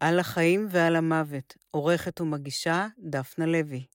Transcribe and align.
על 0.00 0.18
החיים 0.18 0.66
ועל 0.70 0.96
המוות, 0.96 1.56
עורכת 1.70 2.20
ומגישה 2.20 2.86
דפנה 2.98 3.46
לוי. 3.46 3.86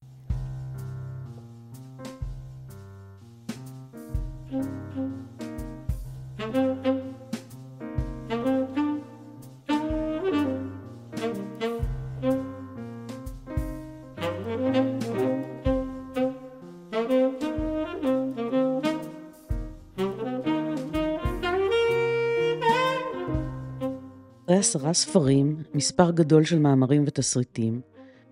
עשרה 24.64 24.94
ספרים, 24.94 25.64
מספר 25.74 26.12
גדול 26.12 26.44
של 26.44 26.60
מאמרים 26.60 27.04
ותסריטים, 27.08 27.82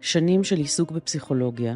שנים 0.02 0.44
של 0.44 0.58
עיסוק 0.58 0.92
בפסיכולוגיה, 0.92 1.76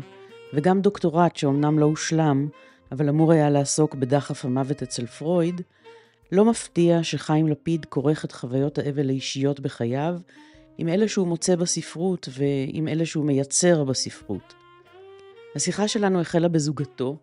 וגם 0.53 0.81
דוקטורט 0.81 1.35
שאומנם 1.35 1.79
לא 1.79 1.85
הושלם, 1.85 2.47
אבל 2.91 3.09
אמור 3.09 3.31
היה 3.31 3.49
לעסוק 3.49 3.95
בדחף 3.95 4.45
המוות 4.45 4.83
אצל 4.83 5.05
פרויד, 5.05 5.61
לא 6.31 6.45
מפתיע 6.45 7.03
שחיים 7.03 7.47
לפיד 7.47 7.85
כורך 7.85 8.25
את 8.25 8.31
חוויות 8.31 8.77
האבל 8.77 9.09
האישיות 9.09 9.59
בחייו 9.59 10.15
עם 10.77 10.87
אלה 10.87 11.07
שהוא 11.07 11.27
מוצא 11.27 11.55
בספרות 11.55 12.29
ועם 12.31 12.87
אלה 12.87 13.05
שהוא 13.05 13.25
מייצר 13.25 13.83
בספרות. 13.83 14.53
השיחה 15.55 15.87
שלנו 15.87 16.21
החלה 16.21 16.47
בזוגתו, 16.47 17.17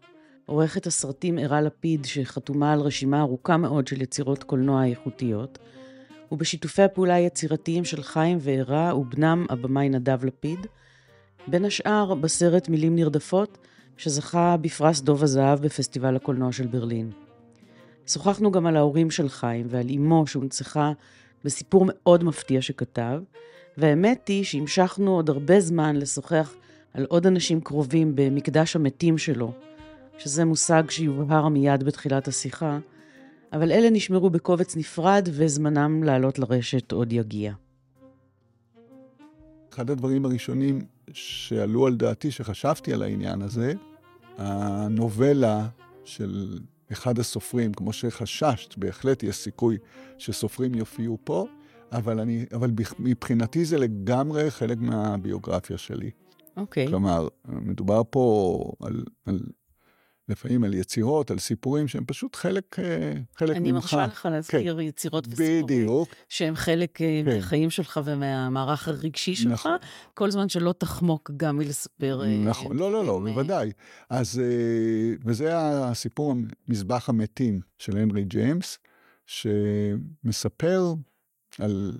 עורכת 0.47 0.87
הסרטים 0.87 1.39
ערה 1.39 1.61
לפיד, 1.61 2.05
שחתומה 2.05 2.73
על 2.73 2.81
רשימה 2.81 3.21
ארוכה 3.21 3.57
מאוד 3.57 3.87
של 3.89 4.03
יצירות 4.03 4.45
קולנוע 4.45 4.85
איכותיות, 4.85 5.59
ובשיתופי 6.33 6.83
הפעולה 6.83 7.15
היצירתיים 7.15 7.85
של 7.85 8.03
חיים 8.03 8.39
וערה 8.41 8.97
ובנם 8.97 9.47
הבמאי 9.51 9.89
נדב 9.89 10.25
לפיד, 10.25 10.67
בין 11.47 11.65
השאר 11.65 12.15
בסרט 12.15 12.69
מילים 12.69 12.97
נרדפות, 12.97 13.59
שזכה 13.97 14.56
בפרס 14.61 15.01
דוב 15.01 15.23
הזהב 15.23 15.62
בפסטיבל 15.62 16.17
הקולנוע 16.17 16.53
של 16.53 16.67
ברלין. 16.67 17.11
שוחחנו 18.06 18.51
גם 18.51 18.67
על 18.67 18.77
ההורים 18.77 19.11
של 19.11 19.29
חיים 19.29 19.67
ועל 19.71 19.87
אמו 19.97 20.27
שהונצחה 20.27 20.93
בסיפור 21.45 21.84
מאוד 21.89 22.25
מפתיע 22.25 22.62
שכתב, 22.62 23.21
והאמת 23.77 24.28
היא 24.28 24.45
שהמשכנו 24.45 25.15
עוד 25.15 25.31
הרבה 25.31 25.61
זמן 25.61 25.97
לשוחח 25.97 26.55
על 26.95 27.05
עוד 27.09 27.27
אנשים 27.27 27.61
קרובים 27.61 28.12
במקדש 28.15 28.77
המתים 28.77 29.19
שלו, 29.19 29.53
שזה 30.19 30.45
מושג 30.45 30.83
שיובהר 30.91 31.49
מיד 31.49 31.83
בתחילת 31.83 32.28
השיחה, 32.28 32.78
אבל 33.53 33.72
אלה 33.72 33.91
נשמרו 33.91 34.31
בקובץ 34.31 34.77
נפרד 34.77 35.28
וזמנם 35.33 36.03
לעלות 36.03 36.39
לרשת 36.39 36.92
עוד 36.92 37.12
יגיע. 37.12 37.53
אחד 39.72 39.91
הדברים 39.91 40.25
הראשונים 40.25 40.81
שעלו 41.12 41.86
על 41.86 41.97
דעתי, 41.97 42.31
שחשבתי 42.31 42.92
על 42.92 43.03
העניין 43.03 43.42
הזה, 43.42 43.72
הנובלה 44.39 45.69
של 46.05 46.59
אחד 46.92 47.19
הסופרים, 47.19 47.75
כמו 47.75 47.92
שחששת, 47.92 48.78
בהחלט 48.78 49.22
יש 49.22 49.36
סיכוי 49.36 49.78
שסופרים 50.19 50.75
יופיעו 50.75 51.19
פה, 51.25 51.47
אבל, 51.92 52.20
אני, 52.20 52.44
אבל 52.55 52.70
מבחינתי 52.98 53.64
זה 53.64 53.78
לגמרי 53.78 54.50
חלק 54.50 54.78
מהביוגרפיה 54.78 55.78
שלי. 55.78 56.11
אוקיי. 56.56 56.87
Okay. 56.87 56.89
כלומר, 56.89 57.28
מדובר 57.48 58.03
פה 58.11 58.64
על, 58.81 59.05
על 59.27 59.41
לפעמים 60.28 60.65
על 60.65 60.75
יצירות, 60.75 61.31
על 61.31 61.39
סיפורים 61.39 61.89
שהם 61.89 62.05
פשוט 62.06 62.37
חלק, 62.37 62.78
אה, 62.78 63.12
חלק 63.37 63.56
אני 63.56 63.73
ממך. 63.73 63.92
אני 63.95 64.01
מרשה 64.03 64.06
לך 64.06 64.28
להזכיר 64.31 64.75
כן. 64.75 64.81
יצירות 64.81 65.27
וסיפורים. 65.27 65.67
בדיוק. 65.67 66.09
שהם 66.28 66.56
חלק 66.56 67.01
אה, 67.01 67.23
כן. 67.25 67.34
מהחיים 67.34 67.70
שלך 67.70 68.01
ומהמערך 68.05 68.89
הרגשי 68.89 69.34
שלך, 69.34 69.53
נכון. 69.53 69.77
כל 70.15 70.31
זמן 70.31 70.48
שלא 70.48 70.75
תחמוק 70.78 71.31
גם 71.37 71.56
מלספר. 71.56 72.23
אה, 72.25 72.37
נכון, 72.37 72.77
לא, 72.77 72.93
לא, 72.93 73.05
לא, 73.05 73.19
בוודאי. 73.19 73.73
אז, 74.11 74.43
וזה 75.25 75.59
הסיפור 75.59 76.34
מזבח 76.69 77.09
המתים 77.09 77.60
של 77.78 77.97
הנרי 77.97 78.25
ג'יימס, 78.25 78.78
שמספר 79.27 80.94
על 81.59 81.99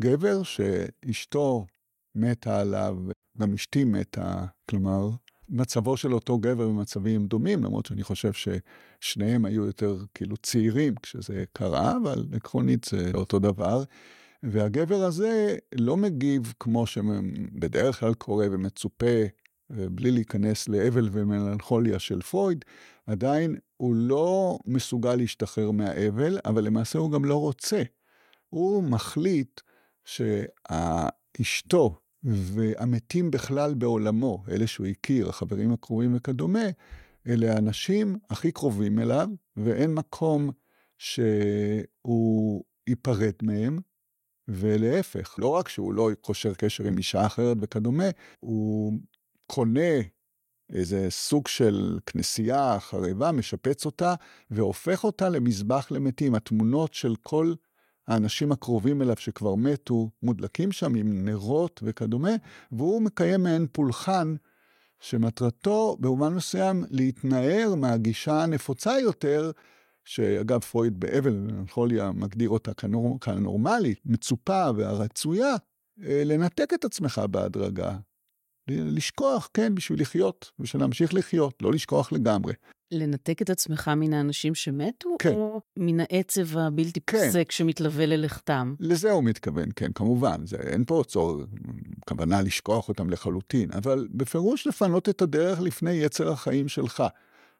גבר 0.00 0.42
שאשתו 0.42 1.66
מתה 2.14 2.60
עליו, 2.60 2.96
גם 3.38 3.54
אשתי 3.54 3.84
מתה, 3.84 4.44
כלומר, 4.70 5.10
מצבו 5.48 5.96
של 5.96 6.14
אותו 6.14 6.38
גבר 6.38 6.68
במצבים 6.68 7.26
דומים, 7.26 7.64
למרות 7.64 7.86
שאני 7.86 8.02
חושב 8.02 8.32
ששניהם 8.32 9.44
היו 9.44 9.66
יותר 9.66 9.96
כאילו 10.14 10.36
צעירים 10.36 10.94
כשזה 11.02 11.44
קרה, 11.52 11.96
אבל 12.02 12.26
עקרונית 12.32 12.84
זה 12.90 13.10
אותו 13.14 13.38
דבר. 13.38 13.82
והגבר 14.42 15.02
הזה 15.02 15.56
לא 15.74 15.96
מגיב 15.96 16.52
כמו 16.60 16.86
שבדרך 16.86 18.00
כלל 18.00 18.14
קורה 18.14 18.46
ומצופה, 18.50 19.24
בלי 19.70 20.10
להיכנס 20.10 20.68
לאבל 20.68 21.08
ומלנכוליה 21.12 21.98
של 21.98 22.22
פרויד, 22.22 22.64
עדיין 23.06 23.56
הוא 23.76 23.94
לא 23.94 24.58
מסוגל 24.66 25.14
להשתחרר 25.14 25.70
מהאבל, 25.70 26.38
אבל 26.44 26.64
למעשה 26.64 26.98
הוא 26.98 27.10
גם 27.10 27.24
לא 27.24 27.40
רוצה. 27.40 27.82
הוא 28.48 28.82
מחליט 28.82 29.60
שאשתו, 30.04 31.96
והמתים 32.24 33.30
בכלל 33.30 33.74
בעולמו, 33.74 34.44
אלה 34.48 34.66
שהוא 34.66 34.86
הכיר, 34.86 35.28
החברים 35.28 35.72
הקרובים 35.72 36.16
וכדומה, 36.16 36.64
אלה 37.28 37.52
האנשים 37.52 38.18
הכי 38.30 38.52
קרובים 38.52 38.98
אליו, 38.98 39.28
ואין 39.56 39.94
מקום 39.94 40.50
שהוא 40.98 42.64
ייפרד 42.86 43.32
מהם, 43.42 43.78
ולהפך, 44.48 45.34
לא 45.38 45.48
רק 45.48 45.68
שהוא 45.68 45.94
לא 45.94 46.10
קושר 46.20 46.54
קשר 46.54 46.84
עם 46.84 46.98
אישה 46.98 47.26
אחרת 47.26 47.56
וכדומה, 47.60 48.04
הוא 48.40 48.92
קונה 49.46 50.00
איזה 50.72 51.06
סוג 51.10 51.48
של 51.48 51.98
כנסייה 52.06 52.80
חרבה, 52.80 53.32
משפץ 53.32 53.86
אותה, 53.86 54.14
והופך 54.50 55.04
אותה 55.04 55.28
למזבח 55.28 55.90
למתים. 55.90 56.34
התמונות 56.34 56.94
של 56.94 57.14
כל 57.22 57.54
האנשים 58.08 58.52
הקרובים 58.52 59.02
אליו 59.02 59.16
שכבר 59.18 59.54
מתו, 59.54 60.10
מודלקים 60.22 60.72
שם 60.72 60.94
עם 60.94 61.24
נרות 61.24 61.80
וכדומה, 61.84 62.32
והוא 62.72 63.02
מקיים 63.02 63.42
מעין 63.42 63.66
פולחן 63.72 64.34
שמטרתו 65.00 65.96
במובן 66.00 66.34
מסוים 66.34 66.84
להתנער 66.90 67.74
מהגישה 67.76 68.42
הנפוצה 68.42 68.98
יותר, 69.00 69.50
שאגב 70.04 70.60
פרויד 70.60 71.00
באבל 71.00 71.34
ומלנכוליה 71.34 72.12
מגדיר 72.12 72.48
אותה 72.48 72.74
כנור, 72.74 73.20
כנורמלית, 73.20 74.00
מצופה 74.04 74.70
והרצויה, 74.76 75.54
אה, 76.02 76.22
לנתק 76.24 76.74
את 76.74 76.84
עצמך 76.84 77.22
בהדרגה. 77.30 77.96
לשכוח, 78.68 79.48
כן, 79.54 79.74
בשביל 79.74 80.00
לחיות, 80.00 80.50
בשביל 80.58 80.82
להמשיך 80.82 81.14
לחיות, 81.14 81.62
לא 81.62 81.72
לשכוח 81.72 82.12
לגמרי. 82.12 82.52
לנתק 82.90 83.42
את 83.42 83.50
עצמך 83.50 83.90
מן 83.96 84.12
האנשים 84.12 84.54
שמתו, 84.54 85.16
כן. 85.18 85.32
או 85.32 85.60
מן 85.78 86.00
העצב 86.00 86.58
הבלתי 86.58 87.00
כן. 87.06 87.26
פוסק 87.26 87.50
שמתלווה 87.50 88.06
ללכתם? 88.06 88.74
לזה 88.80 89.10
הוא 89.10 89.24
מתכוון, 89.24 89.68
כן, 89.76 89.92
כמובן. 89.94 90.46
זה, 90.46 90.56
אין 90.56 90.84
פה 90.84 91.02
צור, 91.06 91.42
כוונה 92.08 92.42
לשכוח 92.42 92.88
אותם 92.88 93.10
לחלוטין, 93.10 93.72
אבל 93.72 94.08
בפירוש 94.10 94.66
לפנות 94.66 95.08
את 95.08 95.22
הדרך 95.22 95.60
לפני 95.60 95.92
יצר 95.92 96.32
החיים 96.32 96.68
שלך. 96.68 97.02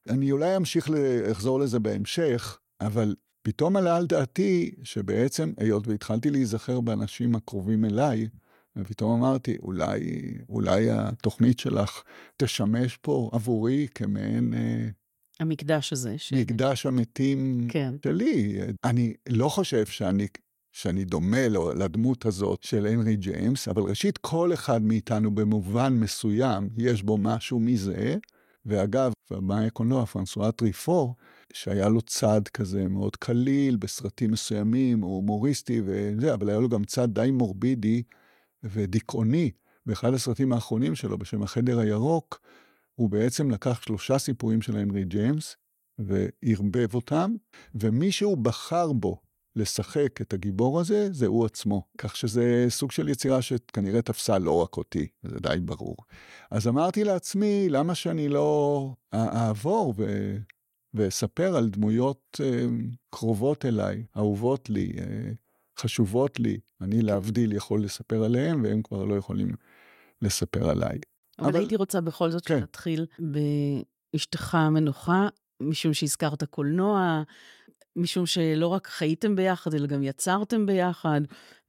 אני 0.09 0.33
אולי 0.33 0.57
אמשיך, 0.57 0.91
לחזור 0.93 1.61
לזה 1.61 1.79
בהמשך, 1.79 2.59
אבל 2.81 3.15
פתאום 3.43 3.77
עלה 3.77 3.97
על 3.97 4.07
דעתי 4.07 4.75
שבעצם, 4.83 5.53
היות 5.57 5.89
והתחלתי 5.89 6.31
להיזכר 6.31 6.81
באנשים 6.81 7.35
הקרובים 7.35 7.85
אליי, 7.85 8.29
ופתאום 8.77 9.23
אמרתי, 9.23 9.57
אולי, 9.63 10.01
אולי 10.49 10.91
התוכנית 10.91 11.59
שלך 11.59 12.03
תשמש 12.37 12.97
פה 12.97 13.31
עבורי 13.33 13.89
כמעין 13.95 14.55
אה, 14.55 14.89
המקדש 15.41 15.93
הזה. 15.93 16.19
ש... 16.19 16.33
מקדש 16.33 16.87
המתים 16.87 17.67
כן. 17.71 17.95
שלי. 18.05 18.61
אני 18.85 19.15
לא 19.29 19.49
חושב 19.49 19.87
שאני, 19.87 20.27
שאני 20.73 21.05
דומה 21.05 21.49
לדמות 21.77 22.27
הזאת 22.27 22.63
של 22.63 22.87
הנרי 22.87 23.17
ג'יימס, 23.17 23.69
אבל 23.69 23.83
ראשית, 23.83 24.19
כל 24.19 24.53
אחד 24.53 24.83
מאיתנו 24.83 25.35
במובן 25.35 25.93
מסוים, 25.93 26.69
יש 26.77 27.03
בו 27.03 27.19
משהו 27.19 27.61
מזה. 27.61 28.17
ואגב, 28.67 29.13
הבמאי 29.31 29.67
הקולנוע, 29.67 30.07
פרנסואה 30.07 30.53
טריפור, 30.53 31.15
שהיה 31.53 31.89
לו 31.89 32.03
צד 32.03 32.49
כזה 32.49 32.89
מאוד 32.89 33.17
קליל 33.17 33.77
בסרטים 33.77 34.31
מסוימים, 34.31 35.01
הוא 35.01 35.15
הומוריסטי 35.15 35.83
וזה, 35.85 36.35
אבל 36.35 36.49
היה 36.49 36.59
לו 36.59 36.69
גם 36.69 36.85
צד 36.85 37.15
די 37.15 37.31
מורבידי 37.31 38.03
ודיכאוני. 38.65 39.51
באחד 39.87 40.15
הסרטים 40.15 40.53
האחרונים 40.53 40.95
שלו, 40.95 41.19
בשם 41.19 41.43
החדר 41.43 41.79
הירוק, 41.79 42.41
הוא 42.95 43.11
בעצם 43.11 43.51
לקח 43.51 43.83
שלושה 43.83 44.19
סיפורים 44.19 44.63
של 44.63 44.77
הנרי 44.77 45.05
ג'יימס 45.05 45.57
וערבב 45.99 46.95
אותם, 46.95 47.35
ומי 47.75 48.13
שהוא 48.13 48.39
בחר 48.39 48.93
בו 48.93 49.21
לשחק 49.57 50.21
את 50.21 50.33
הגיבור 50.33 50.81
הזה, 50.81 51.09
זה 51.13 51.27
הוא 51.27 51.47
עצמו. 51.47 51.83
כך 51.99 52.17
שזה 52.17 52.67
סוג 52.69 52.91
של 52.91 53.09
יצירה 53.09 53.43
שכנראה 53.43 54.03
תפסה 54.03 54.39
לא 54.39 54.63
רק 54.63 54.77
אותי, 54.77 55.07
זה 55.23 55.39
די 55.41 55.57
ברור. 55.61 55.97
אז 56.51 56.69
אמרתי 56.69 57.05
לעצמי, 57.05 57.69
למה 57.69 57.95
שאני 57.95 58.29
לא 58.29 58.91
אעבור 59.15 59.95
ו... 59.97 60.37
ואספר 60.95 61.57
על 61.57 61.71
דמויות 61.71 62.41
אה, 62.45 62.67
קרובות 63.11 63.65
אליי, 63.65 64.05
אהובות 64.17 64.71
לי, 64.71 64.93
אה, 64.99 65.33
חשובות 65.79 66.41
לי, 66.41 66.59
אני. 66.81 67.03
להבדיל 67.03 67.53
יכול 67.53 67.85
לספר 67.85 68.25
עליהן, 68.25 68.65
והם 68.65 68.83
כבר 68.83 69.05
לא 69.05 69.15
יכולים 69.15 69.49
לספר 70.23 70.71
עליי. 70.71 70.99
אבל, 71.39 71.49
אבל 71.49 71.59
הייתי 71.59 71.77
רוצה 71.77 72.01
בכל 72.01 72.31
זאת 72.31 72.47
כן. 72.47 72.59
שנתחיל 72.59 73.07
באשתך 74.13 74.55
המנוחה, 74.55 75.29
משום 75.61 75.95
שהזכרת 75.95 76.45
קולנוע, 76.45 77.23
משום 77.97 78.27
שלא 78.27 78.67
רק 78.67 78.87
חייתם 78.87 79.37
ביחד, 79.37 79.75
אלא 79.75 79.87
גם 79.87 80.03
יצרתם 80.03 80.67
ביחד, 80.67 81.21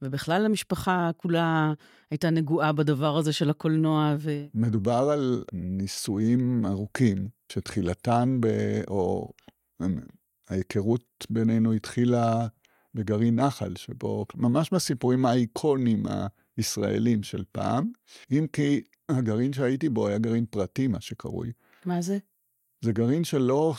ובכלל 0.02 0.44
המשפחה 0.44 1.10
כולה 1.16 1.72
הייתה 2.10 2.30
נגועה 2.30 2.72
בדבר 2.72 3.16
הזה 3.16 3.32
של 3.32 3.50
הקולנוע. 3.50 4.16
ו... 4.18 4.46
מדובר 4.54 5.10
על 5.12 5.44
נישואים 5.52 6.66
ארוכים, 6.66 7.28
שתחילתן, 7.52 8.38
ב... 8.40 8.46
או 8.88 9.32
ההיכרות 10.48 11.26
בינינו 11.30 11.72
התחילה 11.72 12.46
בגרעין 12.96 13.40
נחל, 13.40 13.72
שבו 13.76 14.26
ממש 14.34 14.70
בסיפורים 14.72 15.26
האיקונים 15.26 16.02
הישראלים 16.56 17.22
של 17.22 17.44
פעם, 17.52 17.90
אם 18.30 18.46
כי 18.52 18.82
הגרעין 19.08 19.52
שהייתי 19.52 19.88
בו 19.88 20.08
היה 20.08 20.18
גרעין 20.18 20.46
פרטי, 20.50 20.86
מה 20.86 21.00
שקרוי. 21.00 21.52
מה 21.84 22.02
זה? 22.02 22.18
זה 22.80 22.92
גרעין 22.92 23.24
שלא, 23.24 23.74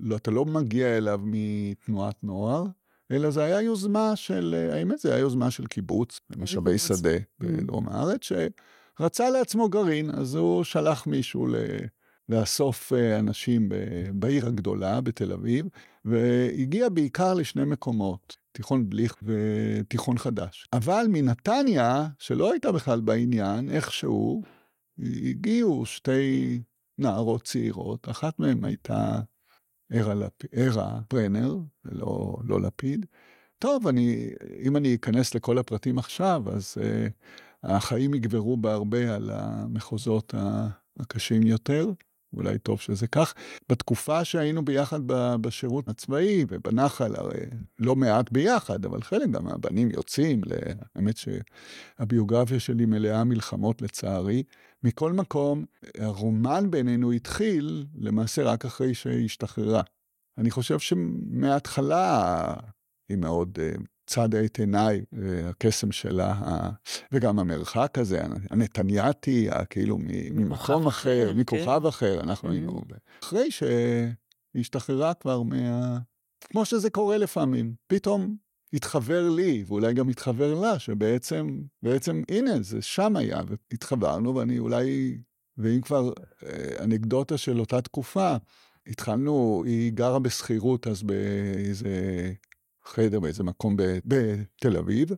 לא, 0.00 0.16
אתה 0.16 0.30
לא 0.30 0.44
מגיע 0.44 0.96
אליו 0.96 1.20
מתנועת 1.24 2.24
נוער, 2.24 2.64
אלא 3.10 3.30
זה 3.30 3.44
היה 3.44 3.60
יוזמה 3.60 4.16
של, 4.16 4.68
האמת 4.72 4.98
זה 4.98 5.14
היה 5.14 5.20
יוזמה 5.20 5.50
של 5.50 5.66
קיבוץ, 5.66 6.20
משאבי 6.36 6.78
שדה 6.78 7.16
mm. 7.16 7.20
בדרום 7.40 7.88
הארץ, 7.88 8.20
שרצה 8.22 9.30
לעצמו 9.30 9.68
גרעין, 9.68 10.10
אז 10.10 10.34
הוא 10.34 10.64
שלח 10.64 11.06
מישהו 11.06 11.46
ל... 11.46 11.54
לאסוף 12.30 12.92
אה, 12.92 13.18
אנשים 13.18 13.68
בעיר 14.14 14.46
הגדולה, 14.46 15.00
בתל 15.00 15.32
אביב, 15.32 15.66
והגיע 16.04 16.88
בעיקר 16.88 17.34
לשני 17.34 17.64
מקומות, 17.64 18.36
תיכון 18.52 18.90
בליך 18.90 19.16
ותיכון 19.22 20.18
חדש. 20.18 20.68
אבל 20.72 21.06
מנתניה, 21.08 22.08
שלא 22.18 22.52
הייתה 22.52 22.72
בכלל 22.72 23.00
בעניין, 23.00 23.70
איכשהו, 23.70 24.42
הגיעו 24.98 25.86
שתי 25.86 26.60
נערות 26.98 27.42
צעירות, 27.42 28.08
אחת 28.08 28.38
מהן 28.38 28.64
הייתה 28.64 29.20
ערה, 29.92 30.14
לפ... 30.14 30.32
ערה 30.52 31.00
ברנר, 31.12 31.56
ולא 31.84 32.36
לא 32.44 32.60
לפיד. 32.60 33.06
טוב, 33.58 33.86
אני, 33.86 34.30
אם 34.62 34.76
אני 34.76 34.94
אכנס 34.94 35.34
לכל 35.34 35.58
הפרטים 35.58 35.98
עכשיו, 35.98 36.42
אז 36.52 36.76
uh, 36.78 37.12
החיים 37.62 38.14
יגברו 38.14 38.56
בהרבה 38.56 39.14
על 39.14 39.30
המחוזות 39.32 40.34
הקשים 40.98 41.42
יותר. 41.46 41.92
אולי 42.34 42.58
טוב 42.58 42.80
שזה 42.80 43.06
כך. 43.06 43.34
בתקופה 43.68 44.24
שהיינו 44.24 44.64
ביחד 44.64 45.00
בשירות 45.40 45.88
הצבאי 45.88 46.44
ובנחל, 46.48 47.16
הרי 47.16 47.40
לא 47.78 47.96
מעט 47.96 48.32
ביחד, 48.32 48.84
אבל 48.84 49.02
חלק 49.02 49.28
גם 49.30 49.44
מהבנים 49.44 49.90
יוצאים, 49.90 50.40
האמת 50.94 51.14
שהביוגרפיה 51.16 52.60
שלי 52.60 52.86
מלאה 52.86 53.24
מלחמות 53.24 53.82
לצערי. 53.82 54.42
מכל 54.82 55.12
מקום, 55.12 55.64
הרומן 55.98 56.70
בינינו 56.70 57.12
התחיל 57.12 57.86
למעשה 57.94 58.42
רק 58.42 58.64
אחרי 58.64 58.94
שהיא 58.94 59.24
השתחררה. 59.24 59.82
אני 60.38 60.50
חושב 60.50 60.78
שמההתחלה 60.78 62.54
היא 63.08 63.16
מאוד 63.16 63.58
צדה 64.10 64.44
את 64.44 64.58
עיניי, 64.58 65.04
הקסם 65.48 65.92
שלה, 65.92 66.34
וגם 67.12 67.38
המרחק 67.38 67.98
הזה, 67.98 68.22
הנתניאתי, 68.50 69.48
כאילו 69.70 69.98
ממקום 70.00 70.86
אחר, 70.86 71.32
כן. 71.32 71.38
מכוכב 71.38 71.86
אחר, 71.86 72.20
אנחנו 72.20 72.48
mm-hmm. 72.48 72.52
היינו... 72.52 72.80
אחרי 73.22 73.48
שהשתחררה 74.54 75.14
כבר 75.14 75.42
מה... 75.42 75.98
כמו 76.40 76.64
שזה 76.64 76.90
קורה 76.90 77.18
לפעמים, 77.18 77.74
פתאום 77.86 78.36
התחבר 78.72 79.28
לי, 79.28 79.64
ואולי 79.66 79.94
גם 79.94 80.08
התחבר 80.08 80.54
לה, 80.54 80.78
שבעצם, 80.78 81.60
בעצם, 81.82 82.22
הנה, 82.30 82.62
זה 82.62 82.82
שם 82.82 83.16
היה, 83.16 83.40
והתחברנו, 83.48 84.34
ואני 84.34 84.58
אולי, 84.58 85.18
ואם 85.58 85.80
כבר 85.80 86.12
אה, 86.46 86.84
אנקדוטה 86.84 87.38
של 87.38 87.60
אותה 87.60 87.80
תקופה, 87.80 88.36
התחלנו, 88.86 89.62
היא 89.66 89.92
גרה 89.92 90.18
בשכירות 90.18 90.86
אז 90.86 91.02
באיזה 91.02 91.90
חדר 92.90 93.20
באיזה 93.20 93.44
מקום 93.44 93.76
בתל 94.04 94.76
אביב. 94.76 95.08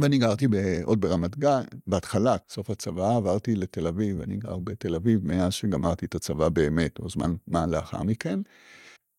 ואני 0.00 0.18
גרתי 0.18 0.46
עוד 0.84 1.00
ברמת 1.00 1.38
גן, 1.38 1.62
בהתחלה, 1.86 2.36
סוף 2.48 2.70
הצבא, 2.70 3.16
עברתי 3.16 3.56
לתל 3.56 3.86
אביב, 3.86 4.20
אני 4.20 4.36
גר 4.36 4.58
בתל 4.58 4.94
אביב 4.94 5.26
מאז 5.26 5.52
שגמרתי 5.52 6.06
את 6.06 6.14
הצבא 6.14 6.48
באמת, 6.48 6.98
או 6.98 7.08
זמן 7.08 7.34
מה 7.46 7.66
לאחר 7.66 8.02
מכן. 8.02 8.40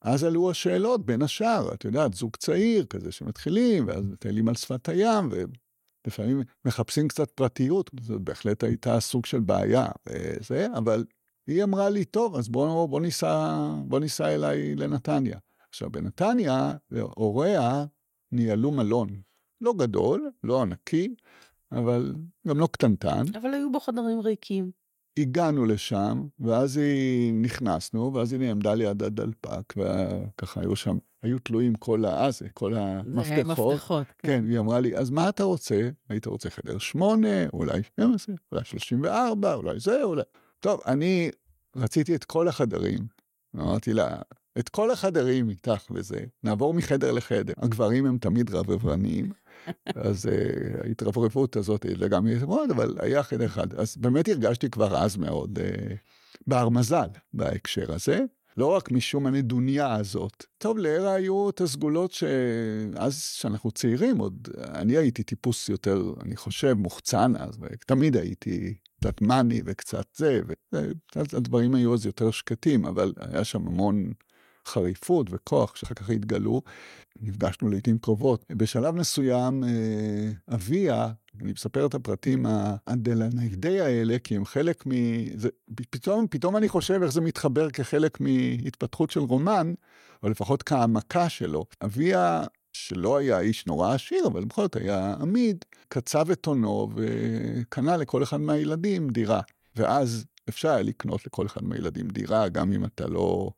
אז 0.01 0.23
עלו 0.23 0.51
השאלות, 0.51 1.05
בין 1.05 1.21
השאר, 1.21 1.73
את 1.73 1.85
יודעת, 1.85 2.13
זוג 2.13 2.35
צעיר 2.35 2.85
כזה 2.85 3.11
שמתחילים, 3.11 3.87
ואז 3.87 4.03
מטיילים 4.03 4.47
על 4.47 4.55
שפת 4.55 4.89
הים, 4.89 5.29
ולפעמים 5.31 6.41
מחפשים 6.65 7.07
קצת 7.07 7.31
פרטיות, 7.31 7.91
זאת 8.01 8.21
בהחלט 8.21 8.63
הייתה 8.63 8.99
סוג 8.99 9.25
של 9.25 9.39
בעיה, 9.39 9.87
וזה, 10.09 10.67
אבל 10.77 11.05
היא 11.47 11.63
אמרה 11.63 11.89
לי, 11.89 12.05
טוב, 12.05 12.35
אז 12.35 12.49
בוא, 12.49 12.87
בוא, 12.87 13.01
ניסע, 13.01 13.57
בוא 13.85 13.99
ניסע 13.99 14.35
אליי 14.35 14.75
לנתניה. 14.75 15.37
עכשיו, 15.75 15.89
בנתניה, 15.89 16.73
הוריה 16.91 17.85
ניהלו 18.31 18.71
מלון. 18.71 19.21
לא 19.61 19.73
גדול, 19.73 20.31
לא 20.43 20.61
ענקי, 20.61 21.15
אבל 21.71 22.15
גם 22.47 22.59
לא 22.59 22.67
קטנטן. 22.71 23.23
אבל 23.35 23.53
היו 23.53 23.71
בו 23.71 23.79
חדרים 23.79 24.19
ריקים. 24.19 24.71
הגענו 25.19 25.65
לשם, 25.65 26.27
ואז 26.39 26.77
היא 26.77 27.33
נכנסנו, 27.33 28.13
ואז 28.13 28.33
היא 28.33 28.39
נעמדה 28.39 28.73
ליד 28.73 29.03
הדלפק, 29.03 29.73
וככה 29.77 30.61
היו 30.61 30.75
שם, 30.75 30.97
היו 31.23 31.39
תלויים 31.39 31.75
כל 31.75 32.05
ה... 32.05 32.31
זה, 32.31 32.49
כל 32.49 32.73
המפתחות. 32.75 33.73
מפתחות. 33.73 34.07
כן. 34.07 34.27
כן, 34.27 34.43
והיא 34.47 34.59
אמרה 34.59 34.79
לי, 34.79 34.97
אז 34.97 35.09
מה 35.09 35.29
אתה 35.29 35.43
רוצה? 35.43 35.89
היית 36.09 36.25
רוצה 36.25 36.49
חדר 36.49 36.77
שמונה, 36.77 37.47
אולי 37.53 37.83
12, 37.83 38.35
אולי 38.51 38.65
34, 38.65 39.53
אולי 39.53 39.79
זה, 39.79 40.03
אולי... 40.03 40.23
טוב, 40.59 40.79
אני 40.85 41.31
רציתי 41.75 42.15
את 42.15 42.23
כל 42.23 42.47
החדרים. 42.47 42.99
אמרתי 43.55 43.93
לה, 43.93 44.21
את 44.59 44.69
כל 44.69 44.91
החדרים 44.91 45.49
איתך 45.49 45.91
וזה, 45.91 46.19
נעבור 46.43 46.73
מחדר 46.73 47.11
לחדר. 47.11 47.53
הגברים 47.57 48.05
הם 48.05 48.17
תמיד 48.17 48.49
רברבניים, 48.55 49.31
אז 49.95 50.25
uh, 50.25 50.83
ההתרברבות 50.83 51.55
הזאת 51.55 51.85
זה 51.99 52.07
גם 52.07 52.25
מאוד, 52.41 52.71
אבל 52.71 52.95
היה 52.99 53.23
חדר 53.23 53.45
אחד. 53.45 53.73
אז 53.73 53.97
באמת 53.97 54.29
הרגשתי 54.29 54.69
כבר 54.69 54.97
אז 54.97 55.17
מאוד 55.17 55.59
uh, 55.59 55.93
בר 56.47 56.69
מזל 56.69 57.07
בהקשר 57.33 57.93
הזה. 57.93 58.19
לא 58.57 58.67
רק 58.67 58.91
משום 58.91 59.25
הנדוניה 59.25 59.93
הזאת. 59.93 60.45
טוב, 60.57 60.77
לערה 60.77 61.13
היו 61.13 61.49
את 61.49 61.61
הסגולות 61.61 62.11
שאז, 62.11 63.31
כשאנחנו 63.37 63.71
צעירים, 63.71 64.17
עוד 64.17 64.47
אני 64.57 64.97
הייתי 64.97 65.23
טיפוס 65.23 65.69
יותר, 65.69 66.13
אני 66.21 66.35
חושב, 66.35 66.73
מוחצן 66.73 67.35
אז, 67.35 67.57
ותמיד 67.61 68.17
הייתי 68.17 68.75
קצת 68.99 69.21
מאני 69.21 69.61
וקצת 69.65 70.05
זה, 70.15 70.41
והדברים 71.15 71.75
היו 71.75 71.93
אז 71.93 72.05
יותר 72.05 72.31
שקטים, 72.31 72.85
אבל 72.85 73.13
היה 73.17 73.43
שם 73.43 73.67
המון 73.67 74.11
חריפות 74.67 75.27
וכוח 75.31 75.75
שאחר 75.75 75.93
כך 75.93 76.09
התגלו. 76.09 76.61
נפגשנו 77.21 77.69
לעיתים 77.69 77.97
קרובות. 77.97 78.45
בשלב 78.49 78.95
מסוים 78.95 79.63
אה, 79.63 80.31
אביה, 80.55 81.11
אני 81.41 81.51
מספר 81.51 81.85
את 81.85 81.93
הפרטים 81.93 82.45
האדלנאידי 82.49 83.81
האלה, 83.81 84.19
כי 84.19 84.35
הם 84.35 84.45
חלק 84.45 84.87
מ... 84.87 84.91
זה, 85.37 85.49
פתאום, 85.89 86.27
פתאום 86.29 86.57
אני 86.57 86.69
חושב 86.69 86.99
איך 87.03 87.11
זה 87.11 87.21
מתחבר 87.21 87.69
כחלק 87.69 88.17
מהתפתחות 88.21 89.11
של 89.11 89.19
רומן, 89.19 89.73
או 90.23 90.29
לפחות 90.29 90.63
כהעמקה 90.63 91.29
שלו. 91.29 91.65
אביה 91.83 92.43
שלא 92.73 93.17
היה 93.17 93.39
איש 93.39 93.67
נורא 93.67 93.93
עשיר, 93.93 94.27
אבל 94.27 94.45
בכל 94.45 94.61
זאת 94.61 94.75
היה 94.75 95.15
עמיד, 95.21 95.65
קצב 95.87 96.29
את 96.31 96.45
הונו 96.45 96.89
וקנה 96.95 97.97
לכל 97.97 98.23
אחד 98.23 98.39
מהילדים 98.39 99.09
דירה. 99.09 99.41
ואז 99.75 100.25
אפשר 100.49 100.69
היה 100.69 100.81
לקנות 100.81 101.25
לכל 101.25 101.45
אחד 101.45 101.63
מהילדים 101.63 102.07
דירה, 102.07 102.49
גם 102.49 102.73
אם 102.73 102.85
אתה 102.85 103.07
לא 103.07 103.51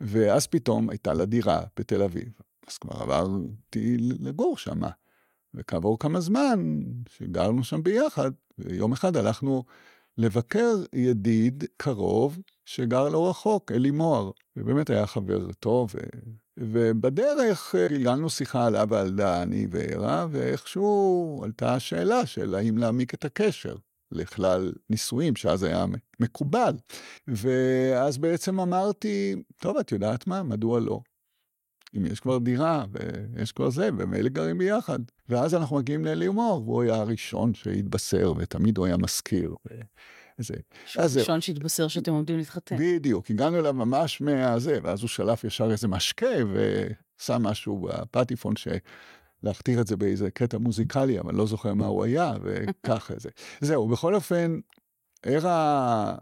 ואז 0.00 0.46
פתאום 0.46 0.90
הייתה 0.90 1.14
לה 1.14 1.24
דירה 1.24 1.60
בתל 1.78 2.02
אביב. 2.02 2.28
אז 2.68 2.78
כבר 2.78 3.02
עברתי 3.02 3.96
לגור 3.98 4.56
שם. 4.56 4.80
וכעבור 5.54 5.98
כמה 5.98 6.20
זמן, 6.20 6.80
שגרנו 7.08 7.64
שם 7.64 7.82
ביחד, 7.82 8.30
ויום 8.58 8.92
אחד 8.92 9.16
הלכנו 9.16 9.64
לבקר 10.18 10.74
ידיד 10.92 11.64
קרוב 11.76 12.38
שגר 12.64 13.08
לא 13.08 13.30
רחוק, 13.30 13.72
אלי 13.72 13.90
מוהר, 13.90 14.30
ובאמת 14.56 14.90
היה 14.90 15.06
חבר 15.06 15.52
טוב. 15.52 15.90
ו... 15.94 15.98
ובדרך 16.58 17.74
גלגלנו 17.90 18.30
שיחה 18.30 18.66
על 18.66 18.76
אבא 18.76 19.00
על 19.00 19.10
דני 19.10 19.66
וערה, 19.70 20.26
ואיכשהו 20.30 21.40
עלתה 21.44 21.74
השאלה 21.74 22.26
של 22.26 22.54
האם 22.54 22.78
להעמיק 22.78 23.14
את 23.14 23.24
הקשר. 23.24 23.76
לכלל 24.12 24.72
נישואים, 24.90 25.36
שאז 25.36 25.62
היה 25.62 25.84
מקובל. 26.20 26.72
ואז 27.28 28.18
בעצם 28.18 28.60
אמרתי, 28.60 29.42
טוב, 29.60 29.76
את 29.76 29.92
יודעת 29.92 30.26
מה, 30.26 30.42
מדוע 30.42 30.80
לא? 30.80 31.00
אם 31.96 32.06
יש 32.06 32.20
כבר 32.20 32.38
דירה 32.38 32.84
ויש 32.92 33.52
כבר 33.52 33.70
זה, 33.70 33.88
ומילא 33.98 34.28
גרים 34.28 34.58
ביחד. 34.58 34.98
ואז 35.28 35.54
אנחנו 35.54 35.76
מגיעים 35.76 36.04
לאלי 36.04 36.28
מור, 36.28 36.62
והוא 36.68 36.82
היה 36.82 36.94
הראשון 36.94 37.54
שהתבשר, 37.54 38.32
ותמיד 38.36 38.78
הוא 38.78 38.86
היה 38.86 38.96
מזכיר. 38.96 39.54
זה. 40.38 40.54
הראשון 40.96 41.40
שהתבשר 41.40 41.88
שאתם 41.88 42.12
עומדים 42.12 42.38
להתחתן. 42.38 42.76
בדיוק, 42.78 43.30
הגענו 43.30 43.58
אליו 43.58 43.74
ממש 43.74 44.20
מהזה, 44.20 44.78
ואז 44.82 45.00
הוא 45.00 45.08
שלף 45.08 45.44
ישר 45.44 45.70
איזה 45.70 45.88
משקה 45.88 46.26
ושם 46.52 47.42
משהו 47.42 47.78
בפטיפון 47.78 48.56
ש... 48.56 48.68
להכתיר 49.42 49.80
את 49.80 49.86
זה 49.86 49.96
באיזה 49.96 50.30
קטע 50.30 50.58
מוזיקלי, 50.58 51.20
אבל 51.20 51.34
לא 51.34 51.46
זוכר 51.46 51.74
מה 51.74 51.86
הוא 51.86 52.04
היה, 52.04 52.34
וככה 52.42 53.14
זה. 53.22 53.30
זהו, 53.60 53.88
בכל 53.88 54.14
אופן, 54.14 54.60
ערה 55.22 56.16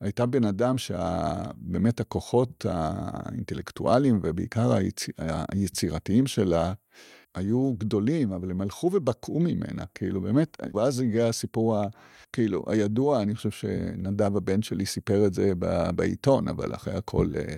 הייתה 0.00 0.26
בן 0.26 0.44
אדם 0.44 0.78
שבאמת 0.78 2.00
הכוחות 2.00 2.66
האינטלקטואליים 2.68 4.20
ובעיקר 4.22 4.72
היצ... 4.72 5.06
היצירתיים 5.52 6.26
שלה 6.26 6.72
היו 7.34 7.74
גדולים, 7.78 8.32
אבל 8.32 8.50
הם 8.50 8.60
הלכו 8.60 8.90
ובקעו 8.92 9.40
ממנה, 9.40 9.84
כאילו 9.94 10.20
באמת, 10.20 10.56
ואז 10.74 11.00
הגיע 11.00 11.26
הסיפור, 11.26 11.76
ה, 11.76 11.86
כאילו, 12.32 12.64
הידוע, 12.66 13.22
אני 13.22 13.34
חושב 13.34 13.50
שנדב 13.50 14.36
הבן 14.36 14.62
שלי 14.62 14.86
סיפר 14.86 15.26
את 15.26 15.34
זה 15.34 15.52
ב, 15.58 15.90
בעיתון, 15.90 16.48
אבל 16.48 16.74
אחרי 16.74 16.94
הכל... 16.94 17.26
אה, 17.36 17.56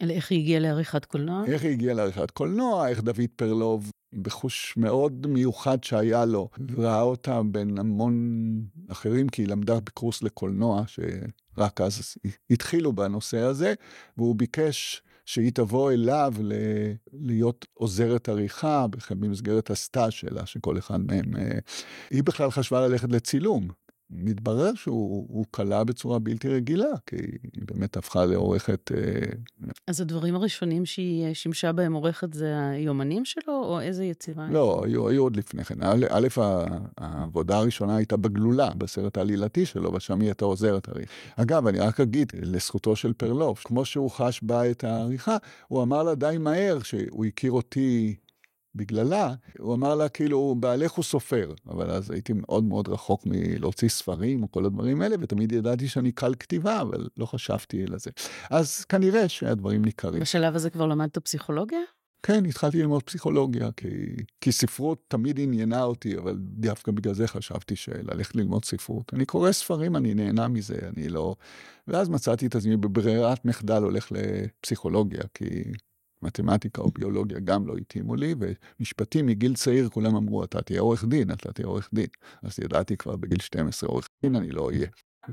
על 0.00 0.10
איך 0.10 0.30
היא 0.30 0.38
הגיעה 0.40 0.60
לעריכת 0.60 1.04
קולנוע? 1.04 1.44
איך 1.46 1.62
היא 1.62 1.72
הגיעה 1.72 1.94
לעריכת 1.94 2.30
קולנוע, 2.30 2.88
איך 2.88 3.00
דוד 3.00 3.20
פרלוב, 3.36 3.90
בחוש 4.12 4.74
מאוד 4.76 5.26
מיוחד 5.26 5.84
שהיה 5.84 6.24
לו, 6.24 6.48
ראה 6.76 7.00
אותה 7.00 7.40
בין 7.42 7.78
המון 7.78 8.14
אחרים, 8.88 9.28
כי 9.28 9.42
היא 9.42 9.48
למדה 9.48 9.80
בקורס 9.80 10.22
לקולנוע, 10.22 10.82
שרק 10.86 11.80
אז 11.80 12.14
התחילו 12.50 12.92
בנושא 12.92 13.38
הזה, 13.38 13.74
והוא 14.16 14.36
ביקש 14.36 15.02
שהיא 15.26 15.52
תבוא 15.54 15.92
אליו 15.92 16.32
ל... 16.40 16.52
להיות 17.12 17.66
עוזרת 17.74 18.28
עריכה 18.28 18.86
במסגרת 19.10 19.70
הסטאז' 19.70 20.12
שלה, 20.12 20.46
שכל 20.46 20.78
אחד 20.78 21.00
מהם... 21.00 21.36
אה, 21.36 21.58
היא 22.10 22.24
בכלל 22.24 22.50
חשבה 22.50 22.88
ללכת 22.88 23.12
לצילום. 23.12 23.68
מתברר 24.10 24.74
שהוא 24.74 25.44
קלה 25.50 25.84
בצורה 25.84 26.18
בלתי 26.18 26.48
רגילה, 26.48 26.86
כי 27.06 27.16
היא 27.54 27.62
באמת 27.68 27.96
הפכה 27.96 28.24
לעורכת... 28.24 28.92
אה, 28.94 29.70
אז 29.86 30.00
הדברים 30.00 30.34
הראשונים 30.34 30.86
שהיא 30.86 31.24
אה, 31.24 31.34
שימשה 31.34 31.72
בהם 31.72 31.92
עורכת 31.92 32.32
זה 32.32 32.70
היומנים 32.70 33.24
שלו, 33.24 33.54
או 33.64 33.80
איזה 33.80 34.04
יצירה? 34.04 34.48
לא, 34.50 34.82
היו, 34.84 35.08
היו 35.08 35.22
עוד 35.22 35.36
לפני 35.36 35.64
כן. 35.64 35.74
א', 36.10 36.28
העבודה 36.98 37.58
הראשונה 37.58 37.96
הייתה 37.96 38.16
בגלולה, 38.16 38.70
בסרט 38.78 39.16
העלילתי 39.16 39.66
שלו, 39.66 39.94
ושם 39.94 40.20
היא 40.20 40.28
הייתה 40.28 40.44
עוזרת 40.44 40.88
הרי. 40.88 41.04
אגב, 41.36 41.66
אני 41.66 41.78
רק 41.78 42.00
אגיד, 42.00 42.32
לזכותו 42.42 42.96
של 42.96 43.12
פרלוב, 43.12 43.58
כמו 43.64 43.84
שהוא 43.84 44.10
חש 44.10 44.40
בה 44.42 44.70
את 44.70 44.84
העריכה, 44.84 45.36
הוא 45.68 45.82
אמר 45.82 46.02
לה 46.02 46.14
די 46.14 46.36
מהר 46.40 46.78
שהוא 46.82 47.24
הכיר 47.24 47.52
אותי 47.52 48.14
בגללה, 48.74 49.34
הוא 49.58 49.74
אמר 49.74 49.94
לה 49.94 50.08
כאילו, 50.08 50.54
בעלך 50.60 50.92
הוא 50.92 51.04
סופר, 51.04 51.54
אבל 51.66 51.90
אז 51.90 52.10
הייתי 52.10 52.32
מאוד 52.32 52.64
מאוד 52.64 52.88
רחוק 52.88 53.22
מלהוציא 53.26 53.88
ספרים 53.88 54.42
או 54.42 54.50
כל 54.50 54.64
הדברים 54.64 55.02
האלה, 55.02 55.16
ותמיד 55.20 55.52
ידעתי 55.52 55.88
שאני 55.88 56.12
קל 56.12 56.34
כתיבה, 56.34 56.80
אבל 56.80 57.08
לא 57.16 57.26
חשבתי 57.26 57.86
לזה. 57.86 58.10
אז 58.50 58.84
כנראה 58.84 59.28
שהדברים 59.28 59.84
ניכרים. 59.84 60.20
בשלב 60.20 60.54
הזה 60.54 60.70
כבר 60.70 60.86
למדת 60.86 61.18
פסיכולוגיה? 61.18 61.80
כן, 62.22 62.44
התחלתי 62.46 62.78
ללמוד 62.78 63.02
פסיכולוגיה, 63.02 63.68
כי, 63.76 63.88
כי 64.40 64.52
ספרות 64.52 65.04
תמיד 65.08 65.40
עניינה 65.40 65.82
אותי, 65.82 66.18
אבל 66.18 66.36
דווקא 66.38 66.92
בגלל 66.92 67.14
זה 67.14 67.26
חשבתי 67.26 67.76
שללכת 67.76 68.36
ללמוד 68.36 68.64
ספרות. 68.64 69.14
אני 69.14 69.24
קורא 69.24 69.52
ספרים, 69.52 69.96
אני 69.96 70.14
נהנה 70.14 70.48
מזה, 70.48 70.78
אני 70.96 71.08
לא... 71.08 71.34
ואז 71.88 72.08
מצאתי 72.08 72.46
את 72.46 72.54
עצמי 72.54 72.76
בברירת 72.76 73.44
מחדל 73.44 73.82
הולך 73.82 74.12
לפסיכולוגיה, 74.12 75.22
כי 75.34 75.62
מתמטיקה 76.22 76.82
או 76.82 76.90
ביולוגיה 76.90 77.38
גם 77.40 77.66
לא 77.66 77.76
התאימו 77.76 78.16
לי, 78.16 78.34
ומשפטים 78.38 79.26
מגיל 79.26 79.54
צעיר 79.54 79.88
כולם 79.88 80.16
אמרו, 80.16 80.44
אתה 80.44 80.62
תהיה 80.62 80.80
עורך 80.80 81.04
דין, 81.04 81.30
אתה 81.30 81.52
תהיה 81.52 81.66
עורך 81.66 81.88
דין. 81.94 82.06
אז 82.42 82.58
ידעתי 82.58 82.96
כבר 82.96 83.16
בגיל 83.16 83.40
12, 83.40 83.90
עורך 83.90 84.08
דין 84.22 84.36
אני 84.36 84.50
לא 84.50 84.66
אהיה. 84.68 84.86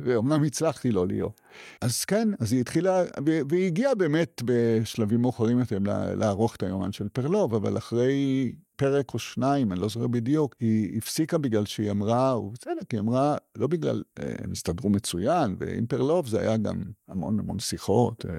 ואומנם 0.03 0.43
הצלחתי 0.43 0.91
לא 0.91 1.07
להיות. 1.07 1.41
אז 1.81 2.05
כן, 2.05 2.29
אז 2.39 2.53
היא 2.53 2.61
התחילה, 2.61 3.03
והיא 3.49 3.65
הגיעה 3.65 3.95
באמת 3.95 4.41
בשלבים 4.45 5.21
מאוחרים 5.21 5.59
יותר 5.59 5.77
לערוך 6.15 6.55
את 6.55 6.63
היומן 6.63 6.91
של 6.91 7.09
פרלוב, 7.09 7.55
אבל 7.55 7.77
אחרי 7.77 8.51
פרק 8.75 9.13
או 9.13 9.19
שניים, 9.19 9.71
אני 9.71 9.79
לא 9.79 9.89
זוכר 9.89 10.07
בדיוק, 10.07 10.55
היא 10.59 10.97
הפסיקה 10.97 11.37
בגלל 11.37 11.65
שהיא 11.65 11.91
אמרה, 11.91 12.39
ובצדק, 12.39 12.91
היא 12.91 12.99
אמרה, 12.99 13.37
לא 13.55 13.67
בגלל, 13.67 14.03
אה, 14.19 14.33
הם 14.43 14.51
הסתדרו 14.51 14.89
מצוין, 14.89 15.55
ועם 15.59 15.85
פרלוב 15.85 16.27
זה 16.27 16.39
היה 16.41 16.57
גם 16.57 16.83
המון 17.07 17.39
המון 17.39 17.59
שיחות, 17.59 18.25
אה, 18.25 18.37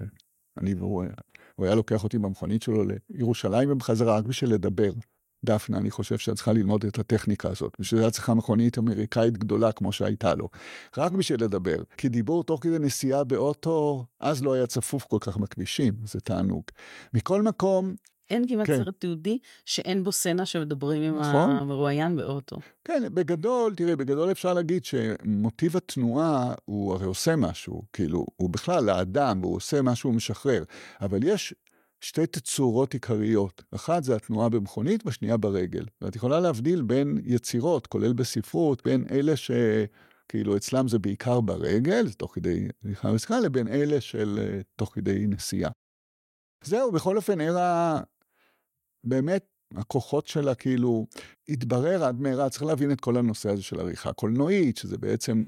אני 0.60 0.74
והוא 0.74 1.04
הוא 1.56 1.66
היה 1.66 1.74
לוקח 1.74 2.04
אותי 2.04 2.18
במכונית 2.18 2.62
שלו 2.62 2.84
לירושלים 3.10 3.72
ובחזרה 3.72 4.18
רק 4.18 4.24
בשביל 4.24 4.54
לדבר. 4.54 4.90
דפנה, 5.44 5.78
אני 5.78 5.90
חושב 5.90 6.18
שאת 6.18 6.34
צריכה 6.34 6.52
ללמוד 6.52 6.84
את 6.84 6.98
הטכניקה 6.98 7.48
הזאת, 7.48 7.76
בשביל 7.80 8.00
זה 8.00 8.08
את 8.08 8.12
צריכה 8.12 8.34
מכונית 8.34 8.78
אמריקאית 8.78 9.38
גדולה 9.38 9.72
כמו 9.72 9.92
שהייתה 9.92 10.34
לו. 10.34 10.48
רק 10.96 11.12
בשביל 11.12 11.44
לדבר. 11.44 11.76
כי 11.96 12.08
דיבור 12.08 12.44
תוך 12.44 12.62
כדי 12.62 12.78
נסיעה 12.78 13.24
באוטו, 13.24 14.04
אז 14.20 14.42
לא 14.42 14.52
היה 14.52 14.66
צפוף 14.66 15.04
כל 15.04 15.18
כך 15.20 15.36
בכבישים, 15.36 15.94
זה 16.04 16.20
תענוג. 16.20 16.62
מכל 17.14 17.42
מקום, 17.42 17.94
אין 18.30 18.48
כמעט 18.48 18.66
כן. 18.66 18.84
סרט 18.84 18.94
תיעודי 18.98 19.38
שאין 19.64 20.04
בו 20.04 20.12
סצנה 20.12 20.46
שמדברים 20.46 21.02
עם 21.02 21.18
נכון. 21.20 21.50
המרואיין 21.50 22.16
באוטו. 22.16 22.56
כן, 22.84 23.02
בגדול, 23.14 23.74
תראי, 23.74 23.96
בגדול 23.96 24.30
אפשר 24.30 24.54
להגיד 24.54 24.84
שמוטיב 24.84 25.76
התנועה 25.76 26.54
הוא 26.64 26.94
הרי 26.94 27.06
עושה 27.06 27.36
משהו, 27.36 27.82
כאילו, 27.92 28.26
הוא 28.36 28.50
בכלל 28.50 28.88
האדם, 28.88 29.40
הוא 29.42 29.56
עושה 29.56 29.82
משהו 29.82 30.12
משחרר, 30.12 30.64
אבל 31.00 31.18
יש 31.22 31.54
שתי 32.00 32.26
תצורות 32.26 32.94
עיקריות, 32.94 33.62
אחת 33.74 34.04
זה 34.04 34.16
התנועה 34.16 34.48
במכונית 34.48 35.06
והשנייה 35.06 35.36
ברגל. 35.36 35.84
ואת 36.00 36.16
יכולה 36.16 36.40
להבדיל 36.40 36.82
בין 36.82 37.18
יצירות, 37.24 37.86
כולל 37.86 38.12
בספרות, 38.12 38.84
בין 38.84 39.04
אלה 39.10 39.36
ש... 39.36 39.50
כאילו 40.28 40.56
אצלם 40.56 40.88
זה 40.88 40.98
בעיקר 40.98 41.40
ברגל, 41.40 42.12
תוך 42.12 42.34
כדי 42.34 42.68
הליכה 42.84 43.08
ושיחה, 43.08 43.40
לבין 43.40 43.68
אלה 43.68 44.00
של 44.00 44.38
אה, 44.42 44.60
תוך 44.76 44.94
כדי 44.94 45.26
נסיעה. 45.26 45.70
זהו, 46.64 46.92
בכל 46.92 47.16
אופן, 47.16 47.40
ערה 47.40 48.00
באמת, 49.04 49.46
הכוחות 49.76 50.26
שלה 50.26 50.54
כאילו, 50.54 51.06
התברר 51.48 52.04
עד 52.04 52.20
מהרה, 52.20 52.48
צריך 52.48 52.62
להבין 52.62 52.92
את 52.92 53.00
כל 53.00 53.16
הנושא 53.16 53.50
הזה 53.50 53.62
של 53.62 53.80
עריכה 53.80 54.12
קולנועית, 54.12 54.76
שזה 54.76 54.98
בעצם, 54.98 55.44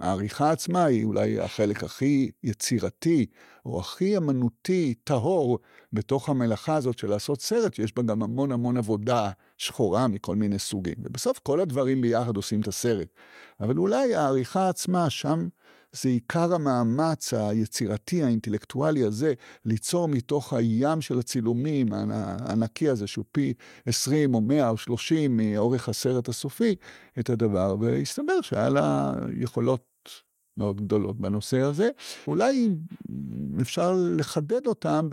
העריכה 0.00 0.50
עצמה 0.50 0.84
היא 0.84 1.04
אולי 1.04 1.40
החלק 1.40 1.84
הכי 1.84 2.30
יצירתי, 2.42 3.26
או 3.66 3.80
הכי 3.80 4.16
אמנותי, 4.16 4.94
טהור, 5.04 5.58
בתוך 5.92 6.28
המלאכה 6.28 6.74
הזאת 6.74 6.98
של 6.98 7.10
לעשות 7.10 7.40
סרט, 7.40 7.74
שיש 7.74 7.94
בה 7.96 8.02
גם 8.02 8.22
המון 8.22 8.52
המון 8.52 8.76
עבודה 8.76 9.30
שחורה 9.58 10.08
מכל 10.08 10.36
מיני 10.36 10.58
סוגים. 10.58 10.94
ובסוף 10.98 11.38
כל 11.38 11.60
הדברים 11.60 12.00
ביחד 12.00 12.36
עושים 12.36 12.60
את 12.60 12.68
הסרט. 12.68 13.08
אבל 13.60 13.78
אולי 13.78 14.14
העריכה 14.14 14.68
עצמה, 14.68 15.10
שם 15.10 15.48
זה 15.94 16.08
עיקר 16.08 16.54
המאמץ 16.54 17.34
היצירתי, 17.34 18.22
האינטלקטואלי 18.22 19.04
הזה, 19.04 19.34
ליצור 19.64 20.08
מתוך 20.08 20.52
הים 20.52 21.00
של 21.00 21.18
הצילומים 21.18 21.92
הענקי 21.92 22.88
הזה, 22.88 23.06
שהוא 23.06 23.24
פי 23.32 23.54
20 23.86 24.34
או 24.34 24.40
100 24.40 24.68
או 24.68 24.76
30 24.76 25.36
מאורך 25.36 25.88
הסרט 25.88 26.28
הסופי, 26.28 26.74
את 27.18 27.30
הדבר, 27.30 27.76
והסתבר 27.80 28.40
שהיה 28.40 28.68
לה 28.68 29.12
יכולות 29.36 29.84
מאוד 30.56 30.80
גדולות 30.80 31.20
בנושא 31.20 31.60
הזה. 31.60 31.88
אולי 32.26 32.68
אפשר 33.60 33.96
לחדד 34.16 34.66
אותם 34.66 35.08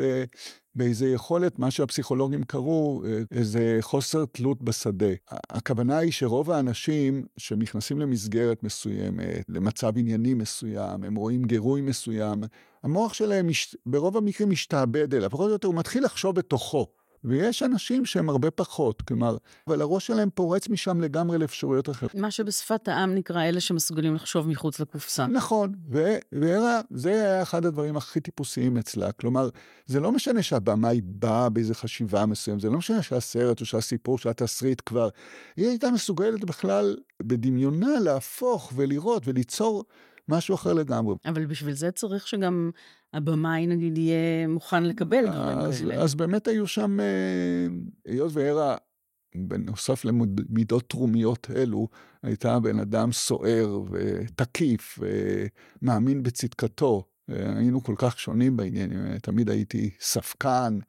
באיזה 0.76 1.10
יכולת, 1.10 1.60
מה 1.60 1.72
שהפסיכולוגים 1.72 2.44
קראו, 2.44 3.04
איזה 3.32 3.78
חוסר 3.82 4.26
תלות 4.26 4.64
בשדה. 4.64 5.14
הכוונה 5.50 5.98
היא 5.98 6.12
שרוב 6.12 6.52
האנשים 6.52 7.26
שנכנסים 7.38 8.00
למסגרת 8.00 8.64
מסוימת, 8.64 9.46
למצב 9.50 9.98
ענייני 9.98 10.34
מסוים, 10.34 11.04
הם 11.04 11.16
רואים 11.16 11.44
גירוי 11.44 11.82
מסוים, 11.82 12.44
המוח 12.84 13.14
שלהם 13.14 13.48
ברוב 13.86 14.18
המקרים 14.18 14.50
משתעבד 14.50 15.16
אליו, 15.16 15.30
פחות 15.30 15.48
או 15.48 15.52
יותר 15.52 15.68
הוא 15.68 15.76
מתחיל 15.76 16.04
לחשוב 16.04 16.36
בתוכו. 16.36 16.88
ויש 17.24 17.64
אנשים 17.64 18.06
שהם 18.06 18.30
הרבה 18.30 18.52
פחות, 18.52 19.02
כלומר, 19.02 19.38
אבל 19.68 19.82
הראש 19.82 20.08
שלהם 20.08 20.30
פורץ 20.34 20.70
משם 20.70 21.02
לגמרי 21.02 21.38
לאפשרויות 21.38 21.90
אחרות. 21.90 22.16
מה 22.16 22.32
שבשפת 22.32 22.88
העם 22.88 23.16
נקרא 23.16 23.44
אלה 23.44 23.60
שמסוגלים 23.60 24.16
לחשוב 24.16 24.48
מחוץ 24.48 24.80
לקופסה. 24.80 25.28
נכון, 25.28 25.74
ורה, 26.32 26.82
זה 26.90 27.10
היה 27.10 27.42
אחד 27.42 27.66
הדברים 27.66 27.98
הכי 27.98 28.20
טיפוסיים 28.20 28.78
אצלה. 28.78 29.12
כלומר, 29.12 29.50
זה 29.86 30.00
לא 30.00 30.12
משנה 30.12 30.42
שהבמאי 30.42 31.02
באה 31.02 31.50
באיזה 31.50 31.76
חשיבה 31.76 32.26
מסוימת, 32.26 32.62
זה 32.62 32.70
לא 32.70 32.78
משנה 32.78 33.02
שהסרט 33.02 33.62
או 33.62 33.66
שהסיפור, 33.66 34.18
שהתסריט 34.18 34.82
כבר, 34.86 35.10
היא 35.56 35.68
הייתה 35.68 35.92
מסוגלת 35.92 36.46
בכלל 36.46 36.98
בדמיונה 37.24 38.00
להפוך 38.00 38.74
ולראות 38.76 39.28
וליצור 39.28 39.86
משהו 40.28 40.56
אחר 40.56 40.74
לגמרי. 40.74 41.16
אבל 41.26 41.46
בשביל 41.46 41.74
זה 41.74 41.92
צריך 41.92 42.28
שגם 42.28 42.72
הבמאי 43.14 43.68
נגיד 43.68 43.98
יהיה 43.98 44.48
מוכן 44.48 44.84
לקבל 44.84 45.26
דברים 45.28 45.58
כאלה. 45.72 46.02
אז 46.04 46.16
באמת 46.16 46.48
היו 46.48 46.68
שם, 46.68 47.00
אה, 47.00 47.68
היות 48.06 48.32
והרה, 48.34 48.78
בנוסף 49.36 50.06
למידות 50.06 50.90
תרומיות 50.90 51.48
אלו, 51.56 51.88
הייתה 52.24 52.60
בן 52.60 52.80
אדם 52.80 53.12
סוער 53.12 53.82
ותקיף 53.92 55.00
ומאמין 55.82 56.24
בצדקתו. 56.24 57.04
אה, 57.30 57.58
היינו 57.58 57.84
כל 57.84 57.96
כך 57.98 58.20
שונים 58.20 58.58
בעניינים, 58.58 59.18
תמיד 59.18 59.50
הייתי 59.50 59.90
ספקן, 60.00 60.80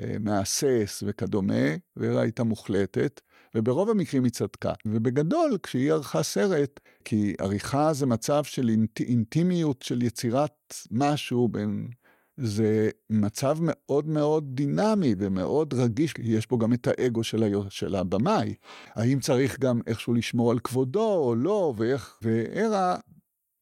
אה, 0.00 0.16
מהסס 0.20 1.02
וכדומה, 1.06 1.64
והרה 1.96 2.22
הייתה 2.22 2.44
מוחלטת. 2.44 3.20
וברוב 3.54 3.90
המקרים 3.90 4.24
היא 4.24 4.32
צדקה. 4.32 4.72
ובגדול, 4.86 5.58
כשהיא 5.62 5.92
ערכה 5.92 6.22
סרט, 6.22 6.80
כי 7.04 7.34
עריכה 7.40 7.92
זה 7.92 8.06
מצב 8.06 8.44
של 8.44 8.68
אינט, 8.68 9.00
אינטימיות 9.00 9.82
של 9.82 10.02
יצירת 10.02 10.74
משהו 10.90 11.48
בין 11.48 11.88
זה 12.36 12.90
מצב 13.10 13.58
מאוד 13.60 14.08
מאוד 14.08 14.44
דינמי 14.54 15.14
ומאוד 15.18 15.74
רגיש, 15.74 16.14
יש 16.18 16.46
פה 16.46 16.58
גם 16.58 16.72
את 16.72 16.86
האגו 16.86 17.24
של, 17.24 17.42
ה... 17.42 17.70
של 17.70 17.94
הבמאי. 17.94 18.54
האם 18.88 19.20
צריך 19.20 19.60
גם 19.60 19.80
איכשהו 19.86 20.14
לשמור 20.14 20.50
על 20.50 20.58
כבודו 20.58 21.14
או 21.14 21.34
לא, 21.34 21.74
ואיך... 21.76 22.18
וארה, 22.22 22.96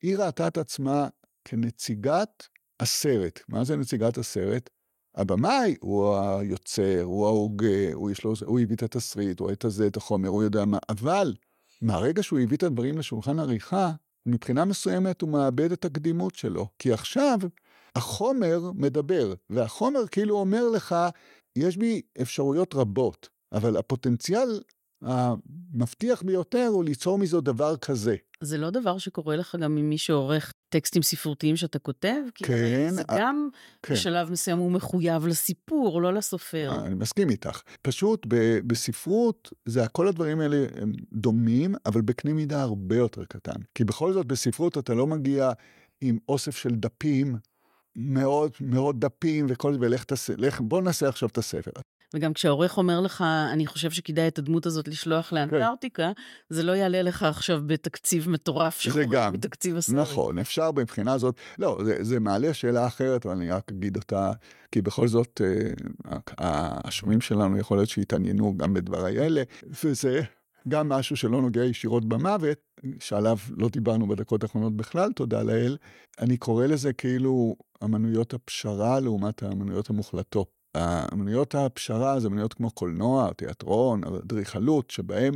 היא 0.02 0.16
ראתה 0.16 0.48
את 0.48 0.58
עצמה 0.58 1.08
כנציגת 1.44 2.48
הסרט. 2.80 3.40
מה 3.48 3.64
זה 3.64 3.76
נציגת 3.76 4.18
הסרט? 4.18 4.70
הבמאי 5.14 5.76
הוא 5.80 6.16
היוצר, 6.16 7.02
הוא 7.02 7.26
ההוגה, 7.26 7.92
הוא, 7.92 8.10
לו, 8.24 8.32
הוא 8.46 8.60
הביא 8.60 8.76
את 8.76 8.82
התסריט, 8.82 9.40
הוא 9.40 9.52
את 9.52 9.64
הזה, 9.64 9.86
את 9.86 9.96
החומר, 9.96 10.28
הוא 10.28 10.42
יודע 10.42 10.64
מה, 10.64 10.78
אבל 10.88 11.34
מהרגע 11.82 12.22
שהוא 12.22 12.38
הביא 12.38 12.56
את 12.56 12.62
הדברים 12.62 12.98
לשולחן 12.98 13.38
עריכה, 13.38 13.92
מבחינה 14.26 14.64
מסוימת 14.64 15.22
הוא 15.22 15.30
מאבד 15.30 15.72
את 15.72 15.84
הקדימות 15.84 16.34
שלו. 16.34 16.68
כי 16.78 16.92
עכשיו 16.92 17.38
החומר 17.96 18.70
מדבר, 18.74 19.34
והחומר 19.50 20.06
כאילו 20.06 20.36
אומר 20.36 20.68
לך, 20.68 20.96
יש 21.56 21.76
בי 21.76 22.02
אפשרויות 22.22 22.74
רבות, 22.74 23.28
אבל 23.52 23.76
הפוטנציאל 23.76 24.60
המבטיח 25.02 26.22
ביותר 26.22 26.66
הוא 26.72 26.84
ליצור 26.84 27.18
מזו 27.18 27.40
דבר 27.40 27.76
כזה. 27.76 28.16
זה 28.40 28.58
לא 28.58 28.70
דבר 28.70 28.98
שקורה 28.98 29.36
לך 29.36 29.56
גם 29.60 29.74
ממי 29.74 29.98
שעורך 29.98 30.52
טקסטים 30.72 31.02
ספרותיים 31.02 31.56
שאתה 31.56 31.78
כותב? 31.78 32.14
כן. 32.34 32.90
זה 32.90 33.02
גם 33.18 33.48
כן. 33.82 33.94
בשלב 33.94 34.30
מסוים 34.30 34.58
הוא 34.58 34.72
מחויב 34.72 35.26
לסיפור, 35.26 36.02
לא 36.02 36.12
לסופר. 36.12 36.84
אני 36.86 36.94
מסכים 36.94 37.30
איתך. 37.30 37.62
פשוט 37.82 38.26
ב- 38.28 38.58
בספרות, 38.66 39.52
זה 39.66 39.88
כל 39.88 40.08
הדברים 40.08 40.40
האלה 40.40 40.66
הם 40.80 40.92
דומים, 41.12 41.74
אבל 41.86 42.00
בקנה 42.00 42.32
מידה 42.32 42.62
הרבה 42.62 42.96
יותר 42.96 43.24
קטן. 43.24 43.60
כי 43.74 43.84
בכל 43.84 44.12
זאת 44.12 44.26
בספרות 44.26 44.78
אתה 44.78 44.94
לא 44.94 45.06
מגיע 45.06 45.50
עם 46.00 46.18
אוסף 46.28 46.56
של 46.56 46.70
דפים 46.70 47.36
מאוד 47.96 48.52
מאוד 48.60 49.00
דפים 49.00 49.46
וכל 49.48 49.72
זה, 49.72 49.78
ולך 49.80 50.04
תעשה, 50.04 50.32
לך, 50.36 50.60
בוא 50.60 50.82
נעשה 50.82 51.08
עכשיו 51.08 51.28
את 51.28 51.38
הספר. 51.38 51.70
וגם 52.14 52.32
כשהעורך 52.32 52.78
אומר 52.78 53.00
לך, 53.00 53.24
אני 53.52 53.66
חושב 53.66 53.90
שכדאי 53.90 54.28
את 54.28 54.38
הדמות 54.38 54.66
הזאת 54.66 54.88
לשלוח 54.88 55.30
כן. 55.30 55.36
לאנטארקטיקה, 55.36 56.12
כן. 56.16 56.22
זה 56.48 56.62
לא 56.62 56.72
יעלה 56.72 57.02
לך 57.02 57.22
עכשיו 57.22 57.62
בתקציב 57.66 58.30
מטורף 58.30 58.80
שחורק 58.80 59.08
בתקציב 59.32 59.76
הסרט. 59.76 59.96
נכון, 59.96 60.38
אפשר 60.38 60.70
מבחינה 60.72 61.18
זאת, 61.18 61.36
לא, 61.58 61.78
זה, 61.84 62.04
זה 62.04 62.20
מעלה 62.20 62.54
שאלה 62.54 62.86
אחרת, 62.86 63.26
אבל 63.26 63.34
אני 63.34 63.50
רק 63.50 63.72
אגיד 63.72 63.96
אותה, 63.96 64.32
כי 64.72 64.82
בכל 64.82 65.08
זאת, 65.08 65.40
אה, 65.44 66.78
השומעים 66.84 67.20
שלנו 67.20 67.58
יכול 67.58 67.76
להיות 67.76 67.88
שהתעניינו 67.88 68.56
גם 68.56 68.74
בדבריי 68.74 69.18
אלה, 69.18 69.42
וזה 69.84 70.20
גם 70.68 70.88
משהו 70.88 71.16
שלא 71.16 71.42
נוגע 71.42 71.64
ישירות 71.64 72.04
במוות, 72.04 72.58
שעליו 72.98 73.36
לא 73.56 73.68
דיברנו 73.68 74.08
בדקות 74.08 74.42
האחרונות 74.42 74.76
בכלל, 74.76 75.12
תודה 75.12 75.42
לאל. 75.42 75.76
אני 76.20 76.36
קורא 76.36 76.66
לזה 76.66 76.92
כאילו 76.92 77.56
אמנויות 77.84 78.34
הפשרה 78.34 79.00
לעומת 79.00 79.42
האמנויות 79.42 79.90
המוחלטות. 79.90 80.61
אמנויות 81.12 81.54
הפשרה 81.54 82.20
זה 82.20 82.28
אמנויות 82.28 82.54
כמו 82.54 82.70
קולנוע, 82.70 83.32
תיאטרון, 83.32 84.04
אדריכלות, 84.04 84.90
שבהם 84.90 85.34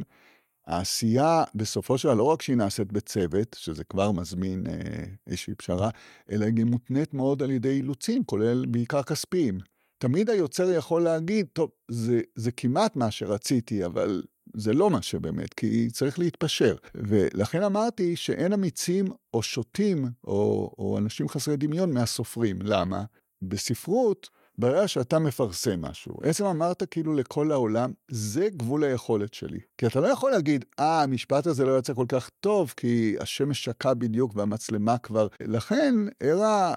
העשייה 0.66 1.44
בסופו 1.54 1.98
של 1.98 2.08
דבר 2.08 2.16
לא 2.16 2.22
רק 2.22 2.42
שהיא 2.42 2.56
נעשית 2.56 2.92
בצוות, 2.92 3.56
שזה 3.58 3.84
כבר 3.84 4.12
מזמין 4.12 4.66
אה, 4.66 5.04
איזושהי 5.26 5.54
פשרה, 5.54 5.90
אלא 6.30 6.44
היא 6.44 6.64
מותנית 6.64 7.14
מאוד 7.14 7.42
על 7.42 7.50
ידי 7.50 7.70
אילוצים, 7.70 8.24
כולל 8.24 8.66
בעיקר 8.66 9.02
כספיים. 9.02 9.58
תמיד 9.98 10.30
היוצר 10.30 10.70
יכול 10.70 11.02
להגיד, 11.02 11.46
טוב, 11.52 11.70
זה, 11.90 12.20
זה 12.34 12.52
כמעט 12.52 12.96
מה 12.96 13.10
שרציתי, 13.10 13.84
אבל 13.84 14.22
זה 14.56 14.72
לא 14.72 14.90
מה 14.90 15.02
שבאמת, 15.02 15.54
כי 15.54 15.90
צריך 15.90 16.18
להתפשר. 16.18 16.76
ולכן 16.94 17.62
אמרתי 17.62 18.16
שאין 18.16 18.52
אמיצים 18.52 19.06
או 19.34 19.42
שוטים 19.42 20.06
או, 20.24 20.70
או 20.78 20.98
אנשים 20.98 21.28
חסרי 21.28 21.56
דמיון 21.56 21.92
מהסופרים. 21.92 22.58
למה? 22.62 23.04
בספרות, 23.42 24.28
ברגע 24.58 24.88
שאתה 24.88 25.18
מפרסם 25.18 25.80
משהו, 25.84 26.16
בעצם 26.20 26.44
אמרת 26.44 26.82
כאילו 26.90 27.14
לכל 27.14 27.52
העולם, 27.52 27.92
זה 28.10 28.48
גבול 28.48 28.84
היכולת 28.84 29.34
שלי. 29.34 29.58
כי 29.78 29.86
אתה 29.86 30.00
לא 30.00 30.06
יכול 30.06 30.30
להגיד, 30.30 30.64
אה, 30.80 31.02
המשפט 31.02 31.46
הזה 31.46 31.64
לא 31.64 31.78
יצא 31.78 31.94
כל 31.94 32.06
כך 32.08 32.30
טוב, 32.40 32.74
כי 32.76 33.16
השמש 33.20 33.64
שקע 33.64 33.94
בדיוק 33.94 34.36
והמצלמה 34.36 34.98
כבר. 34.98 35.26
לכן, 35.40 35.94
ערה 36.20 36.74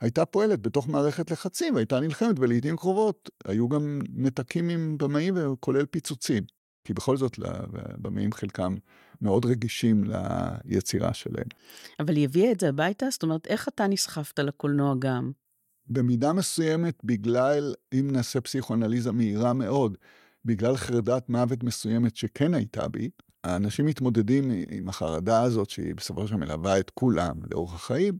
הייתה 0.00 0.24
פועלת 0.24 0.62
בתוך 0.62 0.88
מערכת 0.88 1.30
לחצים, 1.30 1.74
והייתה 1.74 2.00
נלחמת, 2.00 2.38
ולעיתים 2.38 2.76
קרובות 2.76 3.30
היו 3.44 3.68
גם 3.68 3.98
נתקים 4.14 4.68
עם 4.68 4.98
במאים, 4.98 5.34
כולל 5.60 5.86
פיצוצים. 5.86 6.42
כי 6.84 6.94
בכל 6.94 7.16
זאת, 7.16 7.38
במאים 7.98 8.32
חלקם 8.32 8.74
מאוד 9.20 9.46
רגישים 9.46 10.04
ליצירה 10.64 11.14
שלהם. 11.14 11.46
אבל 12.00 12.16
היא 12.16 12.24
הביאה 12.24 12.52
את 12.52 12.60
זה 12.60 12.68
הביתה? 12.68 13.06
זאת 13.10 13.22
אומרת, 13.22 13.46
איך 13.46 13.68
אתה 13.68 13.86
נסחפת 13.86 14.38
לקולנוע 14.38 14.94
גם? 14.98 15.30
במידה 15.88 16.32
מסוימת, 16.32 17.00
בגלל, 17.04 17.74
אם 17.92 18.08
נעשה 18.12 18.40
פסיכואנליזה 18.40 19.12
מהירה 19.12 19.52
מאוד, 19.52 19.96
בגלל 20.44 20.76
חרדת 20.76 21.28
מוות 21.28 21.62
מסוימת 21.62 22.16
שכן 22.16 22.54
הייתה 22.54 22.88
בי, 22.88 23.10
האנשים 23.44 23.86
מתמודדים 23.86 24.50
עם 24.70 24.88
החרדה 24.88 25.42
הזאת, 25.42 25.70
שהיא 25.70 25.94
בסופו 25.94 26.26
של 26.26 26.36
דבר 26.36 26.46
מלווה 26.46 26.78
את 26.78 26.90
כולם 26.90 27.36
לאורך 27.50 27.74
החיים, 27.74 28.18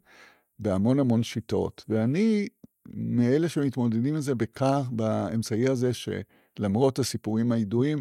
בהמון 0.58 1.00
המון 1.00 1.22
שיטות. 1.22 1.84
ואני 1.88 2.48
מאלה 2.88 3.48
שמתמודדים 3.48 4.14
עם 4.14 4.20
זה 4.20 4.34
בכך, 4.34 4.88
באמצעי 4.90 5.68
הזה, 5.68 5.90
שלמרות 5.92 6.98
הסיפורים 6.98 7.52
הידועים, 7.52 7.98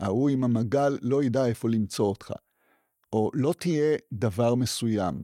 ההוא 0.00 0.28
עם 0.28 0.44
המגל 0.44 0.98
לא 1.02 1.22
ידע 1.22 1.46
איפה 1.46 1.68
למצוא 1.68 2.06
אותך. 2.06 2.32
או 3.12 3.30
לא 3.34 3.54
תהיה 3.58 3.96
דבר 4.12 4.54
מסוים. 4.54 5.22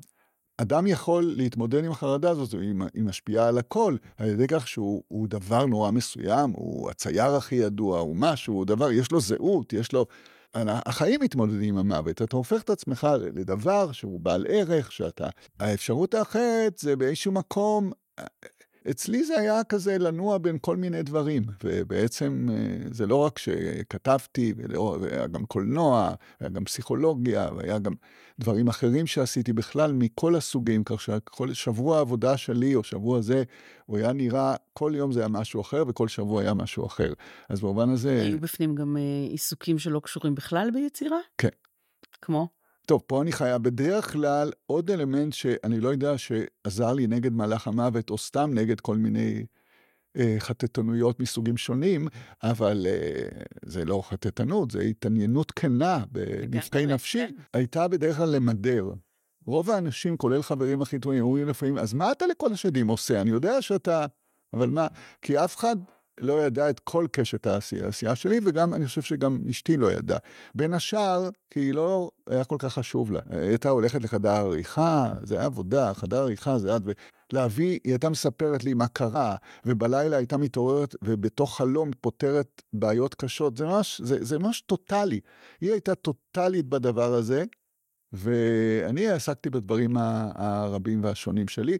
אדם 0.60 0.86
יכול 0.86 1.34
להתמודד 1.36 1.84
עם 1.84 1.90
החרדה 1.90 2.30
הזאת, 2.30 2.54
היא 2.94 3.02
משפיעה 3.02 3.48
על 3.48 3.58
הכל, 3.58 3.96
על 4.16 4.28
ידי 4.28 4.46
כך 4.48 4.68
שהוא 4.68 5.28
דבר 5.28 5.66
נורא 5.66 5.90
מסוים, 5.90 6.50
הוא 6.50 6.90
הצייר 6.90 7.34
הכי 7.34 7.54
ידוע, 7.54 8.00
הוא 8.00 8.16
משהו, 8.16 8.54
הוא 8.54 8.64
דבר, 8.66 8.90
יש 8.90 9.12
לו 9.12 9.20
זהות, 9.20 9.72
יש 9.72 9.92
לו... 9.92 10.06
החיים 10.54 11.20
מתמודדים 11.20 11.78
עם 11.78 11.92
המוות, 11.92 12.22
אתה 12.22 12.36
הופך 12.36 12.62
את 12.62 12.70
עצמך 12.70 13.08
לדבר 13.34 13.92
שהוא 13.92 14.20
בעל 14.20 14.46
ערך, 14.48 14.92
שאתה... 14.92 15.28
האפשרות 15.60 16.14
האחרת 16.14 16.78
זה 16.78 16.96
באיזשהו 16.96 17.32
מקום 17.32 17.92
אצלי 18.90 19.24
זה 19.24 19.38
היה 19.38 19.64
כזה 19.64 19.98
לנוע 19.98 20.38
בין 20.38 20.58
כל 20.60 20.76
מיני 20.76 21.02
דברים, 21.02 21.42
ובעצם 21.64 22.48
אה, 22.52 22.88
זה 22.90 23.06
לא 23.06 23.16
רק 23.16 23.38
שכתבתי, 23.38 24.54
והיה 24.56 25.26
גם 25.26 25.46
קולנוע, 25.46 26.14
היה 26.40 26.50
גם 26.50 26.64
פסיכולוגיה, 26.64 27.48
והיה 27.56 27.78
גם 27.78 27.92
דברים 28.38 28.68
אחרים 28.68 29.06
שעשיתי 29.06 29.52
בכלל 29.52 29.92
מכל 29.92 30.34
הסוגים, 30.34 30.84
כך 30.84 31.00
שכל 31.00 31.52
שבוע 31.52 31.96
העבודה 31.96 32.36
שלי, 32.36 32.74
או 32.74 32.84
שבוע 32.84 33.20
זה, 33.20 33.42
הוא 33.86 33.96
היה 33.96 34.12
נראה, 34.12 34.54
כל 34.72 34.92
יום 34.94 35.12
זה 35.12 35.20
היה 35.20 35.28
משהו 35.28 35.60
אחר, 35.60 35.84
וכל 35.88 36.08
שבוע 36.08 36.42
היה 36.42 36.54
משהו 36.54 36.86
אחר. 36.86 37.12
אז 37.48 37.60
במובן 37.60 37.90
הזה... 37.90 38.22
היו 38.22 38.40
בפנים 38.40 38.74
גם 38.74 38.96
אה, 38.96 39.30
עיסוקים 39.30 39.78
שלא 39.78 40.00
קשורים 40.00 40.34
בכלל 40.34 40.70
ביצירה? 40.70 41.18
כן. 41.38 41.48
כמו? 42.22 42.48
טוב, 42.88 43.02
פה 43.06 43.22
אני 43.22 43.32
חייב 43.32 43.62
בדרך 43.62 44.12
כלל 44.12 44.52
עוד 44.66 44.90
אלמנט 44.90 45.32
שאני 45.32 45.80
לא 45.80 45.88
יודע 45.88 46.18
שעזר 46.18 46.92
לי 46.92 47.06
נגד 47.06 47.32
מהלך 47.32 47.66
המוות, 47.68 48.10
או 48.10 48.18
סתם 48.18 48.50
נגד 48.54 48.80
כל 48.80 48.96
מיני 48.96 49.46
אה, 50.16 50.36
חטטנויות 50.38 51.20
מסוגים 51.20 51.56
שונים, 51.56 52.08
אבל 52.42 52.86
אה, 52.86 53.28
זה 53.64 53.84
לא 53.84 54.02
חטטנות, 54.08 54.70
זה 54.70 54.80
התעניינות 54.80 55.50
כנה 55.52 56.04
בנפקי 56.12 56.86
נפשי, 56.86 57.26
כן. 57.28 57.34
הייתה 57.54 57.88
בדרך 57.88 58.16
כלל 58.16 58.28
למדר. 58.28 58.90
רוב 59.46 59.70
האנשים, 59.70 60.16
כולל 60.16 60.42
חברים 60.42 60.82
הכי 60.82 60.98
טובים, 60.98 61.22
אומרים 61.22 61.48
לפעמים, 61.48 61.78
אז 61.78 61.94
מה 61.94 62.12
אתה 62.12 62.26
לכל 62.26 62.52
השדים 62.52 62.88
עושה? 62.88 63.20
אני 63.20 63.30
יודע 63.30 63.62
שאתה... 63.62 64.06
אבל 64.52 64.70
מה? 64.70 64.86
כי 65.22 65.38
אף 65.38 65.56
אחד 65.56 65.76
לא 66.20 66.46
ידע 66.46 66.70
את 66.70 66.80
כל 66.80 67.06
קשת 67.12 67.46
העשייה, 67.46 68.14
שלי, 68.14 68.40
וגם, 68.44 68.74
אני 68.74 68.86
חושב 68.86 69.02
שגם 69.02 69.38
אשתי 69.50 69.76
לא 69.76 69.92
ידעה. 69.92 70.18
בין 70.54 70.74
השאר, 70.74 71.28
כי 71.50 71.60
היא 71.60 71.74
לא 71.74 72.10
היה 72.26 72.44
כל 72.44 72.56
כך 72.58 72.72
חשוב 72.72 73.12
לה. 73.12 73.20
היא 73.30 73.40
הייתה 73.40 73.68
הולכת 73.68 74.02
לחדר 74.02 74.30
עריכה, 74.30 75.12
זה 75.22 75.34
היה 75.34 75.44
עבודה, 75.44 75.94
חדר 75.94 76.22
עריכה 76.22 76.58
זה 76.58 76.76
את, 76.76 76.82
ולהביא, 77.32 77.78
היא 77.84 77.92
הייתה 77.92 78.08
מספרת 78.08 78.64
לי 78.64 78.74
מה 78.74 78.88
קרה, 78.88 79.36
ובלילה 79.64 80.16
הייתה 80.16 80.36
מתעוררת, 80.36 80.94
ובתוך 81.02 81.56
חלום 81.56 81.90
פותרת 82.00 82.62
בעיות 82.72 83.14
קשות, 83.14 83.56
זה 83.56 83.64
ממש, 83.64 84.00
זה, 84.04 84.24
זה 84.24 84.38
ממש 84.38 84.60
טוטאלי. 84.60 85.20
היא 85.60 85.72
הייתה 85.72 85.94
טוטאלית 85.94 86.66
בדבר 86.66 87.14
הזה, 87.14 87.44
ואני 88.12 89.08
עסקתי 89.08 89.50
בדברים 89.50 89.96
הרבים 89.96 91.04
והשונים 91.04 91.48
שלי. 91.48 91.78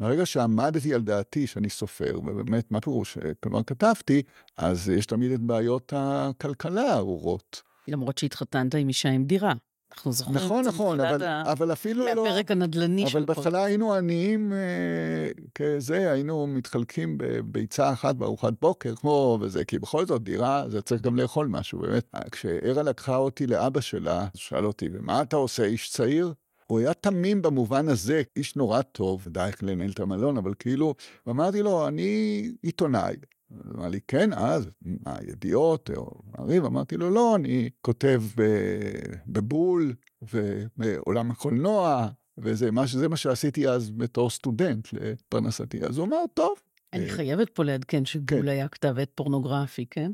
מהרגע 0.00 0.26
שעמדתי 0.26 0.94
על 0.94 1.02
דעתי 1.02 1.46
שאני 1.46 1.70
סופר, 1.70 2.18
ובאמת, 2.18 2.70
מה 2.72 2.80
פירוש? 2.80 3.18
כלומר, 3.40 3.62
כתבתי, 3.62 4.22
אז 4.56 4.88
יש 4.88 5.06
תמיד 5.06 5.32
את 5.32 5.40
בעיות 5.40 5.92
הכלכלה 5.96 6.82
הארורות. 6.82 7.62
למרות 7.88 8.18
שהתחתנת 8.18 8.74
עם 8.74 8.88
אישה 8.88 9.08
עם 9.08 9.24
דירה. 9.24 9.52
אנחנו 9.92 10.12
זוכרים 10.12 10.36
נכון, 10.36 10.64
נכון, 10.64 11.00
אבל, 11.00 11.24
ה... 11.24 11.52
אבל 11.52 11.72
אפילו 11.72 12.06
לא... 12.06 12.24
מהפרק 12.24 12.50
הנדל"ני 12.50 13.08
של... 13.08 13.18
אבל 13.18 13.26
בהתחלה 13.26 13.64
היינו 13.64 13.94
עניים 13.94 14.52
אה, 14.52 15.30
כזה, 15.54 16.12
היינו 16.12 16.46
מתחלקים 16.46 17.18
בביצה 17.18 17.92
אחת 17.92 18.14
בארוחת 18.14 18.52
בוקר, 18.60 18.94
כמו 18.94 19.38
וזה, 19.40 19.64
כי 19.64 19.78
בכל 19.78 20.06
זאת 20.06 20.22
דירה, 20.22 20.64
זה 20.68 20.82
צריך 20.82 21.02
גם 21.02 21.16
לאכול 21.16 21.46
משהו, 21.46 21.78
באמת. 21.78 22.14
כשארה 22.30 22.82
לקחה 22.82 23.16
אותי 23.16 23.46
לאבא 23.46 23.80
שלה, 23.80 24.26
שאל 24.34 24.66
אותי, 24.66 24.88
ומה 24.92 25.22
אתה 25.22 25.36
עושה, 25.36 25.64
איש 25.64 25.90
צעיר? 25.90 26.32
הוא 26.70 26.78
היה 26.78 26.94
תמים 26.94 27.42
במובן 27.42 27.88
הזה, 27.88 28.22
איש 28.36 28.56
נורא 28.56 28.82
טוב, 28.82 29.24
ידע 29.26 29.46
איך 29.46 29.62
לנהל 29.62 29.90
את 29.90 30.00
המלון, 30.00 30.36
אבל 30.36 30.54
כאילו, 30.58 30.94
ואמרתי 31.26 31.62
לו, 31.62 31.88
אני 31.88 32.42
עיתונאי. 32.62 33.16
הוא 33.48 33.74
אמר 33.74 33.88
לי, 33.88 34.00
כן, 34.08 34.32
אז, 34.32 34.68
מה, 34.82 35.16
ידיעות 35.28 35.90
או 35.96 36.20
מעריב? 36.38 36.64
אמרתי 36.64 36.96
לו, 36.96 37.10
לא, 37.10 37.36
אני 37.36 37.70
כותב 37.80 38.22
בבול 39.26 39.94
ובעולם 40.32 41.30
הקולנוע, 41.30 42.08
וזה 42.38 42.70
מה, 42.70 42.84
מה 43.10 43.16
שעשיתי 43.16 43.68
אז 43.68 43.90
בתור 43.90 44.30
סטודנט 44.30 44.88
לפרנסתי. 44.92 45.80
אז 45.84 45.98
הוא 45.98 46.06
אמר, 46.06 46.24
טוב. 46.34 46.54
אני 46.92 47.10
חייבת 47.10 47.50
פה 47.50 47.64
לעדכן 47.64 48.04
שבול 48.04 48.42
כן. 48.42 48.48
היה 48.48 48.68
כתב 48.68 48.94
עת 48.98 49.10
פורנוגרפי, 49.14 49.86
כן? 49.90 50.12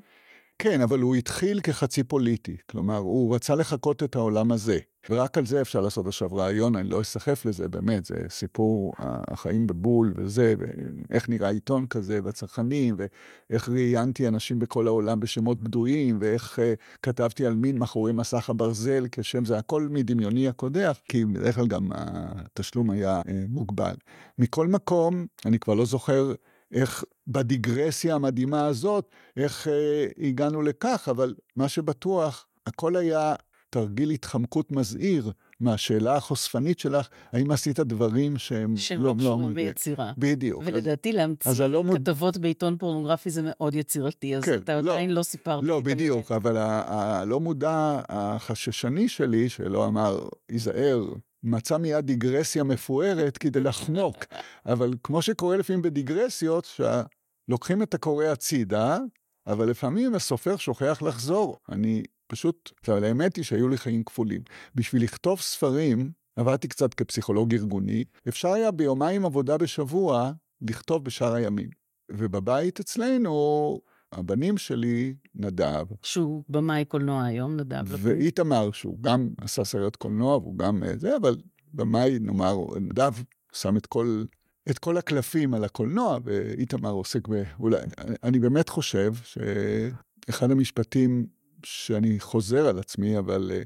כן, 0.58 0.80
אבל 0.80 1.00
הוא 1.00 1.16
התחיל 1.16 1.60
כחצי 1.60 2.04
פוליטי. 2.04 2.56
כלומר, 2.70 2.96
הוא 2.96 3.34
רצה 3.34 3.54
לחקות 3.54 4.02
את 4.02 4.16
העולם 4.16 4.52
הזה. 4.52 4.78
ורק 5.10 5.38
על 5.38 5.46
זה 5.46 5.60
אפשר 5.60 5.80
לעשות 5.80 6.06
עכשיו 6.06 6.36
רעיון, 6.36 6.76
אני 6.76 6.88
לא 6.88 7.00
אסחף 7.00 7.44
לזה, 7.46 7.68
באמת, 7.68 8.04
זה 8.04 8.16
סיפור 8.28 8.92
החיים 8.98 9.66
בבול 9.66 10.14
וזה, 10.16 10.54
ואיך 10.58 11.28
נראה 11.28 11.48
עיתון 11.48 11.86
כזה, 11.86 12.20
והצרכנים, 12.24 12.96
ואיך 12.98 13.68
ראיינתי 13.68 14.28
אנשים 14.28 14.58
בכל 14.58 14.86
העולם 14.86 15.20
בשמות 15.20 15.60
בדויים, 15.60 16.18
ואיך 16.20 16.58
uh, 16.58 16.62
כתבתי 17.02 17.46
על 17.46 17.54
מין 17.54 17.78
מאחורי 17.78 18.12
מסך 18.12 18.50
הברזל 18.50 19.06
כשם 19.12 19.44
זה, 19.44 19.58
הכל 19.58 19.88
מדמיוני 19.90 20.48
הקודח, 20.48 21.00
כי 21.08 21.24
בדרך 21.24 21.54
כלל 21.54 21.66
גם 21.66 21.88
התשלום 21.92 22.90
היה 22.90 23.20
uh, 23.20 23.30
מוגבל. 23.48 23.94
מכל 24.38 24.68
מקום, 24.68 25.26
אני 25.46 25.58
כבר 25.58 25.74
לא 25.74 25.84
זוכר 25.84 26.34
איך 26.72 27.04
בדיגרסיה 27.26 28.14
המדהימה 28.14 28.66
הזאת, 28.66 29.08
איך 29.36 29.68
אה, 29.68 30.06
הגענו 30.28 30.62
לכך, 30.62 31.08
אבל 31.10 31.34
מה 31.56 31.68
שבטוח, 31.68 32.46
הכל 32.66 32.96
היה 32.96 33.34
תרגיל 33.70 34.10
התחמקות 34.10 34.72
מזהיר 34.72 35.32
מהשאלה 35.60 36.16
החושפנית 36.16 36.78
שלך, 36.78 37.08
האם 37.32 37.50
עשית 37.50 37.80
דברים 37.80 38.38
שהם... 38.38 38.76
שהם 38.76 39.02
לא, 39.02 39.08
לא 39.08 39.14
קשורים 39.18 39.48
לא, 39.48 39.54
ביצירה. 39.54 40.12
בדיוק. 40.18 40.62
ולדעתי 40.66 41.12
להמציא 41.12 41.66
לא 41.66 41.84
כתבות 41.94 42.34
מוד... 42.36 42.42
בעיתון 42.42 42.76
פורנוגרפי 42.76 43.30
זה 43.30 43.42
מאוד 43.44 43.74
יצירתי, 43.74 44.36
אז 44.36 44.44
כן, 44.44 44.54
אתה 44.54 44.80
לא, 44.80 44.92
עדיין 44.92 45.10
לא 45.10 45.22
סיפרת. 45.22 45.64
לא, 45.64 45.80
בדיוק, 45.80 46.32
אבל 46.32 46.56
הלא 46.56 47.40
מודע 47.40 48.00
החששני 48.08 49.08
שלי, 49.08 49.48
שלא 49.48 49.86
אמר, 49.86 50.28
היזהר, 50.48 51.04
מצא 51.44 51.76
מיד 51.76 52.06
דיגרסיה 52.06 52.64
מפוארת 52.64 53.38
כדי 53.38 53.60
לחנוק. 53.60 54.24
אבל 54.66 54.94
כמו 55.02 55.22
שקורה 55.22 55.56
לפעמים 55.56 55.82
בדיגרסיות, 55.82 56.64
שלוקחים 56.64 57.82
את 57.82 57.94
הקורא 57.94 58.24
הצידה, 58.24 58.98
אבל 59.46 59.70
לפעמים 59.70 60.14
הסופר 60.14 60.56
שוכח 60.56 61.02
לחזור. 61.02 61.58
אני 61.68 62.02
פשוט, 62.26 62.72
אבל 62.88 63.04
האמת 63.04 63.36
היא 63.36 63.44
שהיו 63.44 63.68
לי 63.68 63.78
חיים 63.78 64.04
כפולים. 64.04 64.42
בשביל 64.74 65.02
לכתוב 65.02 65.40
ספרים, 65.40 66.10
עבדתי 66.36 66.68
קצת 66.68 66.94
כפסיכולוג 66.94 67.54
ארגוני, 67.54 68.04
אפשר 68.28 68.48
היה 68.48 68.70
ביומיים 68.70 69.24
עבודה 69.24 69.58
בשבוע 69.58 70.32
לכתוב 70.60 71.04
בשאר 71.04 71.34
הימים. 71.34 71.68
ובבית 72.10 72.80
אצלנו, 72.80 73.80
הבנים 74.14 74.58
שלי, 74.58 75.14
נדב. 75.34 75.86
שהוא 76.02 76.44
במאי 76.48 76.84
קולנוע 76.84 77.24
היום, 77.24 77.56
נדב. 77.56 77.84
ואיתמר, 77.88 78.70
שהוא 78.72 78.98
גם 79.00 79.28
עשה 79.40 79.64
סרט 79.64 79.96
קולנוע, 79.96 80.36
והוא 80.36 80.58
גם 80.58 80.82
אה, 80.84 80.96
זה, 80.96 81.16
אבל 81.16 81.36
במאי, 81.74 82.18
נאמר, 82.18 82.56
נדב 82.80 83.12
שם 83.52 83.76
את 83.76 83.86
כל, 83.86 84.24
את 84.70 84.78
כל 84.78 84.96
הקלפים 84.96 85.54
על 85.54 85.64
הקולנוע, 85.64 86.18
ואיתמר 86.24 86.90
עוסק 86.90 87.28
ב... 87.28 87.42
אולי, 87.60 87.80
אני 88.22 88.38
באמת 88.38 88.68
חושב 88.68 89.12
שאחד 89.24 90.50
המשפטים 90.50 91.26
שאני 91.64 92.20
חוזר 92.20 92.66
על 92.66 92.78
עצמי, 92.78 93.18
אבל... 93.18 93.50
אה, 93.54 93.62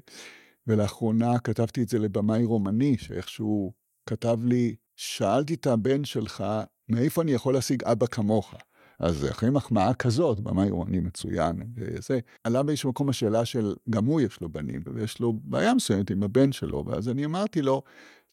ולאחרונה 0.68 1.38
כתבתי 1.38 1.82
את 1.82 1.88
זה 1.88 1.98
לבמאי 1.98 2.44
רומני, 2.44 2.98
שאיכשהו 2.98 3.72
כתב 4.06 4.38
לי, 4.44 4.76
שאלתי 4.96 5.54
את 5.54 5.66
הבן 5.66 6.04
שלך, 6.04 6.44
מאיפה 6.88 7.22
אני 7.22 7.32
יכול 7.32 7.54
להשיג 7.54 7.84
אבא 7.84 8.06
כמוך? 8.06 8.54
אז 8.98 9.26
אחרי 9.30 9.50
מחמאה 9.50 9.94
כזאת, 9.94 10.40
במאי 10.40 10.70
רומני 10.70 11.00
מצוין, 11.00 11.62
וזה, 11.76 12.18
עלה 12.44 12.62
באיזשהו 12.62 12.90
מקום 12.90 13.08
השאלה 13.08 13.44
של, 13.44 13.74
גם 13.90 14.04
הוא 14.04 14.20
יש 14.20 14.40
לו 14.40 14.48
בנים, 14.48 14.80
ויש 14.94 15.20
לו 15.20 15.32
בעיה 15.32 15.74
מסוימת 15.74 16.10
עם 16.10 16.22
הבן 16.22 16.52
שלו, 16.52 16.84
ואז 16.86 17.08
אני 17.08 17.24
אמרתי 17.24 17.62
לו, 17.62 17.82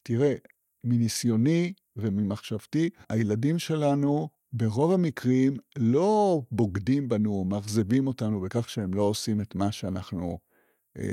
תראה, 0.02 0.34
מניסיוני 0.84 1.72
וממחשבתי, 1.96 2.90
הילדים 3.10 3.58
שלנו 3.58 4.28
ברוב 4.52 4.92
המקרים 4.92 5.56
לא 5.78 6.42
בוגדים 6.50 7.08
בנו, 7.08 7.44
מאכזבים 7.44 8.06
אותנו 8.06 8.40
בכך 8.40 8.68
שהם 8.68 8.94
לא 8.94 9.02
עושים 9.02 9.40
את 9.40 9.54
מה 9.54 9.72
שאנחנו 9.72 10.38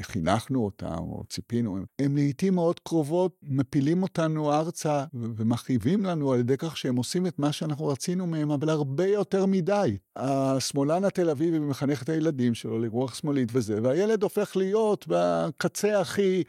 חינכנו 0.02 0.66
אותם 0.66 0.98
או 1.00 1.24
ציפינו, 1.30 1.78
הם 2.00 2.16
לעיתים 2.16 2.56
מאוד 2.56 2.80
קרובות 2.80 3.36
מפילים 3.44 4.04
אותנו 4.04 4.54
ארצה 4.54 5.04
ומכאיבים 5.14 6.06
לנו 6.06 6.32
על 6.32 6.40
ידי 6.40 6.58
כך 6.58 6.78
שהם 6.78 6.96
עושים 6.96 7.28
את 7.28 7.40
מה 7.40 7.52
שאנחנו 7.52 7.88
רצינו 7.88 8.28
מהם, 8.28 8.52
אבל 8.52 8.70
הרבה 8.70 9.08
יותר 9.08 9.46
מדי. 9.46 9.98
השמאלן 10.16 11.04
התל 11.04 11.30
אביבי 11.30 11.60
מחנך 11.60 12.04
את 12.04 12.10
הילדים 12.10 12.54
שלו 12.54 12.80
לרוח 12.80 13.16
שמאלית 13.16 13.50
וזה, 13.54 13.80
והילד 13.84 14.24
הופך 14.24 14.56
להיות 14.56 15.06
בקצה 15.08 16.00
הכי... 16.00 16.44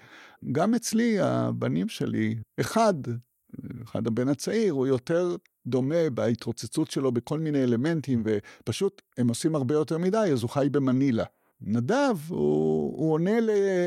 גם 0.52 0.74
אצלי, 0.74 1.20
הבנים 1.20 1.88
שלי, 1.88 2.36
אחד, 2.60 2.94
אחד 3.84 4.06
הבן 4.06 4.28
הצעיר, 4.28 4.72
הוא 4.72 4.86
יותר 4.86 5.36
דומה 5.66 6.10
בהתרוצצות 6.14 6.90
שלו 6.90 7.12
בכל 7.12 7.38
מיני 7.38 7.64
אלמנטים, 7.64 8.22
ופשוט 8.24 9.02
הם 9.18 9.28
עושים 9.28 9.54
הרבה 9.54 9.74
יותר 9.74 9.98
מדי, 9.98 10.30
אז 10.32 10.42
הוא 10.42 10.50
חי 10.50 10.68
במנילה. 10.70 11.24
נדב, 11.66 12.16
הוא, 12.28 12.98
הוא 12.98 13.12
עונה 13.12 13.36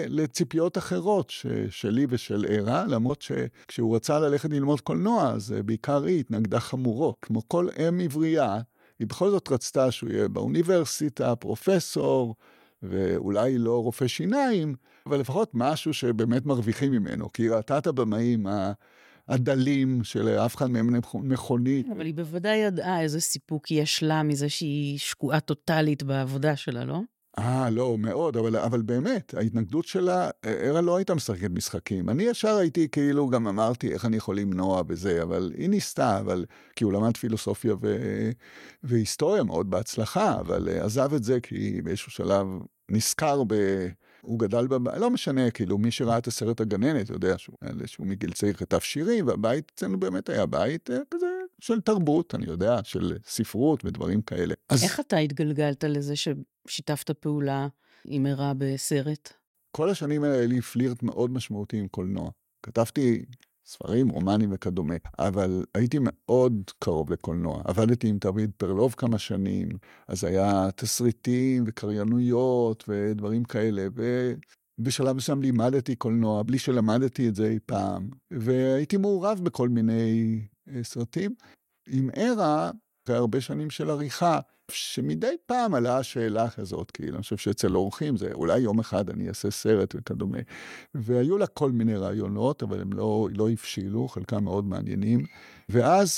לציפיות 0.08 0.78
אחרות 0.78 1.30
ש, 1.30 1.46
שלי 1.70 2.06
ושל 2.10 2.46
ערה, 2.50 2.86
למרות 2.88 3.22
שכשהוא 3.22 3.96
רצה 3.96 4.20
ללכת 4.20 4.50
ללמוד 4.50 4.82
קולנוע, 4.82 5.32
אז 5.32 5.56
בעיקר 5.66 6.04
היא 6.04 6.20
התנגדה 6.20 6.60
חמורו. 6.60 7.16
כמו 7.22 7.48
כל 7.48 7.68
אם 7.80 8.00
עברייה, 8.00 8.60
היא 9.00 9.08
בכל 9.08 9.30
זאת 9.30 9.52
רצתה 9.52 9.92
שהוא 9.92 10.10
יהיה 10.10 10.28
באוניברסיטה, 10.28 11.36
פרופסור, 11.36 12.36
ואולי 12.84 13.58
לא 13.58 13.84
רופא 13.84 14.08
שיניים, 14.08 14.76
אבל 15.06 15.20
לפחות 15.20 15.52
משהו 15.54 15.94
שבאמת 15.94 16.46
מרוויחים 16.46 16.92
ממנו, 16.92 17.32
כי 17.32 17.44
היא 17.44 17.52
ראתה 17.52 17.78
את 17.78 17.88
הבמאים 17.88 18.48
הדלים 19.28 20.04
שלאף 20.04 20.56
אחד 20.56 20.70
מהם 20.70 20.90
מכונית. 21.13 21.88
אבל 21.96 22.06
היא 22.06 22.16
בוודאי 22.16 22.58
ידעה 22.58 23.02
איזה 23.02 23.22
סיפוק 23.22 23.72
יש 23.72 24.04
לה 24.04 24.24
מזה 24.24 24.50
שהיא 24.50 25.00
שקועה 25.00 25.40
טוטאלית 25.40 26.04
בעבודה 26.04 26.56
שלה, 26.56 26.86
לא? 26.86 27.00
אה, 27.38 27.69
לא, 27.69 27.97
מאוד, 27.97 28.38
אבל, 28.38 28.56
אבל 28.58 28.82
באמת, 28.82 29.34
ההתנגדות 29.34 29.86
שלה, 29.86 30.30
ערה 30.43 30.82
לא 30.82 30.97
הייתה 30.97 31.15
משחקת 31.15 31.50
משחקים. 31.52 32.10
אני 32.10 32.23
ישר 32.23 32.56
הייתי 32.56 32.88
כאילו, 32.89 33.30
גם 33.30 33.47
אמרתי 33.47 33.93
איך 33.93 34.06
אני 34.06 34.17
יכול 34.17 34.39
למנוע 34.39 34.84
בזה, 34.84 35.23
אבל 35.23 35.52
היא 35.58 35.69
ניסתה, 35.69 36.19
אבל, 36.19 36.45
כי 36.76 36.84
הוא 36.84 36.93
למד 36.93 37.17
פילוסופיה 37.17 37.76
ו, 37.82 37.97
והיסטוריה 38.84 39.43
מאוד 39.43 39.69
בהצלחה, 39.69 40.39
אבל 40.39 40.69
עזב 40.69 41.13
את 41.13 41.23
זה 41.23 41.39
כי 41.39 41.82
באיזשהו 41.82 42.12
שלב 42.12 42.47
נזכר 42.91 43.43
ב... 43.47 43.54
הוא 44.21 44.39
גדל 44.39 44.67
בבית, 44.67 44.97
לא 44.97 45.10
משנה, 45.10 45.52
כאילו, 45.52 45.78
מי 45.78 45.91
שראה 45.91 46.17
את 46.17 46.28
הסרט 46.28 46.62
הגננת 46.62 47.10
יודע 47.10 47.38
שהוא, 47.38 47.56
שהוא 47.86 48.08
מגיל 48.08 48.32
צעיר 48.32 48.54
כתב 48.54 48.80
שירים, 48.80 49.28
והבית 49.28 49.71
אצלנו 49.76 50.00
באמת 50.00 50.30
היה 50.30 50.45
בית 50.45 50.89
אה, 50.91 50.97
כזה 51.12 51.37
של 51.62 51.82
תרבות, 51.82 52.36
אני 52.36 52.46
יודע, 52.46 52.80
של 52.84 53.17
ספרות 53.26 53.86
ודברים 53.86 54.22
כאלה. 54.22 54.54
אז... 54.70 54.84
איך 54.84 55.00
אתה 55.00 55.17
התגלגלת 55.17 55.84
לזה 55.84 56.13
ששיתפת 56.15 57.12
פעולה 57.12 57.67
עם 58.06 58.26
ערה 58.26 58.54
בסרט? 58.58 59.34
כל 59.72 59.89
השנים 59.89 60.24
האלה 60.24 60.36
היה 60.36 60.48
לי 60.48 60.62
פלירט 60.62 61.04
מאוד 61.04 61.32
משמעותי 61.32 61.78
עם 61.78 61.88
קולנוע. 61.88 62.30
כתבתי 62.63 63.26
ספרים, 63.65 64.10
רומנים 64.10 64.50
וכדומה, 64.54 64.96
אבל 65.20 65.65
הייתי 65.76 65.98
מאוד 66.02 66.72
קרוב 66.80 67.12
לקולנוע. 67.12 67.62
עבדתי 67.65 68.08
עם 68.08 68.17
דוד 68.17 68.50
פרלוב 68.58 68.93
כמה 68.98 69.17
שנים, 69.17 69.70
אז 70.08 70.24
היה 70.24 70.70
תסריטים 70.76 71.63
וקריינויות 71.67 72.84
ודברים 72.88 73.43
כאלה, 73.43 73.88
ובשלב 74.80 75.15
מסוים 75.15 75.41
לימדתי 75.41 75.96
קולנוע, 75.96 76.43
בלי 76.43 76.60
שלמדתי 76.60 77.30
את 77.30 77.36
זה 77.36 77.48
אי 77.48 77.60
פעם, 77.65 78.10
והייתי 78.32 78.98
מעורב 78.98 79.39
בכל 79.43 79.70
מיני 79.70 80.41
סרטים. 80.82 81.36
עם 81.88 82.10
ערה, 82.15 82.71
אחרי 83.06 83.15
הרבה 83.15 83.41
שנים 83.41 83.69
של 83.69 83.89
עריכה, 83.89 84.39
שמדי 84.71 85.36
פעם 85.45 85.75
עלה 85.75 85.97
השאלה 85.97 86.49
כזאת, 86.49 86.91
כאילו, 86.91 87.15
אני 87.15 87.21
חושב 87.21 87.38
שאצל 87.38 87.75
אורחים 87.75 88.17
זה 88.17 88.30
אולי 88.34 88.60
יום 88.60 88.80
אחד 88.80 89.10
אני 89.10 89.30
אעשה 89.30 89.51
סרט 89.51 89.95
וכדומה. 89.97 90.38
והיו 90.95 91.38
לה 91.38 91.47
כל 91.47 91.71
מיני 91.71 91.95
רעיונות, 91.95 92.63
אבל 92.63 92.82
הם 92.82 92.93
לא, 92.93 93.27
לא 93.32 93.49
הבשילו, 93.49 94.08
חלקם 94.08 94.43
מאוד 94.43 94.65
מעניינים. 94.65 95.25
ואז 95.69 96.13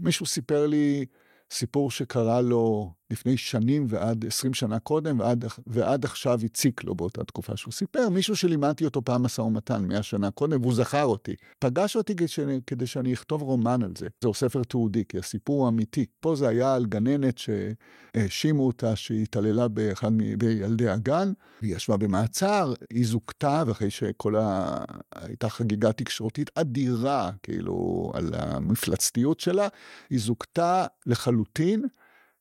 מישהו 0.00 0.26
סיפר 0.26 0.66
לי 0.66 1.06
סיפור 1.50 1.90
שקרה 1.90 2.40
לו 2.40 2.92
לפני 3.12 3.36
שנים 3.36 3.86
ועד 3.88 4.26
20 4.26 4.54
שנה 4.54 4.78
קודם, 4.78 5.20
ועד, 5.20 5.44
ועד 5.66 6.04
עכשיו 6.04 6.40
הציק 6.44 6.84
לו 6.84 6.94
באותה 6.94 7.24
תקופה 7.24 7.56
שהוא 7.56 7.72
סיפר. 7.72 8.08
מישהו 8.08 8.36
שלימדתי 8.36 8.84
אותו 8.84 9.02
פעם 9.04 9.22
משא 9.22 9.40
ומתן 9.40 9.84
100 9.88 10.02
שנה 10.02 10.30
קודם, 10.30 10.60
והוא 10.62 10.74
זכר 10.74 11.04
אותי. 11.04 11.34
פגש 11.58 11.96
אותי 11.96 12.16
כדי, 12.16 12.60
כדי 12.66 12.86
שאני 12.86 13.14
אכתוב 13.14 13.42
רומן 13.42 13.82
על 13.82 13.92
זה. 13.98 14.06
זהו 14.22 14.34
ספר 14.34 14.62
תיעודי, 14.62 15.04
כי 15.08 15.18
הסיפור 15.18 15.60
הוא 15.60 15.68
אמיתי. 15.68 16.06
פה 16.20 16.36
זה 16.36 16.48
היה 16.48 16.74
על 16.74 16.86
גננת 16.86 17.38
שהאשימו 17.38 18.66
אותה 18.66 18.96
שהיא 18.96 19.22
התעללה 19.22 19.68
באחד 19.68 20.12
מילדי 20.12 20.88
הגן, 20.88 21.32
והיא 21.62 21.76
ישבה 21.76 21.96
במעצר, 21.96 22.74
היא 22.90 23.06
זוכתה, 23.06 23.62
ואחרי 23.66 23.90
שכל 23.90 24.36
ה... 24.36 24.78
הייתה 25.14 25.48
חגיגה 25.48 25.92
תקשורתית 25.92 26.50
אדירה, 26.54 27.30
כאילו, 27.42 28.10
על 28.14 28.30
המפלצתיות 28.34 29.40
שלה, 29.40 29.68
היא 30.10 30.20
זוכתה 30.20 30.86
לחלוטין. 31.06 31.84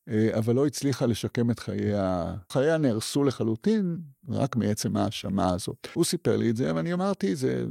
אה, 0.10 0.38
אבל 0.38 0.56
לא 0.56 0.68
הצליחה 0.68 1.06
לשקם 1.06 1.52
את 1.52 1.60
חייה. 1.60 2.36
חייה 2.52 2.78
נהרסו 2.78 3.24
לחלוטין 3.24 3.98
רק 4.30 4.56
מעצם 4.56 4.98
ההאשמה 4.98 5.54
הזאת. 5.54 5.88
הוא 5.94 6.04
סיפר 6.06 6.38
לי 6.38 6.50
את 6.50 6.58
זה, 6.58 6.76
ואני 6.76 6.94
אמרתי, 6.94 7.36
זה, 7.36 7.66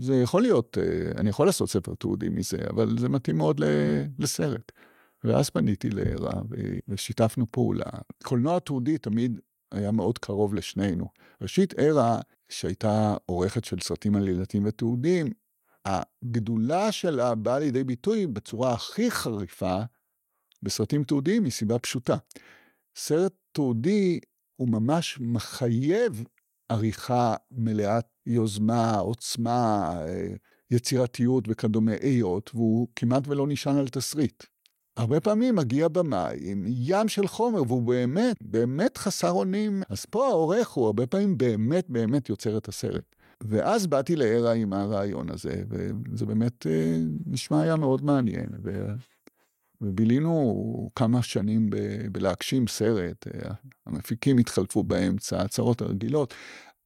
זה 0.00 0.14
יכול 0.14 0.42
להיות, 0.42 0.78
אה, 0.80 1.20
אני 1.20 1.30
יכול 1.30 1.46
לעשות 1.46 1.70
ספר 1.70 1.94
תיעודי 1.94 2.28
מזה, 2.28 2.58
אבל 2.70 2.98
זה 2.98 3.08
מתאים 3.08 3.36
מאוד 3.36 3.60
לסרט. 4.18 4.72
ואז 5.24 5.50
פניתי 5.50 5.90
לערה 5.90 6.40
ושיתפנו 6.88 7.46
פעולה. 7.50 7.90
קולנוע 8.24 8.58
תיעודי 8.58 8.98
תמיד 8.98 9.40
היה 9.72 9.90
מאוד 9.90 10.18
קרוב 10.18 10.54
לשנינו. 10.54 11.08
ראשית, 11.42 11.74
ערה, 11.76 12.20
שהייתה 12.48 13.14
עורכת 13.26 13.64
של 13.64 13.76
סרטים 13.80 14.16
עלילתיים 14.16 14.62
ותיעודים, 14.66 15.26
הגדולה 15.84 16.92
שלה 16.92 17.34
באה 17.34 17.58
לידי 17.58 17.84
ביטוי 17.84 18.26
בצורה 18.26 18.72
הכי 18.72 19.10
חריפה 19.10 19.78
בסרטים 20.62 21.04
תיעודיים 21.04 21.44
מסיבה 21.44 21.78
פשוטה. 21.78 22.16
סרט 22.96 23.32
תיעודי 23.52 24.20
הוא 24.56 24.68
ממש 24.68 25.18
מחייב 25.20 26.24
עריכה 26.68 27.34
מלאת 27.50 28.06
יוזמה, 28.26 28.98
עוצמה, 28.98 29.90
אה, 30.06 30.28
יצירתיות 30.70 31.44
וכדומה, 31.48 31.92
היות, 32.00 32.50
והוא 32.54 32.88
כמעט 32.96 33.28
ולא 33.28 33.46
נשען 33.46 33.76
על 33.76 33.88
תסריט. 33.88 34.44
הרבה 34.96 35.20
פעמים 35.20 35.56
מגיע 35.56 35.88
במאי 35.88 36.38
עם 36.50 36.64
ים 36.68 37.08
של 37.08 37.26
חומר, 37.26 37.62
והוא 37.62 37.82
באמת, 37.82 38.36
באמת 38.40 38.96
חסר 38.96 39.30
אונים. 39.30 39.82
אז 39.88 40.04
פה 40.04 40.26
העורך 40.26 40.68
הוא 40.68 40.86
הרבה 40.86 41.06
פעמים 41.06 41.38
באמת 41.38 41.90
באמת 41.90 42.28
יוצר 42.28 42.58
את 42.58 42.68
הסרט. 42.68 43.16
ואז 43.40 43.86
באתי 43.86 44.16
לערה 44.16 44.52
עם 44.52 44.72
הרעיון 44.72 45.30
הזה, 45.30 45.62
וזה 45.68 46.26
באמת 46.26 46.66
אה, 46.66 46.96
נשמע 47.26 47.62
היה 47.62 47.76
מאוד 47.76 48.04
מעניין. 48.04 48.46
ובילינו 49.80 50.90
כמה 50.94 51.22
שנים 51.22 51.70
ב- 51.70 52.06
בלהגשים 52.12 52.66
סרט, 52.66 53.26
אה, 53.26 53.50
המפיקים 53.86 54.38
התחלפו 54.38 54.82
באמצע, 54.82 55.38
ההצהרות 55.38 55.80
הרגילות. 55.80 56.34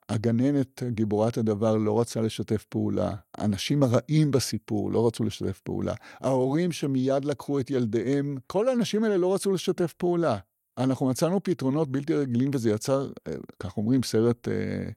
הגננת, 0.09 0.83
גיבורת 0.88 1.38
הדבר, 1.38 1.76
לא 1.76 2.00
רצה 2.00 2.20
לשתף 2.20 2.64
פעולה. 2.64 3.14
האנשים 3.38 3.83
הרעים 3.83 4.31
בסיפור 4.31 4.92
לא 4.92 5.07
רצו 5.07 5.24
לשתף 5.24 5.61
פעולה. 5.64 5.94
ההורים 6.20 6.72
שמיד 6.72 7.24
לקחו 7.24 7.61
את 7.61 7.70
ילדיהם, 7.70 8.37
כל 8.46 8.68
האנשים 8.68 9.05
האלה 9.05 9.16
לא 9.16 9.35
רצו 9.35 9.53
לשתף 9.53 9.92
פעולה. 9.92 10.37
אנחנו 10.79 11.07
מצאנו 11.07 11.42
פתרונות 11.42 11.88
בלתי 11.92 12.14
רגילים 12.14 12.50
וזה 12.55 12.70
יצר, 12.70 13.11
אה, 13.29 13.33
כך 13.61 13.76
אומרים, 13.76 14.03
סרט, 14.03 14.48
אה, 14.48 14.90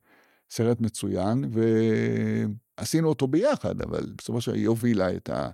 סרט 0.50 0.82
מצוין, 0.82 1.46
ועשינו 2.78 3.10
אותו 3.10 3.28
ביחד, 3.28 3.82
אבל 3.82 4.14
בסופו 4.18 4.42
של 4.42 4.52
דבר 4.52 4.60
היא 4.60 4.68
הובילה 4.68 5.16
את, 5.16 5.30
ה, 5.30 5.50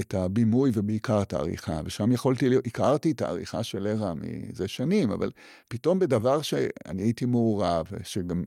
את 0.00 0.14
הבימוי 0.14 0.70
ובעיקר 0.74 1.22
את 1.22 1.32
העריכה, 1.32 1.80
ושם 1.84 2.12
יכולתי, 2.12 2.48
הכרתי 2.66 3.10
את 3.10 3.22
העריכה 3.22 3.62
של 3.62 3.86
ערה 3.86 4.14
מזה 4.14 4.68
שנים, 4.68 5.10
אבל 5.10 5.30
פתאום 5.68 5.98
בדבר 5.98 6.42
שאני 6.42 7.02
הייתי 7.02 7.26
מעורב, 7.26 7.86
שגם 8.02 8.44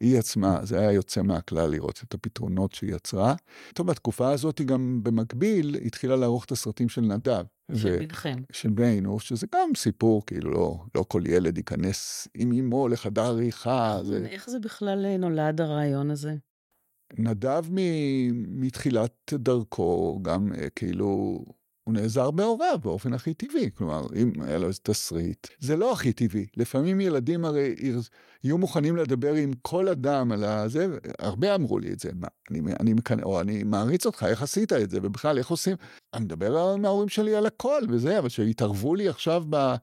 היא 0.00 0.18
עצמה, 0.18 0.60
זה 0.62 0.78
היה 0.78 0.92
יוצא 0.92 1.22
מהכלל 1.22 1.70
לראות 1.70 2.00
את 2.08 2.14
הפתרונות 2.14 2.72
שהיא 2.72 2.94
יצרה. 2.94 3.34
טוב, 3.74 3.86
בתקופה 3.86 4.30
הזאת 4.30 4.58
היא 4.58 4.66
גם 4.66 5.00
במקביל 5.02 5.76
התחילה 5.84 6.16
לערוך 6.16 6.44
את 6.44 6.52
הסרטים 6.52 6.88
של 6.88 7.00
נדב. 7.00 7.44
של 7.74 7.96
בנכם. 7.98 8.36
של 8.52 8.70
בנינו, 8.70 9.20
שזה 9.20 9.46
גם 9.54 9.70
סיפור, 9.76 10.26
כאילו 10.26 10.50
לא, 10.50 10.84
לא 10.94 11.04
כל 11.08 11.22
ילד 11.26 11.58
ייכנס 11.58 12.28
עם 12.34 12.52
אמו 12.52 12.88
לחדר 12.88 13.22
עריכה. 13.22 13.98
זה... 14.02 14.26
איך 14.26 14.50
זה 14.50 14.58
בכלל 14.58 15.16
נולד 15.16 15.60
הרעיון 15.60 16.10
הזה? 16.10 16.34
נדב 17.18 17.64
מתחילת 18.48 19.32
דרכו, 19.34 20.18
גם 20.22 20.52
אה, 20.52 20.70
כאילו, 20.76 21.44
הוא 21.84 21.94
נעזר 21.94 22.30
בהוריו 22.30 22.78
באופן 22.82 23.12
הכי 23.12 23.34
טבעי. 23.34 23.70
כלומר, 23.74 24.06
אם 24.16 24.32
היה 24.40 24.58
לו 24.58 24.68
איזה 24.68 24.78
תסריט, 24.82 25.46
זה 25.58 25.76
לא 25.76 25.92
הכי 25.92 26.12
טבעי. 26.12 26.46
לפעמים 26.56 27.00
ילדים 27.00 27.44
הרי 27.44 27.74
יהיו 28.44 28.58
מוכנים 28.58 28.96
לדבר 28.96 29.34
עם 29.34 29.52
כל 29.62 29.88
אדם 29.88 30.32
על 30.32 30.44
הזה, 30.44 30.86
הרבה 31.18 31.54
אמרו 31.54 31.78
לי 31.78 31.92
את 31.92 32.00
זה, 32.00 32.10
מה, 32.14 32.28
אני, 32.50 32.60
אני, 32.80 32.92
אני, 33.10 33.22
או 33.22 33.40
אני 33.40 33.62
מעריץ 33.62 34.06
אותך, 34.06 34.26
איך 34.28 34.42
עשית 34.42 34.72
את 34.72 34.90
זה, 34.90 34.98
ובכלל, 35.02 35.38
איך 35.38 35.50
עושים? 35.50 35.76
אני 36.14 36.24
מדבר 36.24 36.58
עם 36.58 36.84
ההורים 36.84 37.08
שלי 37.08 37.34
על 37.34 37.46
הכל 37.46 37.82
וזה, 37.88 38.18
אבל 38.18 38.28
שיתערבו 38.28 38.94
לי 38.94 39.08
עכשיו 39.08 39.44
ב... 39.50 39.74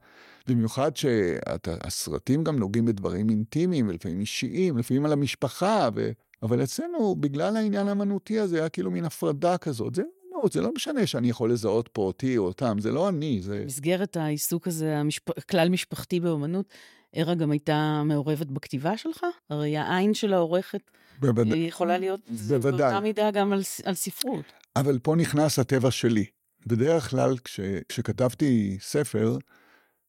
במיוחד 0.48 0.96
שהסרטים 0.96 2.44
גם 2.44 2.58
נוגעים 2.58 2.84
בדברים 2.84 3.30
אינטימיים, 3.30 3.88
ולפעמים 3.88 4.20
אישיים, 4.20 4.78
לפעמים 4.78 5.04
על 5.04 5.12
המשפחה, 5.12 5.88
ו... 5.94 6.10
אבל 6.42 6.62
אצלנו, 6.62 7.16
בגלל 7.16 7.56
העניין 7.56 7.88
האמנותי 7.88 8.38
הזה, 8.38 8.58
היה 8.58 8.68
כאילו 8.68 8.90
מין 8.90 9.04
הפרדה 9.04 9.58
כזאת. 9.58 9.94
זה 9.94 10.02
אמנות, 10.38 10.52
זה 10.52 10.60
לא 10.60 10.72
משנה 10.74 11.06
שאני 11.06 11.30
יכול 11.30 11.52
לזהות 11.52 11.88
פה 11.92 12.02
אותי 12.02 12.38
או 12.38 12.44
אותם, 12.44 12.78
זה 12.80 12.92
לא 12.92 13.08
אני, 13.08 13.40
זה... 13.42 13.60
במסגרת 13.62 14.16
העיסוק 14.16 14.66
הזה, 14.66 14.96
המשפ... 14.98 15.40
כלל 15.50 15.68
משפחתי 15.68 16.20
באמנות, 16.20 16.66
ערה 17.12 17.34
גם 17.34 17.50
הייתה 17.50 18.02
מעורבת 18.04 18.46
בכתיבה 18.46 18.96
שלך? 18.96 19.26
הרי 19.50 19.76
העין 19.76 20.14
של 20.14 20.32
העורכת 20.32 20.80
בוודא... 21.20 21.54
היא 21.54 21.68
יכולה 21.68 21.98
להיות 21.98 22.20
בוודאי. 22.48 22.78
באותה 22.78 23.00
מידה 23.00 23.30
גם 23.30 23.52
על, 23.52 23.60
על 23.84 23.94
ספרות. 23.94 24.44
אבל 24.76 24.98
פה 24.98 25.16
נכנס 25.16 25.58
הטבע 25.58 25.90
שלי. 25.90 26.24
בדרך 26.66 27.10
כלל, 27.10 27.38
כש... 27.38 27.60
כשכתבתי 27.88 28.78
ספר, 28.80 29.36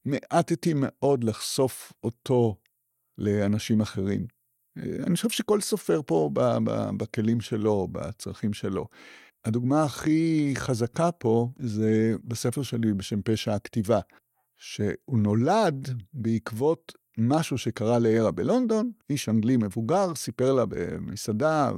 מעטתי 0.05 0.73
מאוד 0.75 1.23
לחשוף 1.23 1.93
אותו 2.03 2.55
לאנשים 3.17 3.81
אחרים. 3.81 4.38
אני 4.77 5.15
חושב 5.15 5.29
שכל 5.29 5.61
סופר 5.61 6.01
פה 6.05 6.29
בכלים 6.97 7.41
שלו, 7.41 7.87
בצרכים 7.91 8.53
שלו. 8.53 8.87
הדוגמה 9.45 9.83
הכי 9.83 10.53
חזקה 10.57 11.11
פה 11.11 11.49
זה 11.59 12.13
בספר 12.23 12.63
שלי 12.63 12.93
בשם 12.93 13.21
פשע 13.21 13.53
הכתיבה, 13.53 13.99
שהוא 14.57 15.19
נולד 15.19 16.03
בעקבות 16.13 16.93
משהו 17.17 17.57
שקרה 17.57 17.99
לערה 17.99 18.31
בלונדון, 18.31 18.91
איש 19.09 19.29
אנגלי 19.29 19.57
מבוגר 19.57 20.15
סיפר 20.15 20.53
לה 20.53 20.65
במסעדה 20.65 21.71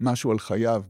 משהו 0.00 0.30
על 0.30 0.38
חייו 0.38 0.82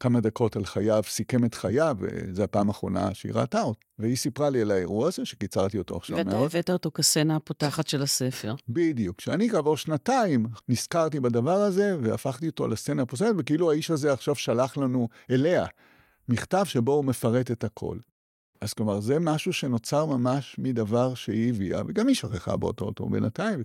כמה 0.00 0.20
דקות 0.20 0.56
על 0.56 0.64
חייו, 0.64 1.02
סיכם 1.06 1.44
את 1.44 1.54
חייו, 1.54 1.96
וזו 2.00 2.42
הפעם 2.42 2.68
האחרונה 2.68 3.14
שהיא 3.14 3.32
ראתה 3.34 3.62
אותו. 3.62 3.80
והיא 3.98 4.16
סיפרה 4.16 4.50
לי 4.50 4.60
על 4.60 4.70
האירוע 4.70 5.08
הזה, 5.08 5.24
שקיצרתי 5.24 5.78
אותו 5.78 5.96
עכשיו 5.96 6.16
מאוד. 6.16 6.26
ואתה 6.26 6.38
הבאת 6.38 6.70
אותו 6.70 6.90
כסצנה 6.94 7.36
הפותחת 7.36 7.88
של 7.88 8.02
הספר. 8.02 8.54
בדיוק. 8.68 9.16
כשאני 9.16 9.50
כעבור 9.50 9.76
שנתיים 9.76 10.46
נזכרתי 10.68 11.20
בדבר 11.20 11.56
הזה, 11.56 11.96
והפכתי 12.02 12.46
אותו 12.46 12.68
לסצנה 12.68 13.02
הפותחת, 13.02 13.34
וכאילו 13.38 13.70
האיש 13.70 13.90
הזה 13.90 14.12
עכשיו 14.12 14.34
שלח 14.34 14.76
לנו 14.76 15.08
אליה 15.30 15.66
מכתב 16.28 16.64
שבו 16.64 16.92
הוא 16.92 17.04
מפרט 17.04 17.50
את 17.50 17.64
הכל. 17.64 17.98
אז 18.60 18.74
כלומר, 18.74 19.00
זה 19.00 19.18
משהו 19.18 19.52
שנוצר 19.52 20.06
ממש 20.06 20.56
מדבר 20.58 21.14
שהיא 21.14 21.48
הביאה, 21.48 21.82
וגם 21.88 22.08
היא 22.08 22.16
שכחה 22.16 22.56
באותו 22.56 22.84
אותו 22.84 23.08
בינתיים. 23.08 23.62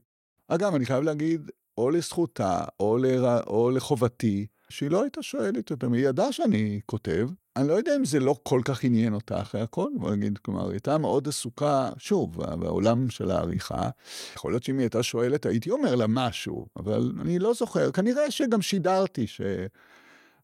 אגב, 0.48 0.76
אני 0.76 0.86
חייב 0.86 1.04
להגיד, 1.04 1.52
או 1.78 1.90
לזכותה, 1.90 2.64
או, 2.80 2.98
לר... 2.98 3.44
או 3.48 3.72
לחובתי, 3.72 4.48
שהיא 4.72 4.92
לא 4.92 5.02
הייתה 5.02 5.22
שואלת 5.22 5.72
אותם, 5.72 5.94
היא 5.94 6.08
ידעה 6.08 6.32
שאני 6.32 6.80
כותב. 6.86 7.30
אני 7.56 7.68
לא 7.68 7.74
יודע 7.74 7.96
אם 7.96 8.06
זה 8.06 8.20
לא 8.20 8.36
כל 8.44 8.62
כך 8.66 8.84
עניין 8.84 9.14
אותה 9.14 9.42
אחרי 9.42 9.62
הכל, 9.62 9.90
בוא 9.96 10.16
נגיד, 10.16 10.38
כלומר, 10.38 10.64
היא 10.64 10.72
הייתה 10.72 10.98
מאוד 10.98 11.28
עסוקה, 11.28 11.90
שוב, 11.98 12.38
בעולם 12.38 13.10
של 13.10 13.32
העריכה. 13.32 13.90
יכול 14.36 14.52
להיות 14.52 14.64
שאם 14.64 14.76
היא 14.78 14.84
הייתה 14.84 15.04
שואלת, 15.04 15.46
הייתי 15.46 15.70
אומר 15.70 15.96
לה 15.96 16.06
משהו, 16.08 16.68
אבל 16.78 17.12
אני 17.22 17.40
לא 17.40 17.54
זוכר, 17.54 17.92
כנראה 17.92 18.32
שגם 18.32 18.62
שידרתי 18.62 19.28
ש... 19.28 19.42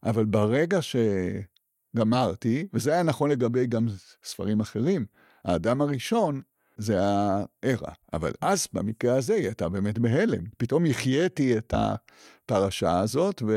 אבל 0.03 0.25
ברגע 0.25 0.79
שגמרתי, 0.81 2.67
וזה 2.73 2.93
היה 2.93 3.03
נכון 3.03 3.31
לגבי 3.31 3.65
גם 3.65 3.87
ספרים 4.23 4.59
אחרים, 4.59 5.05
האדם 5.45 5.81
הראשון 5.81 6.41
זה 6.77 6.99
הערה. 7.01 7.93
אבל 8.13 8.31
אז, 8.41 8.67
במקרה 8.73 9.17
הזה, 9.17 9.33
היא 9.33 9.45
הייתה 9.45 9.69
באמת 9.69 9.99
בהלם. 9.99 10.43
פתאום 10.57 10.85
החייתי 10.85 11.57
את 11.57 11.73
הפרשה 11.77 12.99
הזאת, 12.99 13.41
ו... 13.47 13.53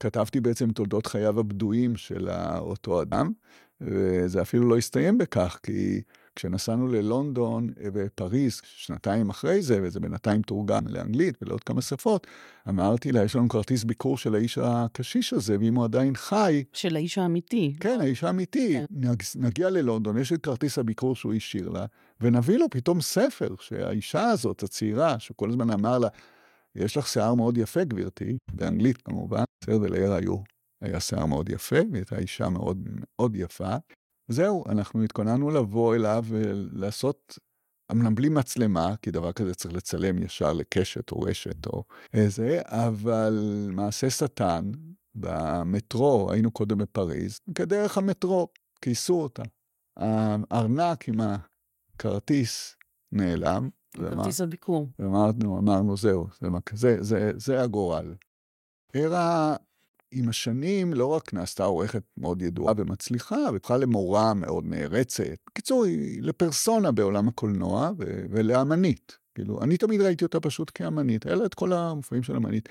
כתבתי 0.00 0.40
בעצם 0.40 0.72
תולדות 0.72 1.06
חייו 1.06 1.40
הבדויים 1.40 1.96
של 1.96 2.28
אותו 2.58 3.02
אדם, 3.02 3.32
וזה 3.80 4.42
אפילו 4.42 4.68
לא 4.68 4.76
הסתיים 4.76 5.18
בכך, 5.18 5.58
כי 5.62 6.00
כשנסענו 6.36 6.88
ללונדון 6.88 7.68
ופריז, 7.92 8.60
שנתיים 8.64 9.30
אחרי 9.30 9.62
זה, 9.62 9.80
וזה 9.82 10.00
בינתיים 10.00 10.42
תורגם 10.42 10.86
לאנגלית 10.86 11.34
ולעוד 11.42 11.64
כמה 11.64 11.82
שפות, 11.82 12.26
אמרתי 12.68 13.12
לה, 13.12 13.24
יש 13.24 13.36
לנו 13.36 13.48
כרטיס 13.48 13.84
ביקור 13.84 14.18
של 14.18 14.34
האיש 14.34 14.58
הקשיש 14.58 15.32
הזה, 15.32 15.56
ואם 15.60 15.74
הוא 15.74 15.84
עדיין 15.84 16.14
חי... 16.16 16.64
של 16.72 16.96
האיש 16.96 17.18
האמיתי. 17.18 17.74
כן, 17.80 17.98
האיש 18.00 18.24
האמיתי. 18.24 18.78
כן. 19.02 19.08
נגיע 19.36 19.70
ללונדון, 19.70 20.18
יש 20.18 20.32
את 20.32 20.42
כרטיס 20.42 20.78
הביקור 20.78 21.16
שהוא 21.16 21.34
השאיר 21.34 21.68
לה, 21.68 21.86
ונביא 22.20 22.58
לו 22.58 22.66
פתאום 22.70 23.00
ספר 23.00 23.54
שהאישה 23.60 24.24
הזאת, 24.24 24.62
הצעירה, 24.62 25.18
שכל 25.18 25.48
הזמן 25.48 25.70
אמר 25.70 25.98
לה, 25.98 26.08
יש 26.74 26.96
לך 26.96 27.06
שיער 27.06 27.34
מאוד 27.34 27.58
יפה, 27.58 27.84
גברתי, 27.84 28.38
באנגלית 28.52 29.02
כמובן, 29.02 29.44
בסדר, 29.60 29.80
ולעיר 29.80 30.12
היו, 30.12 30.36
היה 30.84 31.00
שיער 31.00 31.26
מאוד 31.26 31.48
יפה, 31.48 31.76
והיא 31.76 31.94
הייתה 31.94 32.18
אישה 32.18 32.48
מאוד 32.48 32.88
מאוד 32.90 33.36
יפה. 33.36 33.76
זהו, 34.28 34.64
אנחנו 34.68 35.02
התכוננו 35.02 35.50
לבוא 35.50 35.94
אליו 35.94 36.24
ולעשות, 36.28 37.38
אמנם 37.92 38.14
בלי 38.14 38.28
מצלמה, 38.28 38.96
כי 39.02 39.10
דבר 39.10 39.32
כזה 39.32 39.54
צריך 39.54 39.74
לצלם 39.74 40.22
ישר 40.22 40.52
לקשת 40.52 41.10
או 41.12 41.20
רשת 41.20 41.66
או 41.66 41.84
איזה, 42.14 42.60
אבל 42.64 43.68
מעשה 43.72 44.10
שטן, 44.10 44.70
במטרו, 45.14 46.32
היינו 46.32 46.50
קודם 46.50 46.78
בפריז, 46.78 47.38
כדרך 47.54 47.98
המטרו, 47.98 48.48
כיסו 48.82 49.22
אותה. 49.22 49.42
הארנק 49.96 51.08
עם 51.08 51.16
הכרטיס 51.20 52.76
נעלם. 53.12 53.68
כרטיס 53.96 54.40
הביקור. 54.40 54.88
ואמרנו, 54.98 55.58
אמרנו, 55.58 55.96
זהו, 55.96 56.26
זה, 56.40 56.48
זה, 56.72 56.96
זה, 57.00 57.32
זה 57.36 57.62
הגורל. 57.62 58.14
ערה 58.94 59.56
עם 60.10 60.28
השנים 60.28 60.94
לא 60.94 61.06
רק 61.06 61.34
נעשתה 61.34 61.64
עורכת 61.64 62.02
מאוד 62.16 62.42
ידועה 62.42 62.74
ומצליחה, 62.76 63.38
והפכה 63.52 63.76
למורה 63.76 64.34
מאוד 64.34 64.64
נערצת. 64.66 65.24
בקיצור, 65.50 65.84
היא 65.84 66.22
לפרסונה 66.22 66.92
בעולם 66.92 67.28
הקולנוע 67.28 67.90
ו- 67.98 68.24
ולאמנית. 68.30 69.18
כאילו, 69.34 69.62
אני 69.62 69.76
תמיד 69.76 70.00
ראיתי 70.00 70.24
אותה 70.24 70.40
פשוט 70.40 70.70
כאמנית, 70.74 71.26
לה 71.26 71.46
את 71.46 71.54
כל 71.54 71.72
המופעים 71.72 72.22
של 72.22 72.36
אמנית. 72.36 72.68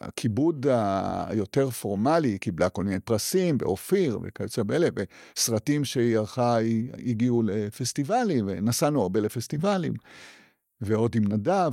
הכיבוד 0.00 0.66
היותר 1.26 1.70
פורמלי, 1.70 2.28
היא 2.28 2.38
קיבלה 2.38 2.68
כל 2.68 2.84
מיני 2.84 3.00
פרסים 3.00 3.58
באופיר 3.58 4.18
וכיוצא 4.22 4.62
באלה, 4.62 4.88
וסרטים 5.36 5.84
שהיא 5.84 6.18
ערכה 6.18 6.56
הגיעו 7.06 7.42
לפסטיבלים, 7.42 8.44
ונסענו 8.48 9.02
הרבה 9.02 9.20
לפסטיבלים. 9.20 9.94
ועוד 10.80 11.16
עם 11.16 11.32
נדב, 11.32 11.72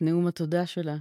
נאום 0.01 0.27
התודה 0.27 0.67
שלה. 0.67 0.97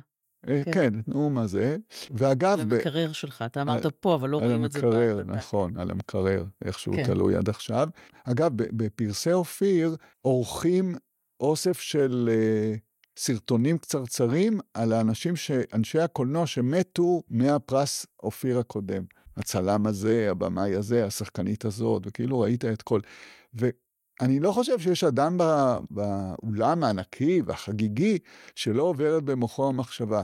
אה, 0.48 0.62
כן, 0.66 0.72
כן 0.72 0.94
נאום 1.08 1.38
הזה. 1.38 1.78
ואגב... 2.12 2.60
על 2.60 2.72
המקרר 2.72 3.12
שלך, 3.12 3.44
אתה 3.46 3.62
אמרת 3.62 3.86
על, 3.86 3.92
פה, 3.92 4.16
אבל 4.16 4.30
לא 4.30 4.38
רואים 4.38 4.66
את 4.66 4.72
זה. 4.72 4.80
על 4.80 4.86
המקרר, 4.86 5.24
נכון, 5.24 5.78
על 5.78 5.92
המקרר, 5.92 6.46
איכשהו 6.66 6.94
כן. 6.94 7.04
תלוי 7.04 7.36
עד 7.36 7.50
עכשיו. 7.50 7.90
אגב, 8.24 8.52
בפרסי 8.56 9.34
אופיר 9.34 9.96
עורכים 10.22 10.96
אוסף 11.40 11.80
של... 11.80 12.30
סרטונים 13.18 13.78
קצרצרים 13.78 14.60
על 14.74 14.94
האנשים, 14.94 15.36
ש... 15.36 15.52
אנשי 15.74 16.00
הקולנוע 16.00 16.48
שמתו 16.48 17.22
מהפרס 17.30 18.06
אופיר 18.24 18.60
הקודם. 18.60 19.04
הצלם 19.38 19.88
הזה, 19.88 20.28
הבמאי 20.32 20.76
הזה, 20.76 21.06
השחקנית 21.06 21.66
הזאת, 21.66 22.04
וכאילו 22.06 22.40
ראית 22.40 22.66
את 22.66 22.82
כל... 22.82 23.00
ואני 23.54 24.40
לא 24.40 24.52
חושב 24.52 24.80
שיש 24.80 25.04
אדם 25.04 25.38
בא... 25.38 25.80
באולם 25.92 26.84
הענקי 26.84 27.42
והחגיגי 27.46 28.18
שלא 28.56 28.84
עוברת 28.84 29.24
במוחו 29.24 29.70
המחשבה. 29.70 30.22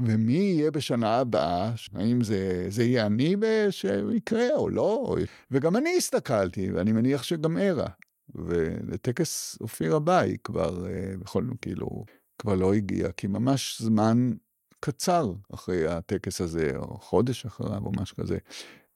ומי 0.00 0.32
יהיה 0.32 0.70
בשנה 0.70 1.18
הבאה, 1.18 1.72
האם 1.94 2.24
זה, 2.24 2.66
זה 2.68 2.84
יהיה 2.84 3.06
אני 3.06 3.36
שיקרה 3.70 4.48
או 4.54 4.68
לא, 4.68 5.16
וגם 5.50 5.76
אני 5.76 5.94
הסתכלתי, 5.96 6.72
ואני 6.72 6.92
מניח 6.92 7.22
שגם 7.22 7.56
ערה. 7.56 7.88
ולטקס 8.34 9.58
אופיר 9.60 9.96
הבא 9.96 10.18
היא 10.18 10.38
כבר, 10.44 10.86
אה, 10.86 11.12
בכל 11.18 11.44
כאילו, 11.62 12.04
כבר 12.38 12.54
לא 12.54 12.74
הגיע, 12.74 13.12
כי 13.12 13.26
ממש 13.26 13.82
זמן 13.82 14.32
קצר 14.80 15.32
אחרי 15.54 15.86
הטקס 15.86 16.40
הזה, 16.40 16.72
או 16.76 16.98
חודש 16.98 17.46
אחריו, 17.46 17.82
או 17.84 17.92
משהו 17.92 18.16
כזה. 18.16 18.38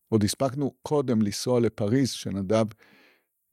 עוד 0.09 0.24
הספקנו 0.24 0.74
קודם 0.83 1.22
לנסוע 1.22 1.61
לפריז, 1.61 2.11
שנדב 2.11 2.66